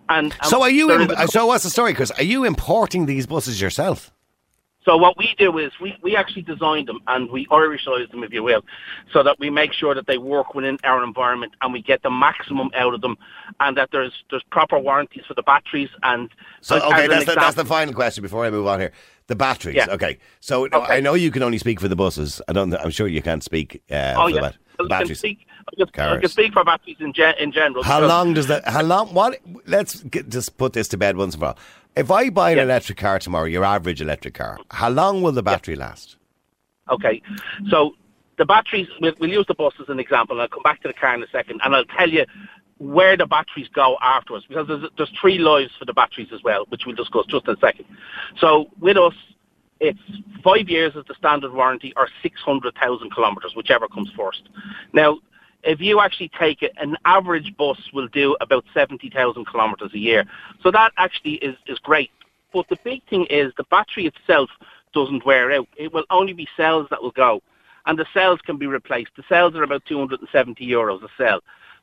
And, 0.08 0.34
and 0.34 0.46
So 0.46 0.62
are 0.62 0.70
you? 0.70 0.92
Im- 0.92 1.10
so 1.28 1.48
what's 1.48 1.64
the 1.64 1.70
story? 1.70 1.92
Because 1.92 2.12
are 2.12 2.24
you 2.24 2.46
importing 2.46 3.08
these 3.08 3.26
buses 3.26 3.60
yourself? 3.60 4.14
So 4.86 4.96
what 4.98 5.18
we 5.18 5.36
do 5.38 5.58
is 5.58 5.72
we, 5.82 5.98
we 6.04 6.16
actually 6.16 6.44
design 6.44 6.86
them 6.86 7.00
and 7.08 7.30
we 7.32 7.48
Irishize 7.48 8.10
them, 8.12 8.24
if 8.24 8.32
you 8.32 8.44
will, 8.44 8.64
so 9.12 9.24
that 9.24 9.38
we 9.40 9.50
make 9.50 9.74
sure 9.74 9.96
that 9.96 10.06
they 10.08 10.18
work 10.20 10.54
within 10.54 10.78
our 10.84 11.04
environment 11.04 11.54
and 11.62 11.74
we 11.74 11.82
get 11.82 12.04
the 12.04 12.12
maximum 12.12 12.70
out 12.76 12.94
of 12.94 13.02
them, 13.02 13.18
and 13.60 13.76
that 13.78 13.90
there's 13.92 14.14
there's 14.30 14.44
proper 14.52 14.78
warranties 14.78 15.24
for 15.28 15.34
the 15.34 15.44
batteries 15.44 15.90
and. 16.04 16.30
So 16.62 16.78
okay, 16.78 17.08
that's 17.08 17.26
the, 17.26 17.34
that's 17.36 17.56
the 17.56 17.66
final 17.66 17.94
question 17.94 18.22
before 18.22 18.46
I 18.46 18.50
move 18.52 18.68
on 18.68 18.80
here. 18.80 18.92
The 19.28 19.36
batteries. 19.36 19.76
Yeah. 19.76 19.88
Okay. 19.90 20.20
So 20.40 20.70
I 20.72 21.00
know 21.00 21.16
you 21.16 21.32
can 21.32 21.42
only 21.42 21.58
speak 21.58 21.80
for 21.80 21.88
the 21.88 21.96
buses. 21.96 22.42
I 22.48 22.54
don't. 22.54 22.74
I'm 22.76 22.92
sure 22.92 23.08
you 23.08 23.24
can't 23.24 23.44
speak 23.44 23.82
uh, 23.90 24.14
Oh 24.16 24.26
for 24.26 24.30
the, 24.30 24.36
yeah, 24.36 24.42
bat- 24.42 24.58
the 24.78 24.84
I 24.84 24.84
can 24.84 24.88
batteries. 24.88 25.18
speak. 25.20 25.48
I 25.68 25.86
Cars. 25.86 26.32
speak 26.32 26.54
for 26.54 26.64
batteries 26.64 26.98
in 27.00 27.14
gen, 27.14 27.36
in 27.40 27.52
general. 27.52 27.84
How 27.84 28.06
long 28.06 28.34
does 28.34 28.48
that? 28.48 28.68
How 28.68 28.84
long? 28.84 29.14
What? 29.14 29.40
Let's 29.66 30.02
get, 30.04 30.30
just 30.30 30.58
put 30.58 30.74
this 30.74 30.88
to 30.90 30.98
bed 30.98 31.18
once 31.18 31.34
and 31.34 31.42
for 31.42 31.48
all. 31.48 31.58
If 31.96 32.12
I 32.12 32.30
buy 32.30 32.52
an 32.52 32.58
Yeah. 32.58 32.64
electric 32.64 32.98
car 32.98 33.20
tomorrow, 33.20 33.46
your 33.46 33.64
average 33.64 34.02
electric 34.02 34.36
car, 34.36 34.60
how 34.72 34.90
long 34.90 35.22
will 35.22 35.32
the 35.32 35.44
battery 35.44 35.76
last? 35.76 36.18
Okay, 36.92 37.22
so 37.70 37.94
the 38.38 38.46
batteries, 38.46 38.88
we'll, 39.02 39.14
we'll 39.20 39.30
use 39.32 39.46
the 39.48 39.56
bus 39.56 39.74
as 39.82 39.90
an 39.90 40.00
example, 40.00 40.36
and 40.36 40.42
I'll 40.44 40.48
come 40.50 40.62
back 40.62 40.82
to 40.84 40.88
the 40.88 40.94
car 40.94 41.16
in 41.16 41.24
a 41.24 41.28
second, 41.30 41.62
and 41.64 41.76
I'll 41.76 41.86
tell 41.86 42.10
you 42.10 42.26
where 42.78 43.18
the 43.18 43.26
batteries 43.26 43.68
go 43.74 43.98
afterwards, 44.02 44.46
because 44.48 44.68
there's, 44.68 44.84
there's 44.98 45.12
three 45.20 45.40
lives 45.40 45.72
for 45.80 45.86
the 45.86 45.94
batteries 45.94 46.28
as 46.32 46.44
well, 46.44 46.66
which 46.70 46.86
we'll 46.86 46.96
discuss 46.96 47.26
just 47.28 47.48
in 47.48 47.56
a 47.56 47.60
second. 47.60 47.86
So 48.40 48.70
with 48.80 48.98
us, 48.98 49.14
it's 49.80 50.00
five 50.44 50.70
years 50.70 50.94
as 50.96 51.06
the 51.08 51.16
standard 51.16 51.54
warranty, 51.54 51.92
or 51.96 52.08
600,000 52.22 53.16
kilometres, 53.16 53.56
whichever 53.56 53.88
comes 53.88 54.12
first. 54.16 54.44
Now, 54.94 55.18
if 55.66 55.82
you 55.82 56.00
actually 56.00 56.32
take 56.40 56.62
it, 56.62 56.72
an 56.78 56.96
average 57.06 57.56
bus 57.58 57.78
will 57.94 58.08
do 58.08 58.38
about 58.40 58.64
70,000 58.74 59.46
kilometres 59.46 59.92
a 59.94 59.98
year. 59.98 60.24
So 60.62 60.72
that 60.72 60.92
actually 60.98 61.36
is, 61.36 61.56
is 61.68 61.80
great. 61.80 62.12
But 62.54 62.70
the 62.70 62.78
big 62.84 63.02
thing 63.10 63.26
is 63.30 63.52
the 63.58 63.66
battery 63.66 64.06
itself 64.06 64.50
doesn't 64.94 65.26
wear 65.26 65.52
out. 65.52 65.68
It 65.78 65.92
will 65.92 66.06
only 66.10 66.34
be 66.34 66.48
cells 66.56 66.88
that 66.90 67.02
will 67.02 67.12
go. 67.12 67.42
And 67.86 68.00
the 68.00 68.06
cells 68.14 68.40
can 68.46 68.58
be 68.58 68.68
replaced. 68.68 69.12
The 69.18 69.24
cells 69.28 69.56
are 69.56 69.64
about 69.64 69.84
270 69.86 70.66
euros 70.66 71.04
a 71.04 71.10
cell. 71.18 71.42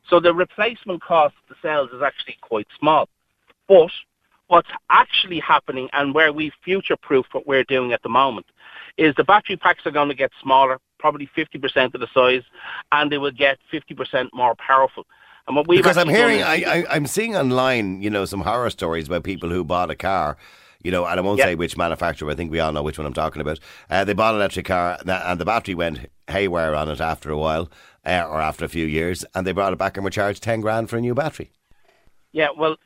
So 0.08 0.18
the 0.18 0.34
replacement 0.34 1.02
cost 1.02 1.34
of 1.42 1.56
the 1.56 1.66
cells 1.66 1.90
is 1.92 2.02
actually 2.02 2.38
quite 2.40 2.66
small. 2.78 3.08
But 3.68 3.90
what's 4.48 4.68
actually 4.90 5.40
happening 5.40 5.88
and 5.92 6.14
where 6.14 6.32
we 6.32 6.52
future-proof 6.64 7.26
what 7.32 7.46
we're 7.46 7.64
doing 7.64 7.92
at 7.92 8.02
the 8.02 8.08
moment 8.08 8.46
is 8.98 9.14
the 9.16 9.24
battery 9.24 9.56
packs 9.56 9.86
are 9.86 9.92
going 9.92 10.08
to 10.08 10.14
get 10.14 10.30
smaller, 10.42 10.78
probably 11.02 11.28
50% 11.36 11.94
of 11.94 12.00
the 12.00 12.08
size, 12.14 12.44
and 12.92 13.10
they 13.12 13.18
will 13.18 13.32
get 13.32 13.58
50% 13.72 14.30
more 14.32 14.54
powerful. 14.54 15.04
And 15.46 15.56
what 15.56 15.66
we've 15.68 15.80
because 15.80 15.98
I'm 15.98 16.08
hearing, 16.08 16.38
is- 16.38 16.44
I, 16.44 16.54
I, 16.54 16.84
I'm 16.94 17.06
seeing 17.06 17.34
online, 17.36 18.00
you 18.00 18.08
know, 18.08 18.24
some 18.24 18.40
horror 18.42 18.70
stories 18.70 19.08
about 19.08 19.24
people 19.24 19.50
who 19.50 19.64
bought 19.64 19.90
a 19.90 19.96
car. 19.96 20.36
You 20.84 20.90
know, 20.90 21.04
and 21.06 21.16
I 21.16 21.22
won't 21.22 21.38
Yeah. 21.38 21.44
say 21.44 21.54
which 21.54 21.76
manufacturer. 21.76 22.28
I 22.28 22.34
think 22.34 22.50
we 22.50 22.58
all 22.58 22.72
know 22.72 22.82
which 22.82 22.98
one 22.98 23.06
I'm 23.06 23.12
talking 23.12 23.40
about. 23.40 23.60
Uh, 23.88 24.02
they 24.04 24.14
bought 24.14 24.34
an 24.34 24.40
electric 24.40 24.66
car, 24.66 24.98
and 25.06 25.40
the- 25.40 25.44
battery 25.44 25.74
went 25.76 26.10
haywire 26.28 26.74
on 26.74 26.88
it 26.88 27.00
after 27.00 27.30
a 27.30 27.36
while, 27.38 27.70
uh, 28.04 28.24
or 28.28 28.40
after 28.40 28.64
a 28.64 28.68
few 28.68 28.86
years, 28.86 29.24
and 29.34 29.46
they 29.46 29.52
brought 29.52 29.72
it 29.72 29.78
back 29.78 29.96
and 29.96 30.02
were 30.02 30.10
charged 30.10 30.42
ten 30.42 30.60
grand 30.60 30.90
for 30.90 30.96
a 30.96 31.00
new 31.00 31.14
battery. 31.14 31.50
Yeah, 32.32 32.48
well, 32.56 32.76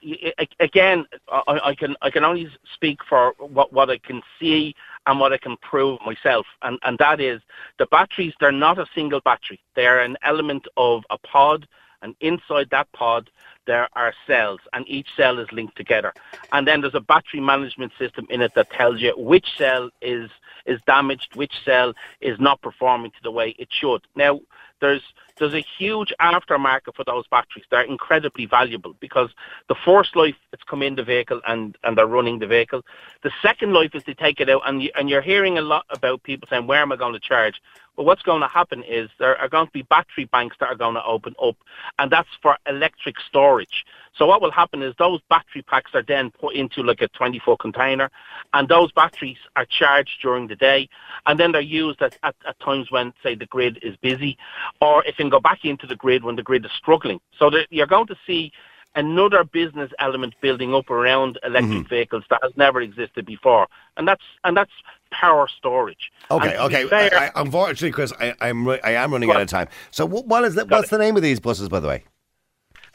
again, 0.60 1.06
I, 1.30 1.60
I 1.70 1.74
can 1.74 1.96
I 2.02 2.10
can 2.10 2.22
only 2.24 2.50
speak 2.74 2.98
for 3.08 3.32
what, 3.38 3.72
what 3.72 3.88
I 3.88 3.96
can 3.98 4.20
see 4.38 4.74
and 5.06 5.20
what 5.20 5.32
I 5.32 5.38
can 5.38 5.56
prove 5.58 5.98
myself, 6.04 6.46
and 6.62 6.78
and 6.82 6.98
that 6.98 7.20
is 7.20 7.40
the 7.78 7.86
batteries. 7.86 8.34
They're 8.40 8.52
not 8.52 8.78
a 8.78 8.86
single 8.94 9.20
battery. 9.20 9.60
They 9.74 9.86
are 9.86 10.00
an 10.00 10.16
element 10.22 10.66
of 10.76 11.04
a 11.10 11.18
pod, 11.18 11.66
and 12.02 12.14
inside 12.20 12.68
that 12.70 12.90
pod 12.92 13.30
there 13.66 13.88
are 13.94 14.14
cells, 14.26 14.60
and 14.72 14.88
each 14.88 15.08
cell 15.16 15.38
is 15.38 15.50
linked 15.52 15.76
together. 15.76 16.12
And 16.52 16.66
then 16.66 16.80
there's 16.80 16.94
a 16.94 17.00
battery 17.00 17.40
management 17.40 17.92
system 17.98 18.26
in 18.30 18.40
it 18.40 18.54
that 18.54 18.70
tells 18.70 19.00
you 19.00 19.12
which 19.16 19.46
cell 19.58 19.90
is 20.00 20.30
is 20.66 20.80
damaged, 20.86 21.34
which 21.34 21.52
cell 21.64 21.92
is 22.20 22.38
not 22.40 22.60
performing 22.62 23.10
to 23.12 23.22
the 23.22 23.30
way 23.30 23.54
it 23.58 23.68
should. 23.70 24.02
Now, 24.16 24.40
there's 24.80 25.02
there's 25.38 25.54
a 25.54 25.64
huge 25.78 26.12
aftermarket 26.20 26.94
for 26.94 27.04
those 27.04 27.26
batteries. 27.28 27.64
They're 27.70 27.82
incredibly 27.82 28.46
valuable 28.46 28.94
because 29.00 29.30
the 29.68 29.74
first 29.84 30.16
life 30.16 30.34
it's 30.52 30.62
come 30.64 30.82
in 30.82 30.94
the 30.94 31.04
vehicle 31.04 31.40
and, 31.46 31.76
and 31.84 31.96
they're 31.96 32.06
running 32.06 32.38
the 32.38 32.46
vehicle. 32.46 32.82
The 33.22 33.30
second 33.42 33.72
life 33.72 33.94
is 33.94 34.02
they 34.04 34.14
take 34.14 34.40
it 34.40 34.48
out 34.48 34.62
and 34.66 34.82
you, 34.82 34.90
and 34.94 35.08
you're 35.10 35.22
hearing 35.22 35.58
a 35.58 35.62
lot 35.62 35.84
about 35.90 36.22
people 36.22 36.48
saying 36.48 36.66
where 36.66 36.80
am 36.80 36.92
I 36.92 36.96
going 36.96 37.12
to 37.12 37.20
charge? 37.20 37.60
Well, 37.96 38.06
what's 38.06 38.22
going 38.22 38.42
to 38.42 38.48
happen 38.48 38.82
is 38.82 39.08
there 39.18 39.38
are 39.38 39.48
going 39.48 39.66
to 39.66 39.72
be 39.72 39.82
battery 39.82 40.26
banks 40.26 40.56
that 40.60 40.66
are 40.66 40.74
going 40.74 40.94
to 40.94 41.04
open 41.04 41.34
up, 41.42 41.56
and 41.98 42.10
that's 42.10 42.28
for 42.42 42.58
electric 42.68 43.16
storage. 43.26 43.86
So 44.14 44.26
what 44.26 44.42
will 44.42 44.50
happen 44.50 44.82
is 44.82 44.94
those 44.98 45.20
battery 45.30 45.62
packs 45.62 45.92
are 45.94 46.02
then 46.02 46.30
put 46.30 46.54
into 46.54 46.82
like 46.82 47.00
a 47.00 47.08
20 47.08 47.38
foot 47.38 47.58
container, 47.58 48.10
and 48.52 48.68
those 48.68 48.92
batteries 48.92 49.38
are 49.56 49.64
charged 49.64 50.20
during 50.20 50.46
the 50.46 50.56
day, 50.56 50.88
and 51.24 51.40
then 51.40 51.52
they're 51.52 51.60
used 51.62 52.02
at, 52.02 52.18
at, 52.22 52.34
at 52.46 52.60
times 52.60 52.90
when, 52.90 53.14
say, 53.22 53.34
the 53.34 53.46
grid 53.46 53.78
is 53.82 53.96
busy, 53.96 54.36
or 54.82 55.02
it 55.04 55.16
can 55.26 55.30
go 55.30 55.40
back 55.40 55.64
into 55.64 55.86
the 55.86 55.96
grid 55.96 56.24
when 56.24 56.36
the 56.36 56.42
grid 56.42 56.64
is 56.64 56.70
struggling. 56.76 57.20
So 57.38 57.50
that 57.50 57.66
you're 57.70 57.86
going 57.86 58.06
to 58.08 58.16
see 58.26 58.52
another 58.94 59.44
business 59.44 59.90
element 59.98 60.34
building 60.40 60.74
up 60.74 60.88
around 60.88 61.38
electric 61.44 61.86
vehicles 61.88 62.24
that 62.30 62.40
has 62.42 62.52
never 62.56 62.80
existed 62.80 63.26
before, 63.26 63.66
and 63.96 64.08
that's 64.08 64.24
and 64.44 64.56
that's 64.56 64.70
power 65.10 65.46
storage. 65.48 66.10
Okay, 66.30 66.54
And 66.56 66.72
to 66.72 66.78
be 66.78 66.84
okay. 66.84 67.08
fair- 67.10 67.18
I, 67.20 67.26
I, 67.26 67.30
unfortunately, 67.36 67.90
Chris, 67.92 68.12
I, 68.18 68.34
I'm 68.40 68.66
I 68.68 68.78
am 68.92 69.12
running 69.12 69.30
out 69.30 69.40
of 69.42 69.48
time. 69.48 69.68
So, 69.90 70.06
wh- 70.06 70.26
what 70.26 70.44
is 70.44 70.54
the, 70.54 70.64
what's 70.64 70.88
the 70.90 70.98
name 70.98 71.16
of 71.16 71.22
these 71.22 71.40
buses, 71.40 71.68
by 71.68 71.80
the 71.80 71.88
way? 71.88 72.04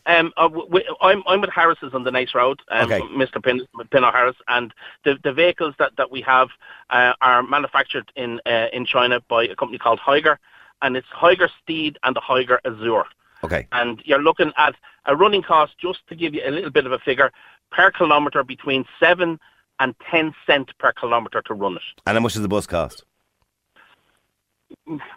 Um, 0.07 0.33
uh, 0.35 0.47
w- 0.47 0.65
w- 0.65 0.95
I'm 1.01 1.21
I'm 1.27 1.41
with 1.41 1.51
Harris's 1.51 1.93
on 1.93 2.03
the 2.03 2.09
Naas 2.09 2.33
Road, 2.33 2.59
um, 2.71 2.85
Okay. 2.91 3.01
Mr. 3.01 3.41
Pin, 3.43 3.61
Pin 3.91 4.01
Harris, 4.01 4.35
and 4.47 4.73
the 5.05 5.19
the 5.23 5.31
vehicles 5.31 5.75
that, 5.77 5.91
that 5.97 6.09
we 6.09 6.21
have 6.21 6.49
uh, 6.89 7.13
are 7.21 7.43
manufactured 7.43 8.11
in 8.15 8.41
uh, 8.47 8.67
in 8.73 8.85
China 8.87 9.21
by 9.29 9.43
a 9.43 9.55
company 9.55 9.77
called 9.77 9.99
Higer, 9.99 10.37
and 10.81 10.97
it's 10.97 11.07
Higer 11.07 11.49
Steed 11.61 11.97
and 12.03 12.15
the 12.15 12.21
Higer 12.21 12.59
Azure. 12.65 13.05
Okay. 13.43 13.67
And 13.71 14.01
you're 14.05 14.21
looking 14.21 14.51
at 14.57 14.75
a 15.05 15.15
running 15.15 15.41
cost, 15.41 15.73
just 15.79 15.99
to 16.09 16.15
give 16.15 16.33
you 16.33 16.41
a 16.45 16.51
little 16.51 16.69
bit 16.69 16.85
of 16.85 16.91
a 16.91 16.99
figure, 16.99 17.31
per 17.71 17.91
kilometre 17.91 18.43
between 18.43 18.85
seven 18.99 19.39
and 19.79 19.95
ten 20.09 20.33
cent 20.45 20.71
per 20.77 20.91
kilometre 20.93 21.41
to 21.43 21.53
run 21.53 21.75
it. 21.75 21.81
And 22.05 22.15
how 22.15 22.21
much 22.21 22.33
does 22.33 22.41
the 22.41 22.47
bus 22.47 22.67
cost? 22.67 23.03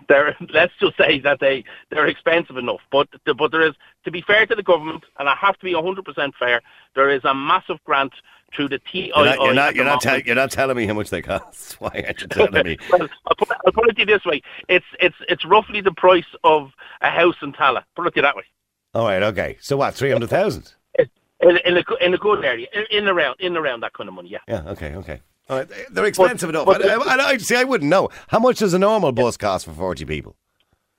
they're 0.09 0.37
let's 0.53 0.73
just 0.81 0.97
say 0.97 1.19
that 1.21 1.41
they 1.41 1.65
they're 1.91 2.07
expensive 2.07 2.57
enough. 2.57 2.81
But 2.91 3.09
the, 3.25 3.35
but 3.35 3.53
there 3.53 3.67
is 3.67 3.75
to 4.05 4.11
be 4.11 4.23
fair 4.23 4.47
to 4.47 4.55
the 4.55 4.63
government, 4.63 5.05
and 5.19 5.29
I 5.29 5.37
have 5.37 5.59
to 5.59 5.65
be 5.65 5.73
hundred 5.73 6.05
percent 6.05 6.35
fair. 6.39 6.61
There 6.95 7.11
is 7.11 7.25
a 7.25 7.35
massive 7.35 7.83
grant 7.85 8.13
through 8.55 8.69
the 8.69 8.79
TII. 8.79 9.13
You're 9.15 9.25
not, 9.25 9.39
you're 9.41 9.55
not, 9.55 9.75
you're 9.75 9.85
not, 9.85 10.01
tell, 10.01 10.21
you're 10.21 10.35
not 10.35 10.51
telling 10.51 10.77
me 10.77 10.87
how 10.87 10.95
much 10.95 11.11
they 11.11 11.23
cost. 11.23 11.75
Why 11.81 12.03
aren't 12.07 12.21
you 12.21 12.27
telling 12.29 12.65
me? 12.65 12.79
well, 12.91 13.09
I'll 13.27 13.37
put, 13.37 13.49
I'll 13.67 13.73
put 13.73 13.89
it 13.89 13.95
to 13.95 14.01
you 14.01 14.07
this 14.07 14.25
way: 14.25 14.43
it's 14.69 14.87
it's 15.01 15.17
it's 15.29 15.45
roughly 15.45 15.81
the 15.81 15.93
price 15.93 16.25
of 16.45 16.71
a 17.01 17.11
house 17.11 17.37
in 17.43 17.53
Tallaght. 17.53 17.85
Put 17.97 18.07
it 18.07 18.11
to 18.13 18.17
you 18.17 18.23
that 18.23 18.37
way. 18.37 18.45
All 18.95 19.05
right, 19.07 19.23
okay. 19.25 19.57
So 19.61 19.77
what, 19.77 19.95
300,000? 19.95 20.73
In, 21.41 21.59
in 21.65 21.77
a 21.77 21.83
in 22.01 22.15
a 22.15 22.17
good 22.17 22.45
area, 22.45 22.69
in, 22.73 22.85
in 22.91 23.09
around 23.09 23.37
in 23.41 23.57
around 23.57 23.81
that 23.81 23.93
kind 23.93 24.09
of 24.09 24.15
money. 24.15 24.29
Yeah. 24.31 24.39
Yeah, 24.49 24.63
okay, 24.69 24.95
okay. 24.95 25.21
All 25.51 25.59
right, 25.59 25.69
they're 25.91 26.07
expensive 26.07 26.49
enough. 26.49 26.65
but- 26.65 26.83
I, 26.83 26.95
I, 26.95 27.27
I, 27.31 27.37
see, 27.37 27.57
I 27.57 27.65
wouldn't 27.65 27.91
know. 27.91 28.09
How 28.29 28.39
much 28.39 28.61
does 28.61 28.73
a 28.73 28.79
normal 28.79 29.13
bus 29.13 29.37
cost 29.37 29.67
for 29.67 29.73
40 29.73 30.07
people? 30.07 30.37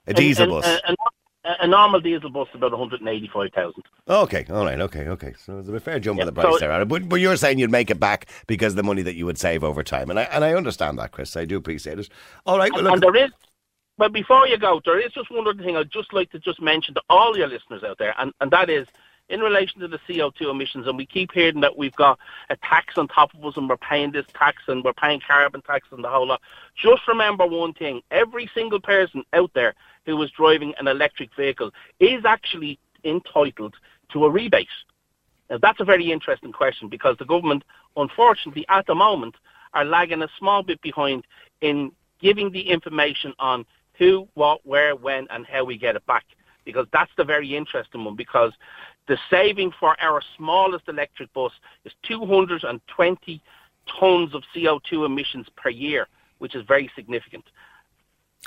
A 0.05 0.13
diesel 0.13 0.43
And- 0.43 0.51
bus? 0.51 0.65
and- 0.87 0.95
A, 0.99 1.14
a 1.60 1.67
normal 1.67 1.99
diesel 1.99 2.29
bus 2.29 2.47
is 2.49 2.55
about 2.55 2.71
one 2.71 2.79
hundred 2.79 3.01
and 3.01 3.10
eighty-five 3.10 3.51
thousand. 3.53 3.84
Okay, 4.08 4.45
all 4.49 4.65
right, 4.65 4.79
okay, 4.79 5.08
okay. 5.08 5.34
So 5.38 5.62
there's 5.62 5.69
a 5.69 5.79
fair 5.79 5.99
jump 5.99 6.19
Yeah, 6.19 6.25
the 6.25 6.31
price 6.31 6.53
so- 6.53 6.60
there. 6.60 6.86
But, 6.86 7.10
but 7.10 7.17
you're 7.17 7.36
saying 7.36 7.60
you'd 7.60 7.71
make 7.71 7.89
it 7.89 7.99
back 7.99 8.27
because 8.47 8.73
of 8.73 8.77
the 8.77 8.84
money 8.84 9.01
that 9.01 9.15
you 9.15 9.25
would 9.25 9.38
save 9.38 9.63
over 9.63 9.84
time. 9.84 10.10
And 10.10 10.19
I, 10.19 10.23
and 10.23 10.43
I 10.43 10.53
understand 10.53 10.97
that, 10.99 11.12
Chris. 11.12 11.36
I 11.36 11.45
do 11.45 11.58
appreciate 11.58 11.99
it. 11.99 12.10
All 12.45 12.58
right, 12.58 12.71
well, 12.73 12.84
look, 12.84 12.93
and 12.93 13.01
there 13.01 13.15
is, 13.25 13.31
but 13.97 14.12
before 14.12 14.47
you 14.47 14.58
go, 14.58 14.81
there 14.86 14.99
is 14.99 15.12
just 15.13 15.31
one 15.31 15.47
other 15.47 15.63
thing 15.63 15.77
I'd 15.77 15.91
just 15.91 16.13
like 16.13 16.31
to 16.31 16.39
just 16.39 16.62
mention 16.62 16.93
to 16.95 17.01
all 17.10 17.38
your 17.38 17.47
listeners 17.47 17.84
out 17.84 17.97
there, 17.97 18.13
and, 18.17 18.34
and 18.41 18.51
that 18.51 18.69
is 18.69 18.88
in 19.29 19.39
relation 19.39 19.79
to 19.81 19.88
the 19.88 19.99
CO2 20.07 20.51
emissions. 20.51 20.88
And 20.88 20.97
we 20.97 21.05
keep 21.05 21.31
hearing 21.31 21.61
that 21.61 21.77
we've 21.77 21.95
got 21.95 22.19
a 22.49 22.55
tax 22.57 22.97
on 22.97 23.07
top 23.07 23.33
of 23.33 23.43
us, 23.45 23.57
and 23.57 23.67
we're 23.67 23.77
paying 23.77 24.11
this 24.11 24.25
tax, 24.33 24.63
and 24.67 24.83
we're 24.83 24.93
paying 24.93 25.21
carbon 25.25 25.61
tax, 25.61 25.88
and 25.91 26.03
the 26.03 26.09
whole 26.09 26.27
lot. 26.27 26.41
Just 26.75 27.07
remember 27.07 27.45
one 27.45 27.73
thing: 27.73 28.01
every 28.11 28.49
single 28.53 28.79
person 28.79 29.23
out 29.33 29.51
there 29.53 29.73
who 30.05 30.21
is 30.21 30.31
driving 30.31 30.73
an 30.77 30.88
electric 30.88 31.35
vehicle 31.35 31.71
is 31.99 32.25
actually 32.25 32.79
entitled 33.03 33.75
to 34.11 34.25
a 34.25 34.29
rebate. 34.29 34.67
Now, 35.49 35.57
that's 35.61 35.79
a 35.79 35.85
very 35.85 36.11
interesting 36.11 36.51
question 36.51 36.89
because 36.89 37.17
the 37.17 37.25
government, 37.25 37.63
unfortunately, 37.95 38.65
at 38.69 38.88
the 38.88 38.95
moment, 38.95 39.35
are 39.73 39.85
lagging 39.85 40.21
a 40.21 40.29
small 40.39 40.63
bit 40.63 40.81
behind 40.81 41.25
in 41.61 41.91
giving 42.19 42.51
the 42.51 42.61
information 42.61 43.33
on 43.39 43.65
who, 43.97 44.27
what, 44.33 44.65
where, 44.65 44.95
when, 44.95 45.27
and 45.29 45.45
how 45.45 45.63
we 45.63 45.77
get 45.77 45.95
it 45.95 46.05
back. 46.05 46.25
Because 46.63 46.88
that's 46.91 47.11
the 47.17 47.23
very 47.23 47.55
interesting 47.55 48.03
one. 48.03 48.15
Because 48.15 48.53
the 49.07 49.17
saving 49.29 49.71
for 49.79 49.95
our 50.01 50.21
smallest 50.35 50.87
electric 50.87 51.31
bus 51.33 51.51
is 51.83 51.93
220 52.03 53.41
tons 53.99 54.33
of 54.33 54.43
CO2 54.55 55.05
emissions 55.05 55.47
per 55.55 55.69
year, 55.69 56.07
which 56.39 56.55
is 56.55 56.65
very 56.65 56.89
significant. 56.95 57.45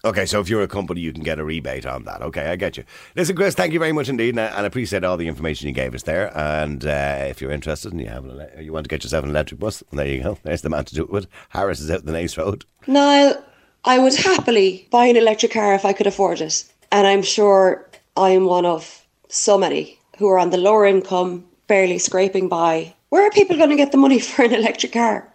okay, 0.04 0.26
so 0.26 0.40
if 0.40 0.48
you're 0.48 0.62
a 0.62 0.68
company, 0.68 1.00
you 1.00 1.12
can 1.12 1.22
get 1.22 1.38
a 1.38 1.44
rebate 1.44 1.86
on 1.86 2.04
that. 2.04 2.22
Okay, 2.22 2.46
I 2.48 2.56
get 2.56 2.76
you. 2.76 2.84
Listen, 3.16 3.36
Chris, 3.36 3.54
thank 3.54 3.72
you 3.72 3.78
very 3.78 3.92
much 3.92 4.08
indeed, 4.08 4.30
and 4.30 4.40
I, 4.40 4.46
and 4.46 4.60
I 4.60 4.66
appreciate 4.66 5.04
all 5.04 5.16
the 5.16 5.28
information 5.28 5.68
you 5.68 5.74
gave 5.74 5.94
us 5.94 6.02
there. 6.02 6.36
And 6.36 6.84
uh, 6.84 7.26
if 7.28 7.40
you're 7.40 7.52
interested 7.52 7.92
and 7.92 8.00
you 8.00 8.08
have 8.08 8.24
an, 8.24 8.40
ele- 8.40 8.62
you 8.62 8.72
want 8.72 8.84
to 8.84 8.88
get 8.88 9.04
yourself 9.04 9.24
an 9.24 9.30
electric 9.30 9.60
bus, 9.60 9.82
there 9.92 10.06
you 10.06 10.22
go. 10.22 10.38
There's 10.42 10.62
the 10.62 10.70
man 10.70 10.84
to 10.86 10.94
do 10.94 11.02
it 11.02 11.10
with. 11.10 11.26
Harris 11.50 11.80
is 11.80 11.90
out 11.90 12.04
the 12.04 12.12
Naas 12.12 12.36
Road. 12.36 12.64
Niall, 12.86 13.42
I 13.84 13.98
would 13.98 14.14
happily 14.16 14.88
buy 14.90 15.06
an 15.06 15.16
electric 15.16 15.52
car 15.52 15.74
if 15.74 15.84
I 15.84 15.92
could 15.92 16.06
afford 16.06 16.40
it. 16.40 16.64
And 16.90 17.06
I'm 17.06 17.22
sure 17.22 17.88
I'm 18.16 18.46
one 18.46 18.66
of 18.66 19.06
so 19.28 19.58
many 19.58 19.97
who 20.18 20.28
are 20.28 20.38
on 20.38 20.50
the 20.50 20.58
lower 20.58 20.84
income, 20.84 21.44
barely 21.68 21.98
scraping 21.98 22.48
by. 22.48 22.94
Where 23.08 23.26
are 23.26 23.30
people 23.30 23.56
going 23.56 23.70
to 23.70 23.76
get 23.76 23.92
the 23.92 23.98
money 23.98 24.18
for 24.30 24.44
an 24.44 24.52
electric 24.52 24.92
car? 24.92 25.32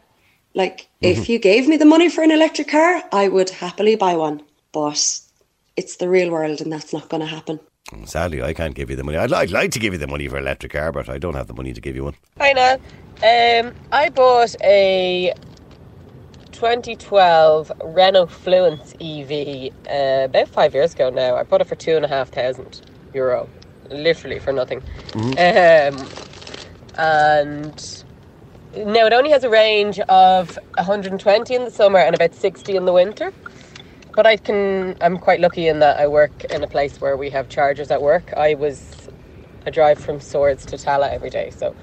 Like, 0.54 0.88
if 1.02 1.30
you 1.30 1.40
gave 1.40 1.68
me 1.68 1.78
the 1.78 1.86
money 1.86 2.10
for 2.10 2.24
an 2.24 2.30
electric 2.30 2.68
car, 2.68 3.02
I 3.12 3.28
would 3.28 3.50
happily 3.50 3.96
buy 3.96 4.16
one. 4.16 4.44
But 4.72 5.20
it's 5.76 5.96
the 5.98 6.08
real 6.08 6.30
world, 6.30 6.62
and 6.62 6.72
that's 6.72 6.94
not 6.94 7.10
going 7.10 7.22
to 7.22 7.28
happen. 7.28 7.60
Sadly, 8.06 8.42
I 8.44 8.54
can't 8.54 8.76
give 8.76 8.90
you 8.90 8.96
the 8.96 9.04
money. 9.04 9.18
I'd, 9.18 9.34
I'd 9.34 9.52
like 9.52 9.72
to 9.72 9.80
give 9.80 9.94
you 9.94 10.00
the 10.00 10.08
money 10.08 10.28
for 10.28 10.38
an 10.38 10.44
electric 10.44 10.74
car, 10.74 10.92
but 10.92 11.10
I 11.10 11.18
don't 11.18 11.34
have 11.34 11.48
the 11.48 11.54
money 11.54 11.74
to 11.74 11.82
give 11.82 11.96
you 11.96 12.04
one. 12.04 12.16
Hi, 12.40 12.54
Niall. 12.54 12.80
Um, 13.24 13.74
I 13.92 14.10
bought 14.10 14.56
a 14.64 15.34
2012 16.52 17.72
Renault 17.84 18.28
Fluence 18.28 18.94
EV 19.02 19.74
uh, 19.88 20.26
about 20.26 20.48
five 20.50 20.74
years 20.74 20.94
ago 20.94 21.10
now. 21.10 21.36
I 21.36 21.44
bought 21.44 21.62
it 21.62 21.68
for 21.68 21.76
two 21.76 21.96
and 21.96 22.06
a 22.06 22.08
half 22.08 22.30
thousand 22.30 22.82
euro, 23.14 23.50
literally 23.94 24.40
for 24.40 24.54
nothing. 24.54 24.84
Um, 25.38 26.10
and 26.98 28.04
now 28.76 29.06
it 29.08 29.14
only 29.14 29.32
has 29.32 29.44
a 29.44 29.50
range 29.50 30.00
of 30.02 30.60
120 30.78 31.56
in 31.56 31.66
the 31.66 31.72
summer 31.72 32.00
and 32.00 32.16
about 32.16 32.36
60 32.36 32.76
in 32.76 32.86
the 32.86 32.94
winter. 32.94 33.34
But 34.16 34.28
I 34.28 34.38
can, 34.38 34.98
I'm 35.02 35.18
quite 35.18 35.40
lucky 35.42 35.68
in 35.68 35.80
that 35.80 36.00
I 36.00 36.08
work 36.08 36.46
in 36.46 36.64
a 36.64 36.68
place 36.68 37.02
where 37.02 37.18
we 37.18 37.30
have 37.32 37.50
chargers 37.50 37.92
at 37.92 38.02
work. 38.02 38.34
I 38.38 38.56
was, 38.56 39.10
a 39.66 39.72
drive 39.72 40.00
from 40.00 40.20
Swords 40.22 40.66
to 40.68 40.78
Tallaght 40.78 41.14
every 41.14 41.30
day, 41.32 41.52
so 41.52 41.76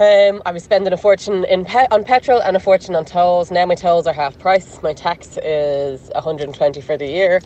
um, 0.00 0.42
I 0.46 0.52
was 0.52 0.64
spending 0.64 0.92
a 0.92 0.98
fortune 0.98 1.44
in 1.44 1.64
pe- 1.64 1.86
on 1.90 2.04
petrol 2.04 2.42
and 2.42 2.56
a 2.56 2.60
fortune 2.60 2.96
on 2.96 3.04
tolls. 3.04 3.50
Now 3.50 3.66
my 3.66 3.76
tolls 3.76 4.06
are 4.06 4.14
half 4.14 4.38
price. 4.38 4.82
My 4.82 4.94
tax 4.94 5.38
is 5.44 6.10
120 6.14 6.80
for 6.82 6.96
the 6.98 7.06
year. 7.06 7.40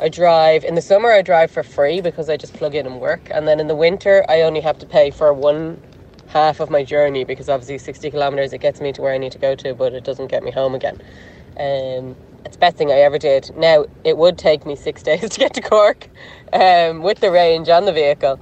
I 0.00 0.08
drive 0.08 0.64
in 0.64 0.74
the 0.74 0.82
summer. 0.82 1.10
I 1.10 1.22
drive 1.22 1.50
for 1.50 1.62
free 1.62 2.00
because 2.00 2.28
I 2.28 2.36
just 2.36 2.54
plug 2.54 2.74
in 2.74 2.86
and 2.86 3.00
work. 3.00 3.28
And 3.32 3.46
then 3.48 3.60
in 3.60 3.68
the 3.68 3.76
winter, 3.76 4.24
I 4.28 4.42
only 4.42 4.60
have 4.60 4.78
to 4.78 4.86
pay 4.86 5.10
for 5.10 5.32
one 5.32 5.80
half 6.28 6.60
of 6.60 6.70
my 6.70 6.82
journey 6.84 7.24
because 7.24 7.48
obviously 7.48 7.78
60 7.78 8.10
kilometers 8.10 8.52
it 8.52 8.58
gets 8.58 8.80
me 8.80 8.92
to 8.92 9.02
where 9.02 9.12
I 9.14 9.18
need 9.18 9.32
to 9.32 9.38
go 9.38 9.54
to, 9.56 9.74
but 9.74 9.92
it 9.94 10.04
doesn't 10.04 10.28
get 10.28 10.42
me 10.42 10.50
home 10.50 10.74
again. 10.74 11.00
Um, 11.58 12.16
it's 12.44 12.56
the 12.56 12.60
best 12.60 12.76
thing 12.76 12.90
I 12.90 12.96
ever 13.00 13.18
did. 13.18 13.50
Now 13.56 13.86
it 14.04 14.16
would 14.16 14.38
take 14.38 14.66
me 14.66 14.76
six 14.76 15.02
days 15.10 15.30
to 15.30 15.40
get 15.40 15.54
to 15.54 15.60
Cork 15.60 16.08
um, 16.52 17.02
with 17.02 17.20
the 17.20 17.30
range 17.30 17.68
on 17.68 17.84
the 17.84 17.92
vehicle. 17.92 18.40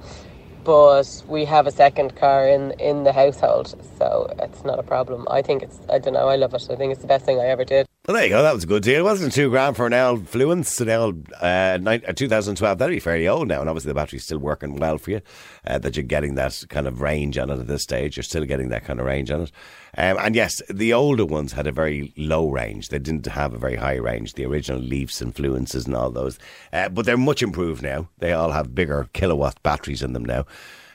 but 0.63 1.23
we 1.27 1.45
have 1.45 1.67
a 1.67 1.71
second 1.71 2.15
car 2.15 2.47
in 2.47 2.71
in 2.79 3.03
the 3.03 3.13
household, 3.13 3.75
so 3.97 4.33
it's 4.39 4.63
not 4.63 4.79
a 4.79 4.83
problem. 4.83 5.27
I 5.29 5.41
think 5.41 5.63
it's 5.63 5.79
I 5.89 5.99
don't 5.99 6.13
know. 6.13 6.29
I 6.29 6.37
love 6.37 6.53
it. 6.53 6.67
I 6.71 6.75
think 6.75 6.91
it's 6.93 7.01
the 7.01 7.07
best 7.07 7.25
thing 7.25 7.39
I 7.39 7.47
ever 7.47 7.65
did. 7.65 7.85
Well, 8.07 8.15
there 8.15 8.23
you 8.23 8.31
go. 8.31 8.41
That 8.41 8.55
was 8.55 8.63
a 8.63 8.67
good 8.67 8.81
deal. 8.81 9.01
It 9.01 9.03
wasn't 9.03 9.31
two 9.31 9.51
grand 9.51 9.77
for 9.77 9.85
an 9.85 9.93
L 9.93 10.17
Fluence? 10.17 10.81
An 10.81 10.89
L 10.89 11.13
uh, 11.39 11.77
nine- 11.79 12.01
uh, 12.07 12.13
2012. 12.13 12.79
That'd 12.79 12.95
be 12.95 12.99
fairly 12.99 13.27
old 13.27 13.47
now. 13.47 13.59
And 13.61 13.69
obviously, 13.69 13.89
the 13.89 13.93
battery's 13.93 14.23
still 14.23 14.39
working 14.39 14.77
well 14.77 14.97
for 14.97 15.11
you. 15.11 15.21
Uh, 15.67 15.77
that 15.77 15.95
you're 15.95 16.01
getting 16.01 16.33
that 16.33 16.63
kind 16.69 16.87
of 16.87 16.99
range 16.99 17.37
on 17.37 17.51
it 17.51 17.59
at 17.59 17.67
this 17.67 17.83
stage. 17.83 18.17
You're 18.17 18.23
still 18.23 18.43
getting 18.45 18.69
that 18.69 18.85
kind 18.85 18.99
of 18.99 19.05
range 19.05 19.29
on 19.29 19.41
it. 19.41 19.51
Um, 19.95 20.17
and 20.19 20.33
yes, 20.33 20.63
the 20.67 20.93
older 20.93 21.25
ones 21.25 21.51
had 21.51 21.67
a 21.67 21.71
very 21.71 22.11
low 22.17 22.49
range. 22.49 22.89
They 22.89 22.97
didn't 22.97 23.27
have 23.27 23.53
a 23.53 23.59
very 23.59 23.75
high 23.75 23.97
range. 23.97 24.33
The 24.33 24.47
original 24.47 24.81
Leafs 24.81 25.21
and 25.21 25.35
Fluences 25.35 25.85
and 25.85 25.95
all 25.95 26.09
those. 26.09 26.39
Uh, 26.73 26.89
but 26.89 27.05
they're 27.05 27.17
much 27.17 27.43
improved 27.43 27.83
now. 27.83 28.09
They 28.17 28.33
all 28.33 28.49
have 28.49 28.73
bigger 28.73 29.09
kilowatt 29.13 29.61
batteries 29.61 30.01
in 30.01 30.13
them 30.13 30.25
now. 30.25 30.47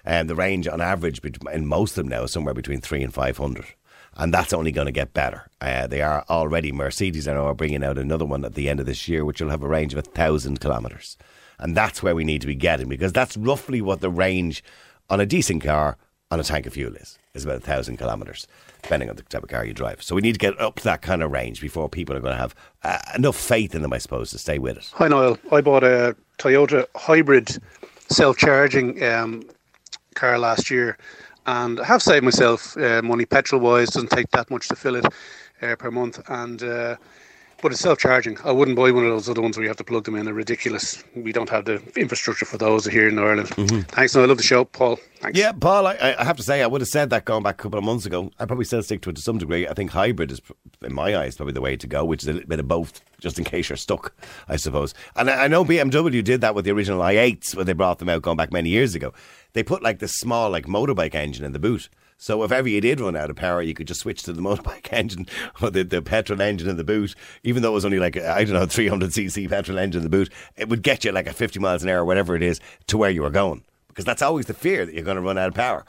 And 0.04 0.28
the 0.28 0.34
range 0.34 0.66
on 0.66 0.80
average 0.80 1.20
in 1.52 1.66
most 1.68 1.92
of 1.92 2.04
them 2.04 2.08
now 2.08 2.24
is 2.24 2.32
somewhere 2.32 2.54
between 2.54 2.80
three 2.80 3.04
and 3.04 3.14
500 3.14 3.64
and 4.16 4.32
that's 4.32 4.52
only 4.52 4.72
going 4.72 4.86
to 4.86 4.92
get 4.92 5.14
better. 5.14 5.48
Uh, 5.60 5.86
they 5.86 6.02
are 6.02 6.24
already 6.28 6.72
Mercedes 6.72 7.26
and 7.26 7.38
are 7.38 7.54
bringing 7.54 7.84
out 7.84 7.98
another 7.98 8.24
one 8.24 8.44
at 8.44 8.54
the 8.54 8.68
end 8.68 8.80
of 8.80 8.86
this 8.86 9.08
year, 9.08 9.24
which 9.24 9.40
will 9.40 9.50
have 9.50 9.62
a 9.62 9.68
range 9.68 9.92
of 9.92 9.98
a 9.98 10.02
thousand 10.02 10.60
kilometres, 10.60 11.16
and 11.58 11.76
that's 11.76 12.02
where 12.02 12.14
we 12.14 12.24
need 12.24 12.40
to 12.40 12.46
be 12.46 12.54
getting 12.54 12.88
because 12.88 13.12
that's 13.12 13.36
roughly 13.36 13.80
what 13.80 14.00
the 14.00 14.10
range 14.10 14.62
on 15.08 15.20
a 15.20 15.26
decent 15.26 15.62
car 15.62 15.96
on 16.30 16.40
a 16.40 16.44
tank 16.44 16.66
of 16.66 16.72
fuel 16.72 16.94
is. 16.96 17.18
Is 17.34 17.44
about 17.44 17.58
a 17.58 17.60
thousand 17.60 17.98
kilometres, 17.98 18.46
depending 18.80 19.10
on 19.10 19.16
the 19.16 19.22
type 19.22 19.42
of 19.42 19.50
car 19.50 19.62
you 19.62 19.74
drive. 19.74 20.02
So 20.02 20.14
we 20.14 20.22
need 20.22 20.32
to 20.32 20.38
get 20.38 20.58
up 20.58 20.80
that 20.80 21.02
kind 21.02 21.22
of 21.22 21.30
range 21.30 21.60
before 21.60 21.86
people 21.86 22.16
are 22.16 22.20
going 22.20 22.32
to 22.32 22.40
have 22.40 22.54
uh, 22.82 22.98
enough 23.14 23.36
faith 23.36 23.74
in 23.74 23.82
them, 23.82 23.92
I 23.92 23.98
suppose, 23.98 24.30
to 24.30 24.38
stay 24.38 24.58
with 24.58 24.78
it. 24.78 24.90
Hi 24.94 25.06
Niall, 25.06 25.36
I 25.52 25.60
bought 25.60 25.84
a 25.84 26.16
Toyota 26.38 26.86
hybrid 26.96 27.58
self-charging 28.08 29.04
um, 29.04 29.42
car 30.14 30.38
last 30.38 30.70
year, 30.70 30.96
and 31.46 31.80
I 31.80 31.84
have 31.84 32.02
saved 32.02 32.24
myself 32.24 32.76
uh, 32.76 33.02
money 33.02 33.24
petrol-wise. 33.24 33.90
Doesn't 33.90 34.10
take 34.10 34.30
that 34.30 34.50
much 34.50 34.68
to 34.68 34.76
fill 34.76 34.96
it 34.96 35.06
uh, 35.62 35.76
per 35.76 35.90
month, 35.90 36.20
and 36.28 36.62
uh, 36.62 36.96
but 37.66 37.72
it's 37.72 37.80
self-charging. 37.80 38.38
I 38.44 38.52
wouldn't 38.52 38.76
buy 38.76 38.92
one 38.92 39.04
of 39.04 39.10
those 39.10 39.28
other 39.28 39.42
ones 39.42 39.56
where 39.56 39.64
you 39.64 39.68
have 39.68 39.76
to 39.78 39.82
plug 39.82 40.04
them 40.04 40.14
in. 40.14 40.24
They're 40.24 40.32
ridiculous. 40.32 41.02
We 41.16 41.32
don't 41.32 41.48
have 41.50 41.64
the 41.64 41.82
infrastructure 41.96 42.44
for 42.44 42.58
those 42.58 42.84
here 42.86 43.08
in 43.08 43.18
Ireland. 43.18 43.48
Mm-hmm. 43.48 43.80
Thanks, 43.80 44.14
Niall. 44.14 44.26
I 44.26 44.28
love 44.28 44.36
the 44.36 44.44
show, 44.44 44.64
Paul. 44.64 45.00
Thanks. 45.16 45.36
Yeah, 45.36 45.50
Paul, 45.50 45.88
I, 45.88 46.14
I 46.16 46.22
have 46.22 46.36
to 46.36 46.44
say, 46.44 46.62
I 46.62 46.68
would 46.68 46.80
have 46.80 46.86
said 46.86 47.10
that 47.10 47.24
going 47.24 47.42
back 47.42 47.56
a 47.56 47.62
couple 47.64 47.80
of 47.80 47.84
months 47.84 48.06
ago. 48.06 48.30
I 48.38 48.44
probably 48.44 48.66
still 48.66 48.84
stick 48.84 49.02
to 49.02 49.10
it 49.10 49.16
to 49.16 49.20
some 49.20 49.38
degree. 49.38 49.66
I 49.66 49.74
think 49.74 49.90
hybrid 49.90 50.30
is, 50.30 50.40
in 50.80 50.94
my 50.94 51.16
eyes, 51.16 51.34
probably 51.34 51.54
the 51.54 51.60
way 51.60 51.76
to 51.76 51.88
go, 51.88 52.04
which 52.04 52.22
is 52.22 52.28
a 52.28 52.34
little 52.34 52.48
bit 52.48 52.60
of 52.60 52.68
both, 52.68 53.00
just 53.18 53.36
in 53.36 53.44
case 53.44 53.68
you're 53.68 53.76
stuck, 53.76 54.14
I 54.46 54.54
suppose. 54.54 54.94
And 55.16 55.28
I, 55.28 55.46
I 55.46 55.48
know 55.48 55.64
BMW 55.64 56.22
did 56.22 56.42
that 56.42 56.54
with 56.54 56.66
the 56.66 56.70
original 56.70 57.00
i8s 57.00 57.56
when 57.56 57.66
they 57.66 57.72
brought 57.72 57.98
them 57.98 58.08
out 58.08 58.22
going 58.22 58.36
back 58.36 58.52
many 58.52 58.68
years 58.68 58.94
ago. 58.94 59.12
They 59.54 59.64
put 59.64 59.82
like 59.82 59.98
this 59.98 60.12
small, 60.12 60.50
like 60.50 60.66
motorbike 60.66 61.16
engine 61.16 61.44
in 61.44 61.52
the 61.52 61.58
boot. 61.58 61.88
So 62.18 62.42
if 62.42 62.52
ever 62.52 62.68
you 62.68 62.80
did 62.80 63.00
run 63.00 63.16
out 63.16 63.30
of 63.30 63.36
power, 63.36 63.60
you 63.60 63.74
could 63.74 63.86
just 63.86 64.00
switch 64.00 64.22
to 64.24 64.32
the 64.32 64.42
motorbike 64.46 64.92
engine 64.92 65.26
or 65.60 65.70
the, 65.70 65.84
the 65.84 66.02
petrol 66.02 66.40
engine 66.40 66.68
in 66.68 66.76
the 66.76 66.84
boot. 66.84 67.14
Even 67.42 67.62
though 67.62 67.70
it 67.70 67.74
was 67.74 67.84
only 67.84 67.98
like, 67.98 68.16
I 68.16 68.44
don't 68.44 68.54
know, 68.54 68.66
300cc 68.66 69.48
petrol 69.48 69.78
engine 69.78 70.00
in 70.00 70.04
the 70.04 70.16
boot, 70.16 70.32
it 70.56 70.68
would 70.68 70.82
get 70.82 71.04
you 71.04 71.12
like 71.12 71.26
a 71.26 71.32
50 71.32 71.58
miles 71.60 71.82
an 71.82 71.88
hour, 71.88 72.04
whatever 72.04 72.34
it 72.34 72.42
is, 72.42 72.60
to 72.88 72.98
where 72.98 73.10
you 73.10 73.22
were 73.22 73.30
going. 73.30 73.64
Because 73.88 74.04
that's 74.04 74.22
always 74.22 74.46
the 74.46 74.54
fear 74.54 74.84
that 74.84 74.94
you're 74.94 75.04
going 75.04 75.16
to 75.16 75.22
run 75.22 75.38
out 75.38 75.48
of 75.48 75.54
power. 75.54 75.84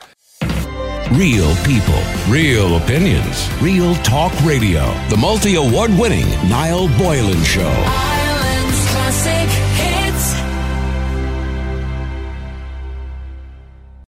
Real 1.12 1.56
people, 1.66 2.02
real 2.28 2.76
opinions, 2.78 3.50
real 3.62 3.96
talk 3.96 4.34
radio. 4.44 4.94
The 5.10 5.16
multi 5.18 5.56
award 5.56 5.92
winning 5.98 6.30
Niall 6.50 6.90
Boylan 6.98 7.44
Show. 7.44 7.62
Ireland's 7.64 8.90
classic 8.92 9.47